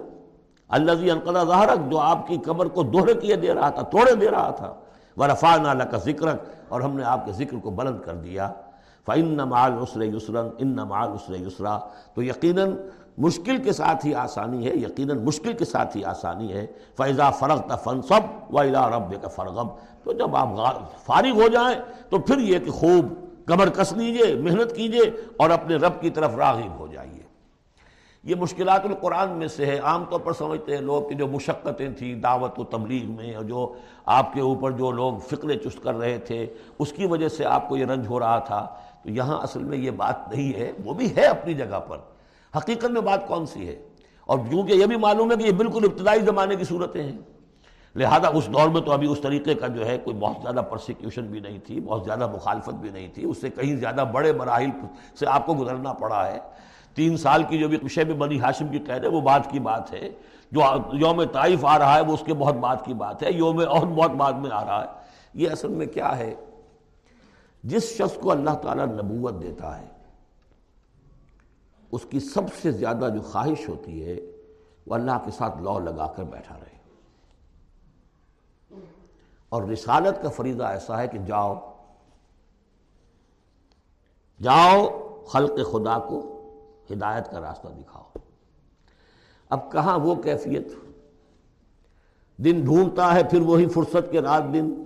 اللذی 0.68 1.10
انقض 1.10 1.46
ظہرک، 1.46 1.90
جو 1.90 1.98
آپ 1.98 2.26
کی 2.26 2.36
کمر 2.36 2.68
کو 2.68 2.82
دوہرے 2.82 3.14
کیے 3.14 3.36
دے 3.36 3.54
رہا 3.54 3.70
تھا، 3.70 3.82
توڑے 3.82 4.14
دے 4.14 4.30
رہا 4.30 4.50
تھا۔ 4.50 4.74
ورفعنا 5.16 5.74
لک 5.74 5.96
ذکرک، 5.96 6.42
اور 6.68 6.80
ہم 6.80 6.96
نے 6.96 7.04
آپ 7.04 7.26
کے 7.26 7.32
ذکر 7.32 7.56
کو 7.62 7.70
بلند 7.70 8.00
کر 8.00 8.14
دیا۔ 8.14 8.52
فعن 9.06 9.36
مال 9.36 9.72
عسر 9.72 10.02
یسرن 10.02 10.48
ان 10.58 10.68
نمال 10.68 11.08
عسر 11.08 11.34
یسرا۔ 11.34 11.78
تو 12.14 12.22
یقیناً 12.22 12.72
مشکل 13.18 13.62
کے 13.62 13.72
ساتھ 13.72 14.06
ہی 14.06 14.14
آسانی 14.14 14.68
ہے، 14.68 14.76
یقیناً 14.76 15.24
مشکل 15.24 15.52
کے 15.52 15.64
ساتھ 15.64 15.96
ہی 15.96 16.04
آسانی 16.04 16.52
ہے۔ 16.52 16.66
فیضا 16.96 17.30
فرغ 17.30 17.60
تفن 17.60 18.02
سب 18.02 18.54
و 18.54 18.58
الا 18.58 18.88
رب 18.88 19.22
کا 19.22 19.28
فرغب 19.28 19.68
تو 20.04 20.12
جب 20.12 20.36
آپ 20.36 20.48
فارغ 21.04 21.42
ہو 21.42 21.48
جائیں 21.48 21.78
تو 22.08 22.18
پھر 22.18 22.38
یہ 22.38 22.58
کہ 22.58 22.70
خوب 22.70 23.06
کمر 23.46 23.68
کس 23.68 23.92
لیجیے، 23.92 24.34
محنت 24.34 24.76
کیجیے 24.76 25.02
اور 25.36 25.50
اپنے 25.50 25.76
رب 25.76 26.00
کی 26.00 26.10
طرف 26.10 26.34
راغب 26.34 26.78
ہو 26.78 26.86
جائیے۔ 26.86 27.28
یہ 28.24 28.34
مشکلات 28.34 28.84
القرآن 28.84 29.30
میں 29.30 29.48
سے 29.48 29.66
ہے۔ 29.66 29.78
عام 29.78 30.04
طور 30.10 30.20
پر 30.20 30.32
سمجھتے 30.32 30.74
ہیں 30.74 30.82
لوگ 30.82 31.08
کہ 31.08 31.14
جو 31.14 31.26
مشقتیں 31.26 31.90
تھیں 31.90 32.14
دعوت 32.14 32.58
و 32.58 32.64
تبلیغ 32.64 33.10
میں 33.10 33.34
اور 33.34 33.44
جو 33.44 33.72
آپ 34.06 34.32
کے 34.32 34.40
اوپر 34.40 34.70
جو 34.70 34.90
لوگ 34.90 35.14
فکر 35.16 35.56
چست 35.56 35.82
کر 35.82 35.94
رہے 35.94 36.18
تھے، 36.18 36.46
اس 36.78 36.92
کی 36.92 37.06
وجہ 37.06 37.28
سے 37.28 37.44
آپ 37.44 37.68
کو 37.68 37.76
یہ 37.76 37.84
رنج 37.84 38.06
ہو 38.06 38.20
رہا 38.20 38.38
تھا۔ 38.38 38.66
تو 39.02 39.10
یہاں 39.10 39.40
اصل 39.42 39.62
میں 39.62 39.78
یہ 39.78 39.90
بات 39.90 40.28
نہیں 40.28 40.58
ہے، 40.58 40.72
وہ 40.84 40.94
بھی 40.94 41.16
ہے 41.16 41.26
اپنی 41.26 41.54
جگہ 41.54 41.80
پر۔ 41.88 41.98
حقیقت 42.56 42.84
میں 42.84 43.00
بات 43.00 43.28
کون 43.28 43.46
سی 43.46 43.68
ہے؟ 43.68 43.82
اور 44.20 44.38
کیونکہ 44.38 44.72
یہ 44.72 44.86
بھی 44.86 44.96
معلوم 44.96 45.30
ہے 45.30 45.36
کہ 45.36 45.42
یہ 45.42 45.52
بالکل 45.52 45.84
ابتدائی 45.84 46.20
زمانے 46.20 46.56
کی 46.56 46.64
صورتیں 46.64 47.02
ہیں، 47.02 47.18
لہذا 47.96 48.28
اس 48.28 48.46
دور 48.46 48.68
میں 48.68 48.80
تو 48.80 48.92
ابھی 48.92 49.08
اس 49.08 49.20
طریقے 49.20 49.54
کا 49.54 49.66
جو 49.66 49.86
ہے 49.86 49.98
کوئی 49.98 50.16
بہت 50.16 50.36
زیادہ 50.42 50.62
پرسیکیوشن 50.70 51.26
بھی 51.26 51.40
نہیں 51.40 51.58
تھی، 51.58 51.80
بہت 51.80 52.04
زیادہ 52.04 52.32
مخالفت 52.32 52.74
بھی 52.74 52.90
نہیں 52.90 53.08
تھی، 53.14 53.24
اس 53.24 53.40
سے 53.40 53.50
کہیں 53.50 53.76
زیادہ 53.76 54.04
بڑے 54.12 54.32
مراحل 54.32 54.70
سے 55.18 55.26
آپ 55.26 55.46
کو 55.46 55.54
گزرنا 55.54 55.92
پڑا 55.92 56.26
ہے۔ 56.26 56.38
تین 56.94 57.16
سال 57.16 57.42
کی 57.42 57.58
جو 57.58 57.68
بھی 57.68 57.76
کشے 57.76 58.04
میں 58.04 58.14
بنی 58.14 58.40
ہاشم 58.40 58.68
کی 58.68 58.78
قید 58.78 59.04
ہے، 59.04 59.08
وہ 59.08 59.20
بات 59.20 59.50
کی 59.50 59.58
بات 59.58 59.92
ہے۔ 59.92 60.08
جو 60.52 60.62
یوم 60.92 61.24
طائف 61.24 61.64
آ 61.64 61.78
رہا 61.78 61.96
ہے، 61.96 62.00
وہ 62.00 62.12
اس 62.12 62.22
کے 62.26 62.34
بہت 62.34 62.54
بات 62.54 62.84
کی 62.84 62.94
بات 62.94 63.22
ہے۔ 63.22 63.32
یوم 63.32 63.60
اور 63.68 63.86
بہت 63.86 64.10
بعد 64.10 64.32
میں 64.32 64.50
آ 64.52 64.64
رہا 64.64 64.82
ہے۔ 64.82 64.86
یہ 65.34 65.50
اصل 65.50 65.68
میں 65.68 65.86
کیا 65.86 66.18
ہے؟ 66.18 66.34
جس 67.64 67.82
شخص 67.82 68.14
کو 68.14 68.30
اللہ 68.30 68.50
تعالیٰ 68.50 68.86
نبوت 68.86 69.42
دیتا 69.42 69.80
ہے 69.80 69.97
اس 71.92 72.00
کی 72.10 72.20
سب 72.20 72.42
سے 72.62 72.70
زیادہ 72.70 73.08
جو 73.14 73.20
خواہش 73.20 73.68
ہوتی 73.68 74.04
ہے 74.04 74.20
وہ 74.86 74.94
اللہ 74.94 75.12
کے 75.24 75.30
ساتھ 75.30 75.58
لو 75.62 75.78
لگا 75.78 76.06
کر 76.06 76.24
بیٹھا 76.24 76.58
رہے۔ 76.58 76.78
اور 79.48 79.62
رسالت 79.62 80.22
کا 80.22 80.28
فریضہ 80.28 80.62
ایسا 80.62 81.00
ہے 81.00 81.08
کہ 81.08 81.18
جاؤ 81.18 81.72
جاؤ 84.42 84.88
خلق 85.26 85.72
خدا 85.72 85.98
کو 85.98 86.34
ہدایت 86.92 87.30
کا 87.30 87.40
راستہ 87.40 87.68
دکھاؤ۔ 87.68 88.04
اب 89.48 89.72
کہاں 89.72 89.98
وہ 89.98 90.14
کیفیت؟ 90.14 90.68
دن 92.36 92.60
ڈھونڈتا 92.64 93.14
ہے، 93.14 93.24
پھر 93.24 93.40
وہی 93.40 93.68
فرصت 93.68 94.12
کے 94.12 94.20
رات 94.20 94.42
دن۔ 94.52 94.84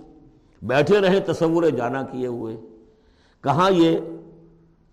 بیٹھے 0.61 0.99
رہے 0.99 1.19
تصور 1.19 1.63
جانا 1.63 2.03
کیے 2.03 2.27
ہوئے۔ 2.27 2.57
کہاں 3.41 3.71
یہ 3.71 3.97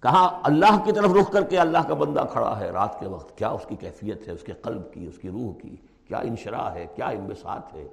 کہاں 0.03 0.29
اللہ 0.43 0.79
کی 0.85 0.93
طرف 0.93 1.11
رخ 1.21 1.31
کر 1.33 1.45
کے 1.45 1.59
اللہ 1.59 1.79
کا 1.89 1.95
بندہ 1.95 2.25
کھڑا 2.33 2.59
ہے، 2.61 2.71
رات 2.71 2.99
کے 3.01 3.07
وقت 3.07 3.37
کیا 3.39 3.49
اس 3.49 3.67
کی 3.69 3.77
کیفیت 3.77 4.29
ہے، 4.29 4.33
اس 4.33 4.43
کے 4.43 4.53
قلب 4.63 4.93
کی، 4.93 5.07
اس 5.07 5.19
کی 5.19 5.31
روح 5.31 5.53
کی، 5.61 5.75
کیا 6.09 6.19
انشراح 6.19 6.71
ہے، 6.75 6.87
کیا 6.95 7.07
انبساط 7.07 7.75
ہے، 7.75 7.87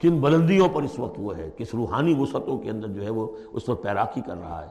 کن 0.00 0.20
بلندیوں 0.20 0.68
پر 0.68 0.82
اس 0.82 0.98
وقت 0.98 1.18
وہ 1.18 1.36
ہے، 1.36 1.50
کس 1.56 1.74
روحانی 1.74 2.14
وسعتوں 2.18 2.58
کے 2.58 2.70
اندر 2.70 2.88
جو 2.88 3.04
ہے 3.04 3.10
وہ 3.10 3.26
اس 3.52 3.68
وقت 3.68 3.82
پیراکی 3.82 4.20
کر 4.20 4.36
رہا 4.36 4.62
ہے، 4.62 4.68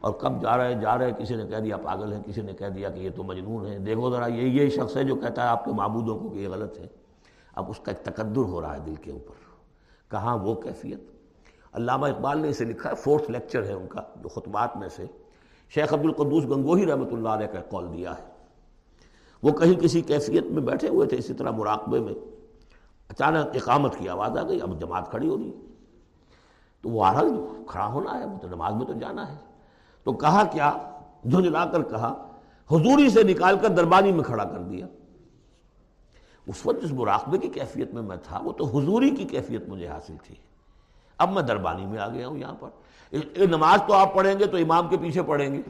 اور 0.00 0.12
کب 0.12 0.42
جا 0.42 0.56
رہے 0.56 0.74
جا 0.80 0.96
رہے، 0.98 1.12
کسی 1.18 1.36
نے 1.36 1.46
کہہ 1.46 1.56
دیا 1.56 1.76
پاگل 1.76 2.12
ہے، 2.12 2.18
کسی 2.26 2.42
نے 2.42 2.52
کہہ 2.52 2.68
دیا 2.68 2.90
کہ 2.90 3.00
یہ 3.00 3.10
تو 3.16 3.22
مجنون 3.22 3.66
ہے، 3.66 3.78
دیکھو 3.78 4.10
ذرا، 4.10 4.26
یہ 4.26 4.62
یہ 4.62 4.68
شخص 4.70 4.96
ہے 4.96 5.04
جو 5.04 5.16
کہتا 5.16 5.42
ہے 5.42 5.48
آپ 5.48 5.64
کے 5.64 5.72
معبودوں 5.72 6.18
کو 6.18 6.28
کہ 6.28 6.38
یہ 6.38 6.48
غلط 6.48 6.78
ہے، 6.78 6.86
اب 7.54 7.70
اس 7.70 7.78
کا 7.78 7.92
ایک 7.92 8.04
تقدر 8.04 8.50
ہو 8.50 8.60
رہا 8.60 8.74
ہے 8.74 8.80
دل 8.80 8.94
کے 8.94 9.10
اوپر، 9.10 9.46
کہاں 10.10 10.36
وہ 10.38 10.54
کیفیت، 10.54 11.00
علامہ 11.72 12.06
اقبال 12.06 12.38
نے 12.38 12.48
اسے 12.48 12.64
لکھا 12.64 12.90
ہے، 12.90 12.94
فورتھ 12.94 13.30
لیکچر 13.30 13.64
ہے 13.64 13.72
ان 13.72 13.86
کا، 13.86 14.02
جو 14.22 14.28
خطبات 14.28 14.76
میں 14.76 14.88
سے 14.88 15.06
شیخ 15.74 15.94
عبد 15.94 16.04
القدوس 16.04 16.44
گنگوہی 16.44 16.86
رحمۃ 16.86 17.12
اللہ 17.12 17.28
علیہ 17.28 17.46
کا 17.46 17.60
قول 17.60 17.92
دیا 17.92 18.18
ہے۔ 18.18 18.22
وہ 19.42 19.52
کہیں 19.52 19.74
کسی 19.74 20.00
کیفیت 20.00 20.44
میں 20.44 20.62
بیٹھے 20.62 20.88
ہوئے 20.88 21.06
تھے، 21.06 21.16
اسی 21.16 21.34
طرح 21.34 21.50
مراقبے 21.50 22.00
میں 22.00 22.14
اچانک 23.08 23.56
اقامت 23.56 23.96
کی 23.98 24.08
آواز 24.08 24.38
آ 24.38 24.48
گئی، 24.48 24.60
اب 24.60 24.80
جماعت 24.80 25.10
کھڑی 25.10 25.28
ہو 25.28 25.38
رہی 25.38 25.52
تو 26.82 26.88
وہ 26.88 27.04
آ 27.04 27.22
کھڑا 27.66 27.86
ہونا 27.86 28.18
ہے 28.18 28.24
تو 28.42 28.48
نماز 28.48 28.74
میں 28.74 28.86
تو 28.86 28.92
جانا 28.92 29.32
ہے۔ 29.32 29.36
تو 30.04 30.12
کہا 30.12 30.44
کیا؟ 30.44 30.72
جھنجلا 31.30 31.64
کر 31.64 31.82
کہا، 31.82 32.28
حضوری 32.70 33.10
سے 33.10 33.22
نکال 33.22 33.58
کر 33.58 33.68
دربانی 33.68 34.12
میں 34.12 34.24
کھڑا 34.24 34.44
کر 34.44 34.58
دیا۔ 34.58 34.86
اس 36.46 36.66
وقت 36.66 36.82
جس 36.82 36.92
مراقبے 36.92 37.38
کی 37.38 37.48
کیفیت 37.48 37.94
میں 37.94 38.02
میں 38.02 38.16
تھا، 38.22 38.40
وہ 38.44 38.52
تو 38.52 38.64
حضوری 38.64 39.10
کی 39.10 39.24
کیفیت 39.24 39.68
مجھے 39.68 39.86
حاصل 39.86 40.14
تھی۔ 40.22 40.34
اب 41.18 41.32
میں 41.32 41.42
دربانی 41.42 41.86
میں 41.86 41.98
آ 41.98 42.08
گیا 42.08 42.28
ہوں 42.28 42.38
یہاں 42.38 42.54
پر۔ 42.60 42.68
نماز 43.36 43.80
تو 43.86 43.94
آپ 43.94 44.14
پڑھیں 44.14 44.38
گے 44.38 44.46
تو 44.46 44.56
امام 44.56 44.88
کے 44.88 44.96
پیچھے 44.96 45.22
پڑھیں 45.22 45.54
گے۔ 45.54 45.62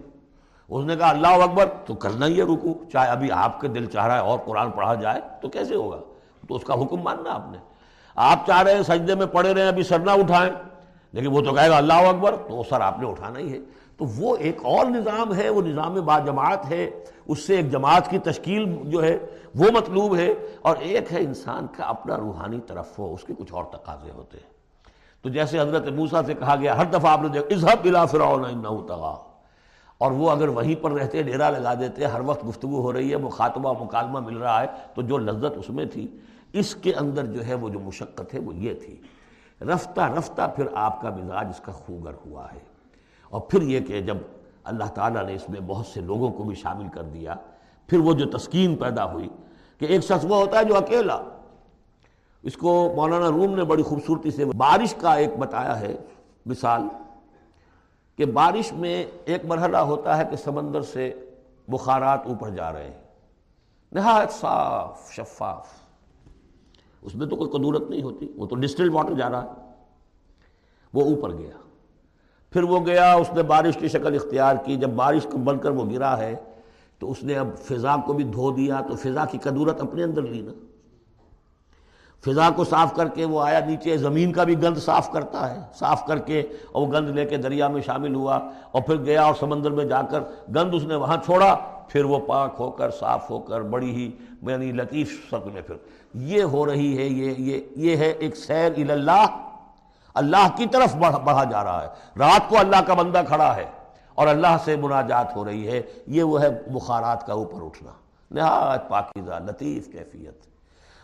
اس 0.69 0.85
نے 0.85 0.97
کہا، 0.97 1.11
اللہ 1.11 1.27
اکبر، 1.27 1.67
تو 1.87 1.95
کرنا 1.95 2.27
ہی 2.27 2.39
ہے 2.39 2.45
رکو 2.45 2.85
چاہے 2.93 3.09
ابھی 3.09 3.33
آپ 3.33 3.61
کے 3.61 3.69
دل 3.69 3.87
چاہ 3.87 4.07
رہا 4.07 4.15
ہے 4.15 4.21
اور 4.21 4.39
قرآن 4.39 4.71
پڑھا 4.71 4.95
جائے 4.95 5.21
تو 5.43 5.49
کیسے 5.49 5.75
ہوگا؟ 5.75 5.97
تو 6.49 6.55
اس 6.55 6.63
کا 6.65 6.75
حکم 6.75 6.97
ماننا 6.97 7.35
آپ 7.35 7.45
نے۔ 7.51 7.59
آپ 8.17 8.47
چاہ 8.47 8.63
رہے 8.63 8.75
ہیں 8.75 8.83
سجدے 8.83 9.15
میں 9.15 9.27
پڑھے 9.27 9.55
رہے 9.55 9.61
ہیں 9.61 9.69
ابھی 9.69 9.83
سر 9.83 9.99
نہ 9.99 10.11
اٹھائیں۔ 10.11 10.53
لیکن 11.13 11.27
وہ 11.27 11.41
تو 11.41 11.53
کہے 11.53 11.71
گا، 11.71 11.77
اللہ 11.77 11.93
اکبر، 11.93 12.37
تو 12.37 12.55
وہ 12.55 12.63
سر 12.71 12.81
آپ 12.81 13.01
نے 13.01 13.11
اٹھانا 13.11 13.39
ہی 13.39 13.53
ہے۔ 13.53 13.59
تو 13.97 14.05
وہ 14.17 14.37
ایک 14.37 14.59
اور 14.65 14.87
نظام 14.87 15.35
ہے، 15.35 15.49
وہ 15.49 15.63
نظام 15.63 15.95
با 15.95 16.19
جماعت 16.19 16.71
ہے۔ 16.71 16.91
اس 17.27 17.47
سے 17.47 17.57
ایک 17.57 17.71
جماعت 17.71 18.11
کی 18.11 18.19
تشکیل 18.19 18.77
جو 18.85 19.03
ہے، 19.03 19.19
وہ 19.55 19.65
مطلوب 19.75 20.17
ہے۔ 20.17 20.35
اور 20.63 20.77
ایک 20.77 21.13
ہے 21.13 21.19
انسان 21.19 21.67
کا 21.77 21.85
اپنا 21.85 22.17
روحانی 22.17 22.61
طرف 22.67 22.99
ہو 22.99 23.15
اس 23.15 23.25
کے 23.25 23.35
کچھ 23.39 23.55
اور 23.55 23.65
تقاضے 23.65 24.11
ہوتے 24.11 24.39
ہیں۔ 24.39 24.58
تو 25.29 25.33
جیسے 25.33 25.61
حضرت 25.61 25.89
موسیٰ 25.89 26.21
سے 26.27 26.35
کہا 26.35 26.57
گیا، 26.57 26.77
ہر 26.77 26.85
دفعہ 26.85 27.13
آپ 27.13 27.23
نے 27.23 27.29
دیکھا 27.29 27.55
اظہب 27.55 27.85
الى 27.85 28.07
فرعون 28.11 28.45
انہو 28.45 28.83
تغا 28.83 29.15
اور 29.99 30.13
وہ 30.13 30.31
اگر 30.31 30.49
وہیں 30.49 30.83
پر 30.83 30.91
رہتے 30.91 31.23
ڈیرا 31.23 31.51
لگا 31.51 31.75
دیتے، 31.75 32.05
ہر 32.05 32.21
وقت 32.21 32.49
گفتگو 32.49 32.81
ہو 32.81 32.93
رہی 32.93 33.11
ہے 33.13 33.17
مخاطبہ 33.17 33.85
مکالمہ 33.85 34.21
مل 34.21 34.37
رہا 34.37 34.61
ہے، 34.61 34.67
تو 34.95 35.03
جو 35.03 35.19
لذت 35.19 35.59
اس 35.59 35.71
میں 35.71 35.85
تھی، 35.85 36.07
اس 36.53 36.75
کے 36.75 36.95
اندر 36.95 37.27
جو 37.27 37.47
ہے، 37.47 37.55
وہ 37.55 37.69
جو 37.69 37.81
مشقت 37.81 38.35
ہے، 38.35 38.39
وہ 38.39 38.55
یہ 38.55 38.75
تھی۔ 38.75 38.97
رفتہ 39.61 40.01
رفتہ 40.01 40.43
پھر 40.57 40.67
آپ 40.75 41.01
کا 41.03 41.11
مزاج 41.11 41.47
اس 41.51 41.61
کا 41.61 41.73
خوگر 41.73 42.13
ہوا 42.27 42.47
ہے۔ 42.53 42.61
اور 43.31 43.41
پھر 43.41 43.63
یہ 43.63 43.81
کہ 43.81 44.01
جب 44.01 44.17
اللہ 44.65 44.85
تعالیٰ 44.85 45.25
نے 45.25 45.35
اس 45.35 45.49
میں 45.49 45.61
بہت 45.61 45.87
سے 45.87 46.01
لوگوں 46.01 46.31
کو 46.31 46.45
بھی 46.45 46.55
شامل 46.55 46.89
کر 46.89 47.03
دیا، 47.03 47.35
پھر 47.87 47.99
وہ 47.99 48.13
جو 48.13 48.39
تسکین 48.39 48.77
پیدا 48.77 49.13
ہوئی 49.13 49.29
کہ 49.79 49.85
ایک 49.85 50.01
شخص 50.01 50.25
وہ 50.25 50.37
ہوتا 50.37 50.59
ہے 50.59 50.65
جو 50.65 50.77
اکیلا 50.77 51.21
اس 52.49 52.57
کو 52.57 52.93
مولانا 52.97 53.29
روم 53.29 53.55
نے 53.55 53.65
بڑی 53.65 53.83
خوبصورتی 53.83 54.31
سے 54.31 54.45
بارش 54.45 54.95
کا 54.95 55.15
ایک 55.15 55.37
بتایا 55.39 55.81
ہے، 55.81 55.97
مثال 56.47 56.83
کہ 58.17 58.25
بارش 58.25 58.73
میں 58.73 59.07
ایک 59.25 59.45
مرحلہ 59.45 59.77
ہوتا 59.77 60.19
ہے 60.19 60.23
کہ 60.31 60.37
سمندر 60.37 60.83
سے 60.83 61.15
بخارات 61.69 62.21
اوپر 62.27 62.51
جا 62.51 62.73
رہے 62.73 62.85
ہیں۔ 62.85 63.03
نہایت 63.93 64.31
صاف، 64.31 65.13
شفاف۔ 65.13 65.67
اس 67.03 67.15
میں 67.15 67.27
تو 67.27 67.37
کوئی 67.37 67.51
قدورت 67.51 67.91
نہیں 67.91 68.03
ہوتی، 68.03 68.33
وہ 68.37 68.47
تو 68.47 68.57
ڈسٹل 68.57 68.91
واٹر 68.91 69.15
جا 69.15 69.31
رہا 69.31 69.43
ہے۔ 69.43 69.49
وہ 70.95 71.03
اوپر 71.03 71.33
گیا۔ 71.39 71.57
پھر 72.51 72.63
وہ 72.63 72.87
گیا، 72.87 73.13
اس 73.13 73.31
نے 73.33 73.43
بارش 73.43 73.77
کی 73.77 73.89
شکل 73.89 74.15
اختیار 74.15 74.57
کی۔ 74.65 74.77
جب 74.77 74.91
بارش 74.91 75.27
کو 75.33 75.39
بن 75.39 75.59
کر 75.59 75.71
وہ 75.71 75.91
گرا 75.91 76.19
ہے 76.19 76.35
تو 76.99 77.11
اس 77.11 77.23
نے 77.23 77.35
اب 77.35 77.59
فضا 77.59 77.97
کو 78.07 78.13
بھی 78.13 78.25
دھو 78.25 78.51
دیا، 78.51 78.81
تو 78.81 78.97
فضا 78.97 79.25
کی 79.25 79.39
قدورت 79.39 79.81
اپنے 79.81 80.03
اندر 80.03 80.23
لی 80.23 80.43
نا۔ 80.43 80.53
فضا 82.25 82.51
کو 82.57 82.65
صاف 82.65 82.95
کر 82.95 83.09
کے 83.09 83.25
وہ 83.25 83.43
آیا 83.43 83.61
نیچے، 83.67 83.97
زمین 83.97 84.33
کا 84.33 84.45
بھی 84.45 84.63
گند 84.63 84.79
صاف 84.79 85.13
کرتا 85.13 85.55
ہے، 85.55 85.61
صاف 85.75 86.07
کر 86.07 86.19
کے 86.19 86.41
اور 86.73 86.87
وہ 86.87 86.93
گند 86.93 87.09
لے 87.09 87.25
کے 87.25 87.37
دریا 87.37 87.69
میں 87.69 87.83
شامل 87.83 88.15
ہوا 88.15 88.39
اور 88.71 88.83
پھر 88.83 88.97
گیا 88.97 89.23
اور 89.23 89.35
سمندر 89.35 89.71
میں 89.71 89.85
جا 89.85 90.03
کر 90.03 90.21
گند 90.55 90.75
اس 90.75 90.83
نے 90.83 90.95
وہاں 90.95 91.17
چھوڑا، 91.25 91.57
پھر 91.89 92.05
وہ 92.05 92.19
پاک 92.19 92.55
ہو 92.59 92.71
کر، 92.71 92.91
صاف 92.91 93.31
ہو 93.31 93.39
کر، 93.39 93.61
بڑی 93.61 93.95
ہی 93.95 94.11
یعنی 94.43 94.73
لطیف 94.73 95.27
شکل 95.31 95.51
میں 95.51 95.63
پھر۔ 95.63 95.75
یہ 96.15 96.43
ہو 96.43 96.67
رہی 96.67 96.99
ہے، 96.99 97.03
یہ 97.03 97.35
یہ 97.39 97.61
یہ 97.77 97.97
ہے 97.97 98.09
ایک 98.09 98.37
سیر 98.37 98.91
اللہ۔ 98.91 99.27
اللہ 100.15 100.49
کی 100.57 100.67
طرف 100.67 100.97
بڑھا 100.97 101.45
جا 101.45 101.65
رہا 101.65 101.83
ہے۔ 101.83 101.89
رات 102.19 102.49
کو 102.49 102.59
اللہ 102.59 102.77
کا 102.87 102.95
بندہ 102.95 103.23
کھڑا 103.29 103.57
ہے 103.57 103.65
اور 104.15 104.27
اللہ 104.27 104.57
سے 104.65 104.77
مناجات 104.77 105.37
ہو 105.37 105.45
رہی 105.45 105.69
ہے۔ 105.69 105.83
یہ 106.07 106.23
وہ 106.23 106.43
ہے 106.43 106.49
بخارات 106.51 107.27
کا 107.27 107.33
اوپر 107.33 107.65
اٹھنا۔ 107.65 107.91
نہایت 108.31 108.89
پاکیزہ، 108.89 109.33
لطیف 109.45 109.87
کیفیت۔ 109.87 110.58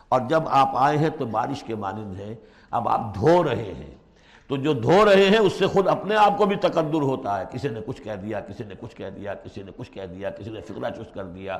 اور 0.08 0.20
جب 0.28 0.42
آپ 0.48 0.70
آئے 0.74 0.98
ہیں 0.98 1.10
تو 1.18 1.26
بارش 1.26 1.62
کے 1.62 1.74
مانند 1.74 2.20
ہیں، 2.20 2.34
اب 2.70 2.88
آپ 2.88 3.14
دھو 3.14 3.44
رہے 3.44 3.74
ہیں۔ 3.76 3.94
تو 4.48 4.56
جو 4.56 4.72
دھو 4.72 5.04
رہے 5.04 5.28
ہیں، 5.28 5.38
اس 5.38 5.52
سے 5.52 5.66
خود 5.66 5.88
اپنے 5.88 6.16
آپ 6.16 6.38
کو 6.38 6.46
بھی 6.46 6.56
تقدر 6.56 7.02
ہوتا 7.02 7.40
ہے۔ 7.40 7.44
کسی 7.52 7.68
نے 7.68 7.80
کچھ 7.86 8.02
کہہ 8.02 8.12
دیا، 8.12 8.40
کسی 8.40 8.64
نے 8.64 8.74
کچھ 8.80 8.96
کہہ 8.96 9.10
دیا، 9.10 9.34
کسی 9.34 9.62
نے 9.62 9.70
کچھ 9.76 9.90
کہہ 9.90 10.06
دیا، 10.06 10.30
کسی 10.30 10.50
نے 10.50 10.60
فکرہ 10.60 10.90
چست 10.90 11.14
کر 11.14 11.24
دیا۔ 11.24 11.58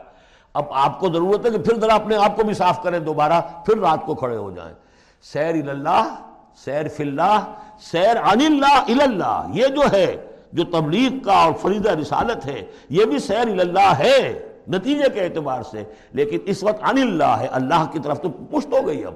اب 0.55 0.65
آپ 0.71 1.01
کو 1.01 1.09
ضرورت 1.13 1.47
ہے 1.47 1.51
کہ 1.51 1.59
پھر 1.59 1.81
ذرا 1.81 1.95
اپنے 1.95 2.17
آپ 2.17 2.37
کو 2.37 2.45
بھی 2.45 2.55
صاف 2.55 2.83
کریں 2.83 2.99
دوبارہ، 2.99 3.41
پھر 3.67 3.79
رات 3.79 3.99
کو 4.07 4.15
کھڑے 4.15 4.37
ہو 4.37 4.51
جائیں۔ 4.51 4.75
سیر 5.23 5.69
اللہ، 5.69 6.15
سیر 6.65 6.89
فی 6.89 7.03
اللہ، 7.03 7.53
سیر 7.81 8.17
عن 8.17 8.41
اللہ 8.41 9.03
اللہ۔ 9.03 9.47
یہ 9.53 9.67
جو 9.67 9.83
ہے، 9.93 10.27
جو 10.53 10.65
تبلیغ 10.65 11.19
کا 11.19 11.33
اور 11.33 11.53
فریدہ 11.53 11.91
رسالت 11.91 12.47
ہے، 12.47 12.63
یہ 12.89 13.05
بھی 13.05 13.19
سیر 13.19 13.61
اللہ 13.61 13.93
ہے۔ 13.99 14.54
نتیجے 14.69 15.05
کے 15.15 15.21
اعتبار 15.21 15.63
سے، 15.63 15.85
لیکن 16.13 16.39
اس 16.45 16.65
وقت 16.65 16.79
عن 16.83 16.99
اللہ 16.99 17.25
ہے 17.25 17.47
اللہ 17.47 17.87
کی 17.93 17.99
طرف 17.99 18.21
تو 18.21 18.29
پشت 18.31 18.73
ہو 18.73 18.87
گئی 18.87 19.05
اب۔ 19.05 19.15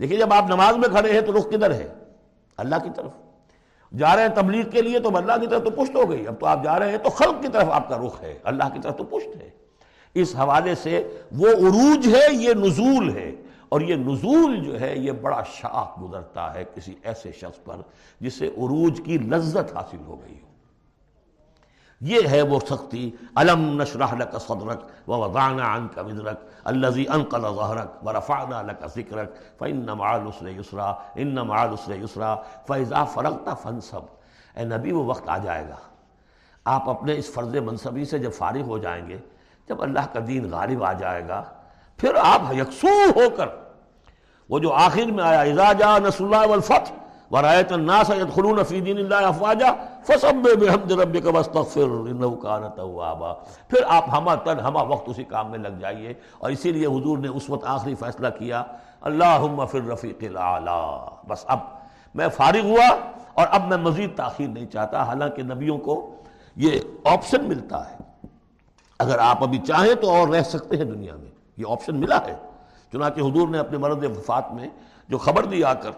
دیکھیے، 0.00 0.18
جب 0.18 0.32
آپ 0.32 0.44
نماز 0.48 0.76
میں 0.76 0.88
کھڑے 0.88 1.12
ہیں 1.12 1.20
تو 1.20 1.38
رخ 1.38 1.48
کدھر 1.48 1.70
ہے؟ 1.70 1.88
اللہ 2.56 2.76
کی 2.82 2.90
طرف۔ 2.96 3.10
جا 3.98 4.16
رہے 4.16 4.22
ہیں 4.22 4.34
تبلیغ 4.34 4.68
کے 4.68 4.82
لیے 4.82 4.98
تو 4.98 5.16
اللہ 5.16 5.32
کی 5.40 5.46
طرف 5.46 5.64
تو 5.64 5.70
پشت 5.70 5.96
ہو 5.96 6.10
گئی۔ 6.10 6.26
اب 6.26 6.40
تو 6.40 6.46
آپ 6.46 6.64
جا 6.64 6.78
رہے 6.78 6.90
ہیں 6.90 6.98
تو 6.98 7.10
خلق 7.10 7.42
کی 7.42 7.48
طرف 7.48 7.68
آپ 7.70 7.88
کا 7.88 7.98
رخ 8.06 8.22
ہے۔ 8.22 8.38
اللہ 8.44 8.64
کی 8.72 8.80
طرف 8.82 8.96
تو 8.96 9.04
پشت 9.04 9.42
ہے۔ 9.42 9.50
اس 10.14 10.36
حوالے 10.36 10.74
سے 10.74 11.20
وہ 11.32 11.48
عروج 11.48 12.14
ہے، 12.14 12.34
یہ 12.34 12.54
نزول 12.54 13.16
ہے۔ 13.16 13.32
اور 13.68 13.80
یہ 13.80 13.94
نزول 13.94 14.64
جو 14.64 14.80
ہے، 14.80 14.98
یہ 14.98 15.12
بڑا 15.12 15.42
شاخ 15.42 16.02
گزرتا 16.02 16.54
ہے 16.54 16.64
کسی 16.74 16.94
ایسے 17.02 17.32
شخص 17.32 17.64
پر 17.64 17.76
جسے 18.20 18.46
عروج 18.46 19.00
کی 19.04 19.18
لذت 19.18 19.76
حاصل 19.76 19.96
ہو 20.06 20.20
گئی 20.22 20.34
ہو۔ 20.42 20.51
یہ 22.02 22.28
ہے 22.28 22.42
وہ 22.42 22.58
سختی۔ 22.68 23.10
علم 23.36 23.82
نشرح 23.82 24.14
لک 24.14 24.36
صدرک 24.40 25.08
ووضعنا 25.08 25.74
عنک 25.74 25.98
وزرک 25.98 26.40
الذي 26.64 27.04
انقل 27.08 27.42
ظهرك 27.42 28.06
ورفعنا 28.06 28.62
لك 28.62 28.86
ذکرک 28.96 29.58
فإن 29.58 29.86
مع 29.86 30.14
العسر 30.14 30.48
يسرا 30.48 30.92
ان 31.14 31.34
مع 31.34 31.62
العسر 31.62 31.94
يسرا 31.94 32.34
فإذا 32.66 33.04
فرغت 33.04 33.48
فانصب۔ 33.62 34.04
اے 34.54 34.64
نبی، 34.64 34.92
وہ 34.92 35.04
وقت 35.04 35.28
آ 35.28 35.38
جائے 35.38 35.68
گا۔ 35.68 35.76
آپ 36.64 36.88
اپنے 36.88 37.16
اس 37.16 37.30
فرض 37.34 37.56
منصبی 37.56 38.04
سے 38.04 38.18
جب 38.18 38.32
فارغ 38.32 38.62
ہو 38.62 38.78
جائیں 38.78 39.08
گے، 39.08 39.18
جب 39.68 39.82
اللہ 39.82 40.06
کا 40.12 40.20
دین 40.26 40.50
غالب 40.50 40.84
آ 40.84 40.92
جائے 40.92 41.28
گا، 41.28 41.42
پھر 41.96 42.14
آپ 42.14 42.42
یکسو 42.52 43.10
ہو 43.16 43.30
کر، 43.36 43.48
وہ 44.48 44.58
جو 44.58 44.72
آخر 44.72 45.04
میں 45.04 45.24
آیا، 45.24 45.40
اذا 45.40 45.72
جاء 45.72 45.98
نصر 45.98 46.24
اللہ 46.24 46.46
والفتح 46.46 46.92
ورایت 47.32 47.72
الناس 47.72 48.10
يدخلون 48.10 48.64
في 48.64 48.80
دین 48.80 48.98
اللہ 48.98 49.14
افواجا 49.14 49.66
فسبح 50.06 50.50
بحمد 50.60 50.90
ربك 50.90 51.26
واستغفر 51.26 51.80
انه 51.82 52.34
كان 52.42 52.62
توابا۔ 52.76 53.32
پھر 53.68 53.78
آپ 53.88 54.04
ہمہ 54.12 54.30
تن، 54.44 54.60
ہمہ 54.60 54.78
وقت 54.78 55.08
اسی 55.08 55.24
کام 55.24 55.50
میں 55.50 55.58
لگ 55.58 55.68
جائیے۔ 55.68 56.14
اور 56.38 56.50
اسی 56.50 56.72
لیے 56.72 56.86
حضور 56.86 57.18
نے 57.18 57.28
اس 57.28 57.50
وقت 57.50 57.64
آخری 57.66 57.94
فیصلہ 57.94 58.28
کیا، 58.38 58.62
اللہم 59.00 59.66
فی 59.66 59.78
الرفیق 59.78 60.22
الاعلی 60.22 60.98
بس 61.28 61.44
اب 61.48 61.58
میں 62.14 62.28
فارغ 62.28 62.64
ہوا 62.64 62.96
اور 63.34 63.46
اب 63.50 63.68
میں 63.68 63.76
مزید 63.76 64.16
تاخیر 64.16 64.48
نہیں 64.48 64.66
چاہتا، 64.66 65.02
حالانکہ 65.02 65.42
نبیوں 65.42 65.78
کو 65.78 66.14
یہ 66.56 66.80
آپشن 67.04 67.48
ملتا 67.48 67.90
ہے۔ 67.90 67.96
اگر 68.98 69.18
آپ 69.18 69.42
ابھی 69.42 69.58
چاہیں 69.58 69.94
تو 69.94 70.10
اور 70.10 70.28
رہ 70.28 70.42
سکتے 70.42 70.76
ہیں 70.76 70.84
دنیا 70.84 71.16
میں، 71.16 71.30
یہ 71.56 71.64
آپشن 71.68 72.00
ملا 72.00 72.18
ہے۔ 72.26 72.34
چنانچہ 72.92 73.20
حضور 73.20 73.48
نے 73.48 73.58
اپنے 73.58 73.78
مرد 73.78 74.04
وفات 74.04 74.52
میں 74.52 74.68
جو 75.08 75.18
خبر 75.18 75.44
دی 75.44 75.64
آ 75.64 75.74
کر 75.74 75.90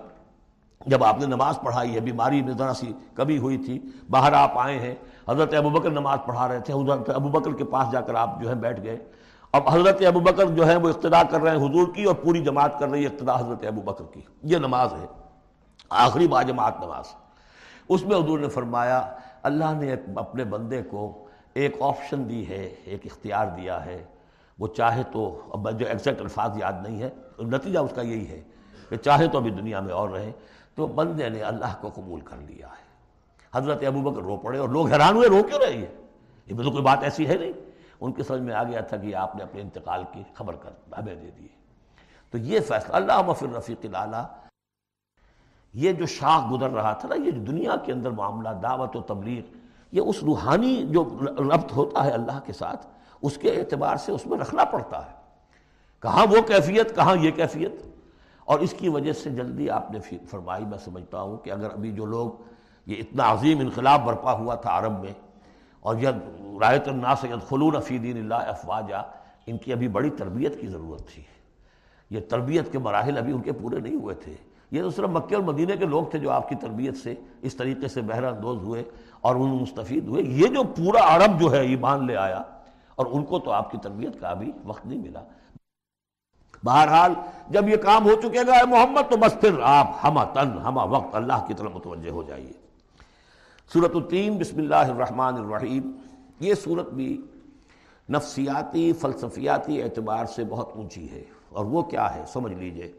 جب 0.86 1.04
آپ 1.04 1.18
نے 1.18 1.26
نماز 1.26 1.58
پڑھائی 1.64 1.94
ہے، 1.94 2.00
بیماری 2.00 2.42
میں 2.42 2.52
ذرا 2.52 2.74
سی 2.74 2.92
کبھی 3.14 3.38
ہوئی 3.38 3.56
تھی، 3.56 3.78
باہر 4.10 4.32
آپ 4.32 4.58
آئے 4.58 4.78
ہیں، 4.78 4.94
حضرت 5.28 5.54
ابوبکر 5.54 5.90
نماز 5.90 6.18
پڑھا 6.26 6.48
رہے 6.48 6.60
تھے، 6.60 6.74
حضرت 6.74 7.10
ابوبکر 7.10 7.52
کے 7.52 7.64
پاس 7.64 7.92
جا 7.92 8.00
کر 8.00 8.14
آپ 8.14 8.40
جو 8.40 8.48
ہے 8.48 8.54
بیٹھ 8.54 8.82
گئے۔ 8.82 8.98
اب 9.52 9.68
حضرت 9.68 10.02
ابوبکر 10.06 10.46
جو 10.46 10.66
ہے 10.66 10.76
وہ 10.76 10.88
اقتدا 10.88 11.22
کر 11.22 11.40
رہے 11.40 11.50
ہیں 11.50 11.58
حضور 11.58 11.94
کی 11.94 12.04
اور 12.04 12.14
پوری 12.14 12.42
جماعت 12.44 12.78
کر 12.78 12.88
رہی 12.88 13.02
ہے 13.02 13.06
اقتدا 13.06 13.38
حضرت 13.38 13.64
ابوبکر 13.66 14.04
کی۔ 14.12 14.20
یہ 14.42 14.58
نماز 14.58 14.92
ہے، 14.92 15.06
آخری 15.90 16.28
با 16.28 16.42
جماعت 16.42 16.80
نماز۔ 16.84 17.04
اس 17.88 18.04
میں 18.06 18.16
حضور 18.16 18.38
نے 18.38 18.48
فرمایا، 18.48 19.14
اللہ 19.42 19.72
نے 19.72 19.94
اپنے 20.16 20.44
بندے 20.44 20.82
کو 20.82 21.26
ایک 21.54 21.76
آپشن 21.80 22.28
دی 22.28 22.48
ہے، 22.48 22.74
ایک 22.84 23.00
اختیار 23.04 23.46
دیا 23.46 23.84
ہے۔ 23.84 24.04
وہ 24.58 24.68
چاہے 24.68 25.02
تو، 25.12 25.40
اب 25.52 25.70
جو 25.78 25.86
ایگزیکٹ 25.86 26.20
الفاظ 26.20 26.56
یاد 26.56 26.72
نہیں 26.82 27.02
ہے، 27.02 27.10
نتیجہ 27.38 27.78
اس 27.78 27.92
کا 27.94 28.02
یہی 28.02 28.28
ہے 28.28 28.42
کہ 28.88 28.96
چاہے 28.96 29.26
تو 29.26 29.38
ابھی 29.38 29.50
دنیا 29.50 29.80
میں 29.80 29.94
اور 29.94 30.08
رہے۔ 30.08 30.32
تو 30.74 30.86
بندے 30.86 31.28
نے 31.28 31.40
اللہ 31.40 31.74
کو 31.80 31.90
قبول 31.94 32.20
کر 32.20 32.36
لیا 32.36 32.66
ہے۔ 32.66 32.84
حضرت 33.54 33.84
ابو 33.86 34.10
بکر 34.10 34.22
رو 34.22 34.36
پڑے 34.36 34.58
اور 34.58 34.68
لوگ 34.68 34.88
حیران 34.88 35.16
ہوئے، 35.16 35.28
رو 35.28 35.42
کیوں 35.42 35.58
رہے 35.58 35.72
ہیں؟ 35.72 36.02
یہ 36.46 36.62
تو 36.62 36.70
کوئی 36.70 36.82
بات 36.82 36.98
ایسی 37.02 37.28
ہے 37.28 37.34
نہیں۔ 37.34 37.52
ان 38.00 38.12
کے 38.12 38.22
سمجھ 38.22 38.40
میں 38.40 38.54
آ 38.54 38.64
گیا 38.64 38.80
تھا 38.80 38.96
کہ 38.96 39.14
آپ 39.14 39.36
نے 39.36 39.42
اپنے 39.42 39.60
انتقال 39.60 40.04
کی 40.12 40.22
خبر 40.34 40.56
کر 40.56 40.70
ہمیں 40.98 41.14
دے 41.14 41.30
دی۔ 41.38 41.46
تو 42.30 42.38
یہ 42.38 42.60
فیصلہ 42.60 42.96
اللہ 42.96 43.22
مفر 43.22 43.46
رفیق 43.46 43.86
اللہ 43.92 44.26
یہ 45.74 45.92
جو 45.92 46.06
شاخ 46.06 46.52
گزر 46.52 46.70
رہا 46.70 46.92
تھا 46.92 47.08
نا، 47.08 47.14
یہ 47.14 47.30
جو 47.30 47.40
دنیا 47.40 47.76
کے 47.76 47.92
اندر 47.92 48.10
معاملہ، 48.10 48.48
دعوت 48.62 48.96
و 48.96 49.00
تبلیغ، 49.00 49.56
یہ 49.92 50.00
اس 50.00 50.22
روحانی 50.22 50.86
جو 50.88 51.18
ربط 51.22 51.72
ہوتا 51.72 52.04
ہے 52.04 52.10
اللہ 52.10 52.40
کے 52.44 52.52
ساتھ، 52.52 52.86
اس 53.22 53.38
کے 53.38 53.50
اعتبار 53.50 53.96
سے 53.96 54.12
اس 54.12 54.26
میں 54.26 54.38
رکھنا 54.38 54.64
پڑتا 54.64 55.06
ہے۔ 55.06 55.10
کہاں 56.00 56.26
وہ 56.26 56.42
کیفیت، 56.42 56.96
کہاں 56.96 57.16
یہ 57.16 57.30
کیفیت؟ 57.30 57.72
اور 58.44 58.58
اس 58.60 58.74
کی 58.78 58.88
وجہ 58.88 59.12
سے 59.12 59.30
جلدی 59.30 59.68
آپ 59.70 59.90
نے 59.90 59.98
فرمائی، 60.30 60.64
میں 60.64 60.78
سمجھتا 60.78 61.20
ہوں 61.20 61.36
کہ 61.36 61.50
اگر 61.50 61.72
ابھی 61.72 61.92
جو 61.92 62.06
لوگ 62.06 62.30
یہ 62.86 62.96
اتنا 62.98 63.30
عظیم 63.32 63.60
انقلاب 63.60 64.04
برپا 64.06 64.32
ہوا 64.32 64.54
تھا 64.54 64.78
عرب 64.78 65.02
میں، 65.04 65.12
اور 65.82 65.96
یہ 65.96 66.08
رایت 66.60 66.88
الناس 66.88 67.24
ید 67.24 67.48
خلون 67.48 67.80
فی 67.80 67.98
دین 67.98 68.16
اللہ 68.16 68.48
افواجہ 68.48 69.02
ان 69.46 69.58
کی 69.58 69.72
ابھی 69.72 69.88
بڑی 69.88 70.10
تربیت 70.10 70.60
کی 70.60 70.66
ضرورت 70.66 71.08
تھی۔ 71.08 71.22
یہ 72.10 72.20
تربیت 72.28 72.72
کے 72.72 72.78
مراحل 72.78 73.18
ابھی 73.18 73.32
ان 73.32 73.40
کے 73.42 73.52
پورے 73.52 73.80
نہیں 73.80 73.94
ہوئے 73.94 74.14
تھے۔ 74.14 74.34
یہ 74.70 74.82
تو 74.82 74.90
صرف 74.90 75.08
مکہ 75.08 75.34
اور 75.34 75.42
مدینہ 75.42 75.74
کے 75.78 75.86
لوگ 75.86 76.04
تھے 76.10 76.18
جو 76.18 76.30
آپ 76.30 76.48
کی 76.48 76.54
تربیت 76.54 76.96
سے 76.96 77.14
اس 77.42 77.54
طریقے 77.56 77.88
سے 77.88 78.02
بہرہ 78.02 78.30
اندوز 78.30 78.62
ہوئے 78.62 78.82
اور 79.20 79.36
ان 79.36 79.50
مستفید 79.50 80.08
ہوئے۔ 80.08 80.22
یہ 80.22 80.46
جو 80.46 80.62
پورا 80.76 81.00
عرب 81.14 81.40
جو 81.40 81.52
ہے، 81.52 81.60
ایمان 81.66 82.06
لے 82.06 82.16
آیا 82.16 82.42
اور 82.94 83.06
ان 83.10 83.24
کو 83.24 83.38
تو 83.38 83.50
آپ 83.52 83.70
کی 83.70 83.78
تربیت 83.82 84.20
کا 84.20 84.28
ابھی 84.28 84.50
وقت 84.64 84.86
نہیں 84.86 84.98
ملا۔ 84.98 85.20
بہرحال 86.64 87.14
جب 87.48 87.68
یہ 87.68 87.76
کام 87.76 88.04
ہو 88.04 88.14
چکے 88.14 88.40
گا 88.46 88.64
محمد 88.64 89.10
تو 89.10 89.16
بس 89.16 89.40
پھر 89.40 89.60
آپ 89.62 89.86
ہمہ 90.04 90.20
تن 90.32 90.58
ہمہ 90.64 90.80
وقت 90.80 91.14
اللہ 91.14 91.44
کی 91.46 91.54
طرف 91.54 91.70
متوجہ 91.74 92.10
ہو 92.10 92.22
جائیے۔ 92.22 92.52
صورت 93.72 93.90
التین، 93.94 94.38
بسم 94.38 94.58
اللہ 94.58 94.74
الرحمن 94.74 95.34
الرحیم۔ 95.34 95.92
یہ 96.40 96.54
صورت 96.54 96.90
بھی 96.90 97.20
نفسیاتی، 98.10 98.92
فلسفیاتی 98.92 99.82
اعتبار 99.82 100.24
سے 100.24 100.44
بہت 100.44 100.70
اونچی 100.74 101.10
ہے۔ 101.10 101.24
اور 101.48 101.64
وہ 101.64 101.82
کیا 101.82 102.14
ہے؟ 102.14 102.24
سمجھ 102.32 102.52
لیجیے۔ 102.52 102.92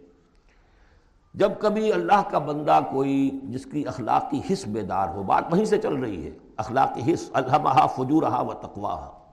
جب 1.34 1.52
کبھی 1.60 1.94
اللہ 1.94 2.22
کا 2.30 2.40
بندہ 2.40 2.80
کوئی 2.92 3.40
جس 3.44 3.66
کی 3.66 3.88
اخلاقی 3.88 4.42
حص 4.54 4.66
بیدار 4.68 5.08
ہو، 5.08 5.24
بات 5.24 5.44
وہیں 5.52 5.66
سے 5.66 5.78
چل 5.78 5.94
رہی 5.94 6.26
ہے۔ 6.26 6.32
اخلاقی 6.58 7.14
حص 7.14 7.30
الحمہ 7.34 7.88
فجورہا 7.96 8.42
و 8.42 8.54
تقواہا۔ 8.54 9.25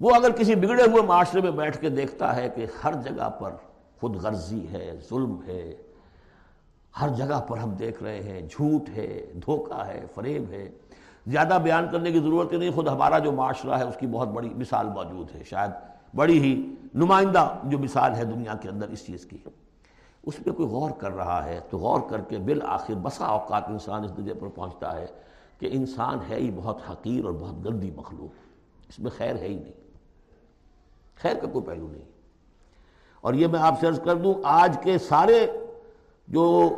وہ 0.00 0.10
اگر 0.14 0.30
کسی 0.30 0.54
بگڑے 0.54 0.82
ہوئے 0.82 1.02
معاشرے 1.02 1.40
میں 1.40 1.50
بیٹھ 1.50 1.78
کے 1.78 1.88
دیکھتا 1.88 2.36
ہے 2.36 2.48
کہ 2.48 2.66
ہر 2.84 2.92
جگہ 2.92 3.28
پر 3.28 3.50
خود 4.00 4.16
غرضی 4.16 4.66
ہے، 4.72 4.92
ظلم 5.10 5.40
ہے، 5.46 5.74
ہر 7.00 7.08
جگہ 7.08 7.40
پر 7.40 7.58
ہم 7.58 7.70
دیکھ 7.70 8.02
رہے 8.02 8.22
ہیں، 8.22 8.40
جھوٹ 8.40 8.88
ہے، 8.88 9.32
دھوکہ 9.46 9.86
ہے، 9.86 10.04
فریب 10.14 10.50
ہے، 10.50 10.70
زیادہ 11.26 11.58
بیان 11.62 11.86
کرنے 11.92 12.12
کی 12.12 12.18
ضرورت 12.18 12.52
ہی 12.52 12.56
نہیں، 12.56 12.70
خود 12.70 12.88
ہمارا 12.88 13.18
جو 13.18 13.32
معاشرہ 13.32 13.78
ہے، 13.78 13.84
اس 13.84 13.96
کی 13.96 14.06
بہت 14.06 14.28
بڑی 14.28 14.48
مثال 14.48 14.88
موجود 14.88 15.34
ہے، 15.34 15.42
شاید 15.44 15.70
بڑی 16.14 16.38
ہی 16.38 16.74
نمائندہ 16.94 17.58
جو 17.64 17.78
مثال 17.78 18.14
ہے 18.14 18.24
دنیا 18.24 18.54
کے 18.54 18.68
اندر 18.68 18.88
اس 18.88 19.06
چیز 19.06 19.24
کی۔ 19.24 19.38
اس 20.22 20.36
پہ 20.44 20.50
کوئی 20.50 20.68
غور 20.68 20.90
کر 20.90 21.12
رہا 21.12 21.44
ہے 21.44 21.60
تو 21.70 21.78
غور 21.78 22.00
کر 22.10 22.20
کے 22.20 22.38
بالآخر 22.38 22.94
بسا 22.94 23.24
اوقات 23.24 23.68
انسان 23.68 24.04
اس 24.04 24.16
درجے 24.16 24.34
پر 24.34 24.48
پہنچتا 24.48 24.96
ہے 24.96 25.06
کہ 25.58 25.68
انسان 25.72 26.18
ہے 26.28 26.36
ہی 26.36 26.50
بہت 26.56 26.78
حقیر 26.90 27.24
اور 27.24 27.32
بہت 27.32 27.64
گندی 27.64 27.90
مخلوق۔ 27.96 28.30
اس 28.88 28.98
میں 28.98 29.10
خیر 29.10 29.36
ہے 29.36 29.48
ہی 29.48 29.54
نہیں۔ 29.54 29.89
خیر 31.22 31.36
کا 31.36 31.46
کوئی 31.46 31.64
پہلو 31.64 31.88
نہیں۔ 31.88 32.02
اور 33.20 33.34
یہ 33.34 33.46
میں 33.46 33.60
آپ 33.60 33.80
سے 33.80 33.86
عرض 33.86 34.00
کر 34.00 34.16
دوں، 34.16 34.34
آج 34.44 34.78
کے 34.82 34.98
سارے 34.98 35.46
جو 36.28 36.70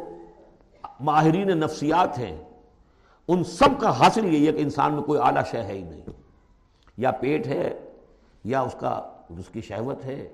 ماہرین 1.00 1.58
نفسیات 1.58 2.18
ہیں، 2.18 2.44
ان 3.28 3.44
سب 3.44 3.80
کا 3.80 3.98
حاصل 3.98 4.34
یہی 4.34 4.46
ہے 4.46 4.52
کہ 4.52 4.62
انسان 4.62 4.94
میں 4.94 5.02
کوئی 5.02 5.20
اعلیٰ 5.20 5.42
شے 5.50 5.62
ہے 5.62 5.72
ہی 5.72 5.82
نہیں۔ 5.82 6.00
یا 6.96 7.10
پیٹ 7.10 7.46
ہے، 7.46 7.78
یا 8.44 8.60
اس 8.60 8.76
کا، 8.80 8.90
اس 9.38 9.48
کی 9.52 9.60
شہوت 9.60 10.04
ہے، 10.04 10.28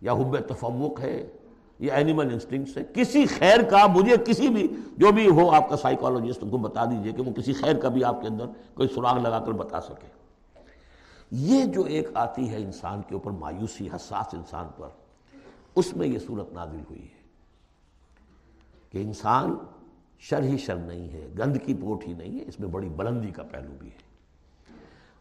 یا 0.00 0.12
حب 0.12 0.36
تفوق 0.40 1.00
ہے 1.00 1.26
یہ 1.78 1.92
اینیمل 1.92 2.32
انسٹنگس 2.32 2.76
ہے۔ 2.76 2.82
کسی 2.94 3.26
خیر 3.26 3.62
کا 3.62 3.86
مجھے 3.86 4.16
کسی 4.26 4.48
بھی، 4.48 4.68
جو 4.96 5.12
بھی 5.12 5.28
ہو، 5.28 5.50
آپ 5.50 5.68
کا 5.68 5.76
سائیکالوجسٹ 5.76 6.38
ان 6.42 6.50
کو 6.50 6.56
بتا 6.56 6.84
دیجیے 6.84 7.12
کہ 7.12 7.22
وہ 7.22 7.32
کسی 7.32 7.52
خیر 7.52 7.76
کا 7.76 7.88
بھی 7.88 8.04
آپ 8.04 8.22
کے 8.22 8.28
اندر 8.28 8.44
کوئی 8.74 8.88
سراغ 8.88 9.18
لگا 9.18 9.38
کر 9.38 9.52
بتا 9.52 9.80
سکے۔ 9.80 10.25
یہ 11.30 11.64
جو 11.64 11.82
ایک 11.84 12.08
آتی 12.14 12.50
ہے 12.50 12.56
انسان 12.56 13.02
کے 13.08 13.14
اوپر 13.14 13.30
مایوسی، 13.30 13.88
حساس 13.96 14.34
انسان 14.34 14.66
پر، 14.76 14.88
اس 15.74 15.96
میں 15.96 16.08
یہ 16.08 16.18
صورت 16.18 16.52
نازل 16.52 16.80
ہوئی 16.90 17.02
ہے 17.02 17.24
کہ 18.90 18.98
انسان 18.98 19.54
شر 20.18 20.42
ہی 20.42 20.58
شر 20.58 20.76
نہیں 20.76 21.12
ہے، 21.12 21.28
گند 21.38 21.56
کی 21.64 21.74
پوٹ 21.74 22.04
ہی 22.06 22.12
نہیں 22.12 22.38
ہے، 22.38 22.44
اس 22.46 22.60
میں 22.60 22.68
بڑی 22.68 22.88
بلندی 22.88 23.30
کا 23.30 23.42
پہلو 23.42 23.72
بھی 23.78 23.88
ہے۔ 23.88 24.04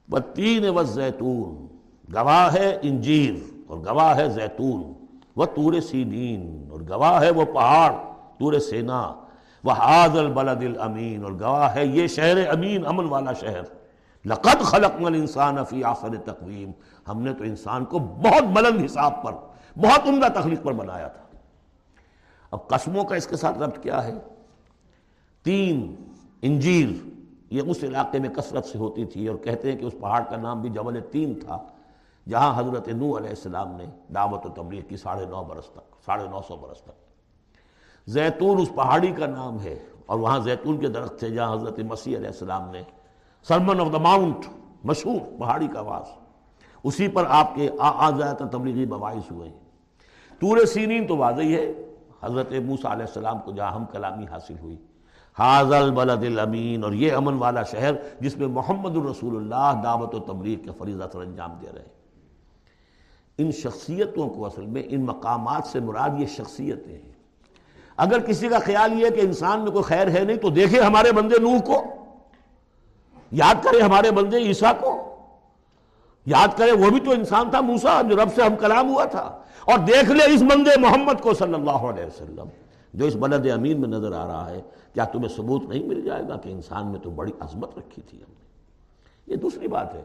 وہ 0.10 0.20
تین 0.20 0.70
و 0.70 0.84
زیتون 0.84 1.68
گواہ 2.14 2.54
ہے 2.54 2.78
انجیر 2.82 3.64
اور 3.68 3.78
گواہ 3.78 4.16
ہے 4.16 4.30
زیتون 4.30 4.94
وہ 5.36 5.46
تور 5.46 5.82
سینین 5.82 6.68
اور 6.72 6.82
گواہ 6.90 7.22
ہے 7.22 7.30
وہ 7.30 7.46
پہاڑ 7.46 7.92
تور 8.40 8.60
سینا۔ 8.60 9.14
وہ 9.64 9.72
حاض 9.72 10.18
البلد 10.18 10.64
الامین 10.64 11.24
اور 11.24 11.32
گواہ 11.32 11.76
ہے 11.76 11.86
یہ 11.86 12.08
شہر 12.08 12.50
امین، 12.50 12.86
امن 12.86 13.06
والا 13.06 13.34
شہر۔ 13.34 13.85
لقد 14.26 14.64
خلقنا 14.64 15.08
الانسان 15.08 15.66
فی 15.66 15.84
آخر 15.84 16.16
تقویم۔ 16.26 16.72
ہم 17.08 17.22
نے 17.22 17.34
تو 17.34 17.44
انسان 17.44 17.86
کو 17.86 18.00
بہت 18.00 18.44
بلند 18.44 18.86
حساب 18.86 19.24
پر، 19.24 19.34
بہت 19.78 20.08
عمدہ 20.08 20.40
تخلیق 20.40 20.64
پر 20.64 20.74
بنایا 20.74 21.08
تھا۔ 21.08 21.24
اب 22.52 22.68
قسموں 22.68 23.04
کا 23.04 23.16
اس 23.16 23.28
کے 23.28 23.36
ساتھ 23.36 23.58
ربط 23.58 23.84
کیا 23.84 24.04
ہے؟ 24.04 24.14
تین 25.44 25.96
انجیر، 26.42 26.90
یہ 27.50 27.62
اس 27.66 27.84
علاقے 27.84 28.20
میں 28.20 28.30
کثرت 28.30 28.66
سے 28.66 28.78
ہوتی 28.78 29.06
تھی 29.06 29.28
اور 29.28 29.38
کہتے 29.38 29.72
ہیں 29.72 29.80
کہ 29.80 29.86
اس 29.86 29.94
پہاڑ 30.02 30.22
کا 30.30 30.38
نام 30.38 30.62
بھی 30.62 30.70
جبل 30.70 31.00
تین 31.12 31.40
تھا، 31.40 31.58
جہاں 32.30 32.60
حضرت 32.60 32.88
نو 32.88 33.18
علیہ 33.18 33.30
السلام 33.30 33.76
نے 33.76 33.86
دعوت 34.16 34.46
و 34.46 34.50
تبلیغ 34.50 34.82
کی 34.82 34.98
ساڑھے 34.98 35.26
نو 35.26 35.44
برس 35.44 35.66
تک، 35.66 35.96
ساڑھے 36.06 36.28
نو 36.28 36.40
سو 36.48 36.56
برس 36.56 36.82
تک۔ 36.82 38.10
زیتون 38.10 38.62
اس 38.62 38.70
پہاڑی 38.76 39.12
کا 39.12 39.26
نام 39.26 39.60
ہے 39.60 39.80
اور 40.06 40.20
وہاں 40.20 40.40
زیتون 40.40 40.78
کے 40.78 40.88
درخت 40.88 41.20
تھے، 41.20 41.30
جہاں 41.30 41.54
حضرت 41.54 41.80
مسیح 41.80 42.18
علیہ 42.18 42.28
السلام 42.28 42.70
نے 42.72 42.84
سرمن 43.48 43.80
آف 43.80 43.92
دا 43.94 43.98
ماؤنٹ 43.98 44.46
مشہور 44.84 45.20
پہاڑی 45.40 45.68
کا 45.74 45.80
آواز 45.80 46.08
اسی 46.84 47.08
پر 47.08 47.26
آپ 47.30 47.56
کے 47.56 47.70
آزاد 47.80 48.50
تبلیغی 48.52 48.86
بواعث 48.86 49.32
ہوئے 49.32 49.48
ہیں. 49.50 49.58
تور 50.42 50.66
سینین 50.66 51.08
تو 51.08 51.18
واضح 51.18 51.42
ہے. 51.42 51.72
حضرت 52.24 52.52
موسیٰ 52.66 52.92
علیہ 52.92 53.06
السلام 53.06 53.40
کو 53.40 53.52
جہاں 53.52 53.72
ہم 53.72 53.86
کلامی 53.92 54.26
حاصل 54.32 54.56
ہوئی. 54.62 54.76
حاضل 55.38 55.92
بلد 55.92 56.24
الامین 56.24 56.84
اور 56.84 56.94
یہ 56.94 57.14
امن 57.14 57.38
والا 57.38 57.64
شہر 57.72 57.94
جس 58.20 58.38
میں 58.38 58.48
محمد 58.48 58.96
الرسول 58.98 59.36
اللہ 59.36 59.82
دعوت 59.84 60.16
و 60.16 60.20
تبلیغ 60.20 60.60
کے 60.66 60.72
فریضہ 60.78 61.04
سر 61.14 61.20
انجام 61.20 61.58
دے 61.62 61.72
رہے 61.76 61.88
ان 63.38 63.52
شخصیتوں 63.52 64.30
کو 64.30 64.46
اصل 64.46 64.66
میں 64.66 64.84
ان 64.86 65.06
مقامات 65.06 65.68
سے 65.68 65.80
مراد 65.80 66.20
یہ 66.20 66.26
شخصیتیں 66.36 66.94
ہیں. 66.94 67.12
اگر 67.98 68.20
کسی 68.20 68.48
کا 68.50 68.60
خیال 68.60 69.00
یہ 69.02 69.10
کہ 69.10 69.22
انسان 69.22 69.64
میں 69.64 69.72
کوئی 69.72 69.84
خیر 69.84 70.08
ہے 70.08 70.24
نہیں 70.24 70.38
تو 70.38 70.50
دیکھے 70.50 70.82
ہمارے 70.82 71.12
بندے 71.12 71.40
نوح 71.42 71.60
کو. 71.66 71.84
یاد 73.32 73.56
کرے 73.64 73.82
ہمارے 73.82 74.12
بندے 74.12 74.38
عیسیٰ 74.38 74.72
کو۔ 74.80 75.16
یاد 76.26 76.48
کرے، 76.58 76.72
وہ 76.72 76.90
بھی 76.90 77.00
تو 77.00 77.12
انسان 77.12 77.50
تھا 77.50 77.62
موسا 77.62 78.02
جو 78.02 78.16
رب 78.16 78.30
سے 78.36 78.42
ہم 78.42 78.56
کلام 78.56 78.90
ہوا 78.90 79.06
تھا۔ 79.06 79.38
اور 79.66 79.80
دیکھ 79.80 80.12
لے 80.12 80.24
اس 80.34 80.42
بندے 80.42 80.80
محمد 80.80 81.22
کو 81.22 81.34
صلی 81.34 81.54
اللہ 81.54 81.72
علیہ 81.72 82.06
وسلم، 82.06 82.46
جو 82.94 83.06
اس 83.06 83.16
بلد 83.16 83.52
امین 83.52 83.82
میں 83.82 83.90
نظر 83.90 84.12
آ 84.12 84.28
رہا 84.28 84.50
ہے۔ 84.50 84.62
کیا 84.94 85.06
تمہیں 85.06 85.30
ثبوت 85.30 85.64
نہیں 85.64 85.84
مل 85.84 86.02
جائے 86.02 86.24
گا 86.30 86.38
کہ 86.38 86.50
انسان 86.50 86.88
میں 86.88 87.00
تو 87.00 87.10
بڑی 87.10 87.32
عظمت 87.40 87.78
رکھی 87.78 88.02
تھی 88.02 88.18
ہم 88.18 88.34
نے؟ 88.40 88.46
یہ 89.28 89.36
دوسری 89.36 89.68
بات 89.68 89.94
ہے۔ 89.94 90.02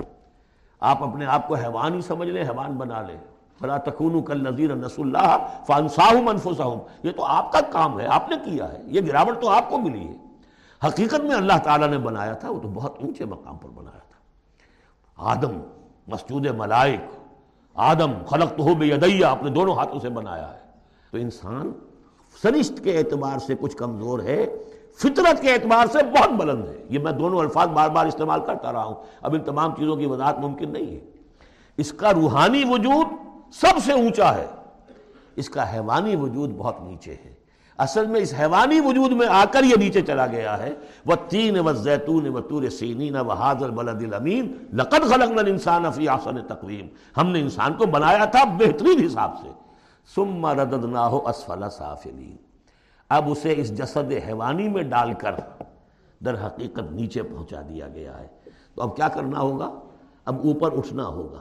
آپ 0.81 1.03
اپنے 1.03 1.27
آپ 1.27 1.49
کو 1.49 1.55
حیوان 1.55 1.95
ہی 1.95 2.01
سمجھ 2.01 2.29
لیں، 2.29 2.43
حیوان 2.43 2.73
بنا 2.73 3.03
لیں۔ 3.03 3.17
فلا 3.61 3.77
تکون 3.77 4.23
کل 4.23 4.53
نذیر 4.53 4.75
نس 4.75 4.99
اللہ 4.99 5.37
فانساہم 5.67 6.29
انفسہم۔ 6.29 6.79
یہ 7.03 7.11
تو 7.13 7.25
آپ 7.25 7.53
کا 7.53 7.61
کام 7.61 8.01
ہے، 8.01 8.07
آپ 8.07 8.29
نے 8.29 8.37
کیا 8.45 8.73
ہے۔ 8.73 8.83
یہ 8.87 9.01
گراوٹ 9.01 9.41
تو 9.41 9.49
آپ 9.49 9.71
کو 9.71 9.79
ملی 9.79 10.09
ہے۔ 10.09 10.30
حقیقت 10.87 11.21
میں 11.21 11.37
اللہ 11.37 11.59
تعالیٰ 11.65 11.89
نے 11.89 11.99
بنایا 11.99 12.33
تھا، 12.33 12.51
وہ 12.51 12.61
تو 12.61 12.69
بہت 12.69 12.97
اونچے 13.03 13.25
مقام 13.25 13.57
پر 13.57 13.69
بنایا 13.69 13.99
تھا۔ 13.99 14.21
آدم، 15.17 15.61
مسجود 16.09 16.47
ملائک، 16.47 17.01
آدم 17.75 18.13
خلق 18.27 18.57
تو 18.57 18.63
ہو 18.63 18.75
بے 18.75 19.25
اپنے 19.25 19.51
دونوں 19.51 19.75
ہاتھوں 19.75 20.01
سے 20.01 20.09
بنایا 20.09 20.55
ہے۔ 20.55 20.59
تو 21.11 21.19
انسان 21.19 21.73
سرشت 22.43 22.85
کے 22.85 22.99
اعتبار 22.99 23.39
سے 23.39 23.55
کچھ 23.61 23.77
کمزور 23.77 24.19
ہے، 24.19 24.47
فطرت 24.97 25.43
کے 25.43 25.53
اعتبار 25.53 25.87
سے 25.87 25.99
بہت 26.03 26.31
بلند 26.31 26.69
ہے۔ 26.69 26.85
یہ 26.89 26.99
میں 26.99 27.13
دونوں 27.13 27.39
الفاظ 27.39 27.69
بار 27.69 27.89
بار 27.89 28.07
استعمال 28.07 28.41
کرتا 28.47 28.73
رہا 28.73 28.85
ہوں۔ 28.85 28.95
اب 29.23 29.35
ان 29.35 29.41
تمام 29.41 29.75
چیزوں 29.77 29.97
کی 29.97 30.07
وضاحت 30.07 30.39
ممکن 30.39 30.73
نہیں 30.73 30.87
ہے۔ 30.87 31.01
اس 31.77 31.93
کا 31.93 32.15
روحانی 32.15 32.65
وجود 32.69 33.07
سب 33.53 33.79
سے 33.85 33.93
اونچا 33.93 34.35
ہے۔ 34.35 34.47
اس 35.37 35.51
کا 35.51 35.75
حیوانی 35.75 36.17
وجود 36.17 36.51
بہت 36.59 36.77
نیچے 36.81 37.15
ہے۔ 37.15 37.40
اصل 37.81 38.07
میں 38.07 38.21
اس 38.21 38.35
حیوانی 38.39 38.81
وجود 38.81 39.13
میں 39.13 39.27
آ 39.27 39.45
کر 39.45 39.65
یہ 39.65 39.75
نیچے 39.77 40.01
چلا 40.03 40.27
گیا 40.27 40.59
ہے۔ 40.59 40.75
وہ 41.07 41.15
تین 41.29 41.59
و 41.59 41.73
زیتون 41.73 42.29
و 42.29 42.41
تور 42.41 42.69
سینین 42.69 43.17
و 43.17 43.31
حاضر 43.31 43.71
بلد 43.71 44.03
الامین۔ 44.03 44.57
لقد 44.73 45.01
خلقنا 45.01 45.41
الانسان 45.41 45.93
فی 45.93 46.09
احسن 46.09 46.43
تقویم۔ 46.49 46.87
ہم 47.17 47.31
نے 47.31 47.41
انسان 47.41 47.75
کو 47.75 47.87
بنایا 47.87 48.25
تھا 48.25 48.45
بہترین 48.45 49.07
حساب 49.07 49.31
سے۔ 49.43 49.49
ثم 50.15 50.47
رددناہ 50.47 51.13
اسفل 51.13 51.71
سافلین۔ 51.73 52.37
اب 53.09 53.31
اسے 53.31 53.55
اس 53.57 53.79
جسد 53.79 54.13
حیوانی 54.27 54.69
میں 54.69 54.83
ڈال 54.83 55.13
کر 55.13 55.35
در 56.25 56.47
حقیقت 56.47 56.93
نیچے 56.93 57.23
پہنچا 57.23 57.61
دیا 57.69 57.89
گیا 57.89 58.21
ہے۔ 58.21 58.27
تو 58.75 58.83
اب 58.83 58.97
کیا 58.97 59.09
کرنا 59.09 59.41
ہوگا؟ 59.41 59.71
اب 60.25 60.41
اوپر 60.45 60.79
اٹھنا 60.79 61.07
ہوگا۔ 61.07 61.41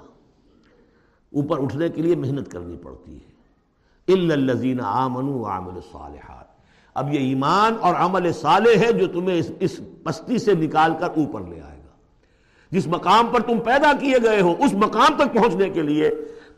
اوپر 1.33 1.63
اٹھنے 1.63 1.89
کے 1.89 2.01
لیے 2.01 2.15
محنت 2.15 2.51
کرنی 2.51 2.77
پڑتی 2.77 3.15
ہے۔ 3.15 3.38
الزین 4.13 4.81
آمن 4.81 5.45
عامل 5.45 5.75
الصالحات 5.75 6.45
اب 6.95 7.13
یہ 7.13 7.19
ایمان 7.19 7.75
اور 7.81 7.95
عمل 7.95 8.33
صالح 8.33 8.77
ہے 8.77 8.91
جو 8.91 9.07
تمہیں 9.07 9.41
اس 9.59 9.79
پستی 10.03 10.37
سے 10.37 10.53
نکال 10.53 10.93
کر 10.99 11.07
اوپر 11.07 11.41
لے 11.41 11.61
آئے 11.61 11.77
گا۔ 11.77 11.91
جس 12.71 12.87
مقام 12.87 13.27
پر 13.27 13.41
تم 13.41 13.59
پیدا 13.59 13.91
کیے 13.99 14.15
گئے 14.23 14.41
ہو، 14.41 14.55
اس 14.59 14.73
مقام 14.73 15.13
تک 15.17 15.33
پہنچنے 15.33 15.69
کے 15.69 15.81
لیے 15.81 16.11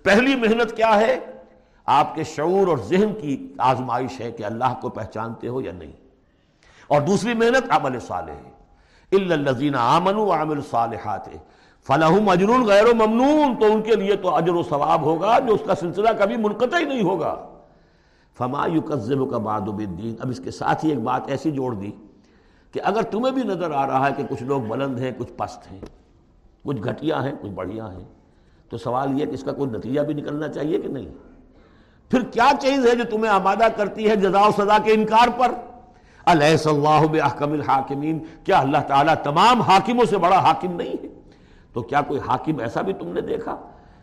پہلی 0.03 0.35
محنت 0.35 0.77
کیا 0.77 0.99
ہے؟ 0.99 1.19
آپ 1.85 2.15
کے 2.15 2.23
شعور 2.23 2.67
اور 2.67 2.77
ذہن 2.77 3.13
کی 3.21 3.53
آزمائش 3.57 4.21
ہے 4.21 4.31
کہ 4.31 4.43
اللہ 4.43 4.73
کو 4.81 4.89
پہچانتے 4.89 5.47
ہو 5.47 5.61
یا 5.61 5.71
نہیں۔ 5.71 5.91
اور 6.87 7.01
دوسری 7.01 7.33
محنت 7.33 7.71
عمل 7.71 7.99
صالح 7.99 8.31
ہے۔ 8.31 8.61
الزین 9.11 9.75
آمن 9.75 10.15
و 10.15 10.31
عامل 10.31 10.61
صالحات 10.69 11.27
فلاحم 11.87 12.29
اجر 12.29 12.47
غیر 12.47 12.85
و 12.85 12.95
ممنون 12.95 13.55
تو 13.55 13.73
ان 13.73 13.81
کے 13.81 13.95
لیے 13.95 14.15
تو 14.15 14.35
اجر 14.35 14.53
و 14.53 14.63
ثواب 14.63 15.01
ہوگا 15.01 15.39
جو 15.39 15.53
اس 15.53 15.61
کا 15.65 15.75
سلسلہ 15.75 16.09
کبھی 16.19 16.37
منقطع 16.37 16.77
ہی 16.77 16.85
نہیں 16.85 17.03
ہوگا۔ 17.03 17.35
فما 18.39 18.65
یکذب 18.67 19.31
کا 19.31 19.37
باد 19.37 19.61
الدین 19.61 20.15
اب 20.19 20.29
اس 20.29 20.39
کے 20.39 20.51
ساتھ 20.51 20.85
ہی 20.85 20.89
ایک 20.89 20.99
بات 20.99 21.21
ایسی 21.27 21.51
جوڑ 21.51 21.75
دی 21.75 21.91
کہ 22.71 22.79
اگر 22.83 23.01
تمہیں 23.01 23.33
بھی 23.33 23.43
نظر 23.43 23.71
آ 23.71 23.87
رہا 23.87 24.07
ہے 24.07 24.11
کہ 24.17 24.23
کچھ 24.29 24.43
لوگ 24.43 24.61
بلند 24.61 24.99
ہیں، 24.99 25.11
کچھ 25.17 25.31
پست 25.37 25.71
ہیں، 25.71 25.79
کچھ 26.63 26.77
گھٹیا 26.83 27.23
ہیں، 27.23 27.31
کچھ 27.41 27.51
بڑھیا 27.51 27.91
ہیں، 27.93 28.03
تو 28.69 28.77
سوال 28.77 29.21
یہ 29.21 29.25
کہ 29.25 29.31
اس 29.31 29.43
کا 29.43 29.51
کوئی 29.51 29.69
نتیجہ 29.69 30.01
بھی 30.01 30.13
نکلنا 30.13 30.47
چاہیے 30.47 30.79
کہ 30.79 30.87
نہیں؟ 30.87 31.05
پھر 32.09 32.21
کیا 32.21 32.51
چیز 32.59 32.87
ہے 32.87 32.95
جو 32.95 33.03
تمہیں 33.09 33.31
آمادہ 33.31 33.67
کرتی 33.75 34.09
ہے 34.09 34.15
جزا 34.15 34.45
و 34.45 34.51
سزا 34.57 34.77
کے 34.77 34.93
انکار 34.93 35.27
پر؟ 35.37 35.51
علیہ 36.25 36.55
اللہ 36.65 37.07
بحکم 37.11 37.51
الحاکمین 37.51 38.19
کیا 38.43 38.59
اللہ 38.59 38.77
تعالیٰ 38.87 39.15
تمام 39.23 39.61
حاکموں 39.61 40.05
سے 40.05 40.17
بڑا 40.17 40.39
حاکم 40.39 40.75
نہیں 40.75 41.03
ہے؟ 41.03 41.10
تو 41.73 41.81
کیا 41.81 42.01
کوئی 42.01 42.19
حاکم 42.27 42.59
ایسا 42.59 42.81
بھی 42.81 42.93
تم 42.93 43.07
نے 43.07 43.21
دیکھا 43.21 43.55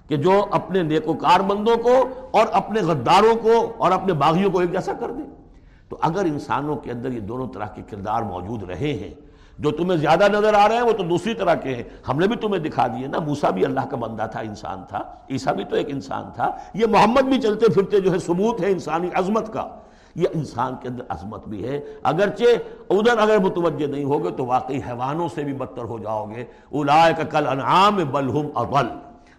کہ 0.09 0.17
جو 0.17 0.47
اپنے 0.51 0.83
نیکوکار 0.83 1.41
بندوں 1.41 1.77
کو 1.77 2.09
اور 2.31 2.47
اپنے 2.53 2.81
غداروں 2.81 3.35
کو 3.37 3.73
اور 3.79 3.93
اپنے 3.93 4.13
باغیوں 4.13 4.51
کو 4.51 4.59
ایک 4.59 4.73
جیسا 4.73 4.93
کر 4.93 5.11
دے؟ 5.11 5.23
تو 5.89 5.99
اگر 6.01 6.25
انسانوں 6.25 6.77
کے 6.77 6.91
اندر 6.91 7.13
یہ 7.13 7.21
دونوں 7.21 7.49
طرح 7.55 7.67
کے 7.67 7.83
کردار 7.91 8.23
موجود 8.23 8.63
رہے 8.63 8.93
ہیں، 8.93 9.15
جو 9.59 9.71
تمہیں 9.71 9.99
زیادہ 9.99 10.29
نظر 10.33 10.55
آ 10.55 10.69
رہے 10.69 10.75
ہیں، 10.75 10.83
وہ 10.83 10.93
تو 10.93 11.03
دوسری 11.03 11.35
طرح 11.35 11.55
کے 11.55 11.75
ہیں۔ 11.75 11.83
ہم 12.09 12.19
نے 12.19 12.27
بھی 12.27 12.37
تمہیں 12.37 12.63
دکھا 12.63 12.87
دیے 12.87 13.07
نا 13.07 13.19
موسا 13.19 13.51
بھی 13.51 13.65
اللہ 13.65 13.81
کا 13.91 13.97
بندہ 13.97 14.27
تھا، 14.33 14.41
انسان 14.41 14.83
تھا، 14.89 15.03
عیسیٰ 15.31 15.55
بھی 15.55 15.65
تو 15.65 15.77
ایک 15.77 15.87
انسان 15.91 16.25
تھا۔ 16.35 16.51
یہ 16.75 16.87
محمد 16.87 17.23
بھی 17.23 17.41
چلتے 17.41 17.67
پھرتے 17.67 18.01
جو 18.01 18.13
ہے، 18.13 18.19
ثبوت 18.19 18.61
ہے 18.61 18.71
انسانی 18.71 19.09
عظمت 19.15 19.53
کا۔ 19.53 19.69
یہ 20.19 20.29
انسان 20.35 20.75
کے 20.83 20.89
اندر 20.89 21.03
عظمت 21.09 21.49
بھی 21.49 21.69
ہے۔ 21.69 21.81
اگرچہ 22.03 22.45
ادھر 22.91 23.19
اگر 23.19 23.39
متوجہ 23.39 23.87
نہیں 23.87 24.05
ہوگے 24.05 24.31
تو 24.31 24.47
واقعی 24.47 24.77
حیوانوں 24.77 25.29
سے 25.35 25.45
بھی 25.45 25.53
بدتر 25.53 25.85
ہو 25.85 25.99
جاؤ 25.99 26.27
گے۔ 26.31 26.45
اولائک 26.71 27.31
کل 27.31 27.47
انعام 27.47 27.97
بلہم 28.11 28.47
اضل۔ 28.55 28.87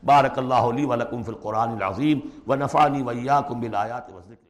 بارک 0.05 0.39
اللہ 0.39 0.67
لی 0.75 0.85
ولکم 0.85 1.23
فی 1.23 1.31
القرآن 1.31 1.69
العظیم۔ 1.69 2.19
ونفعنی 2.47 3.01
ویاکم 3.01 3.59
بالآیات 3.59 4.13
وذکر 4.13 4.48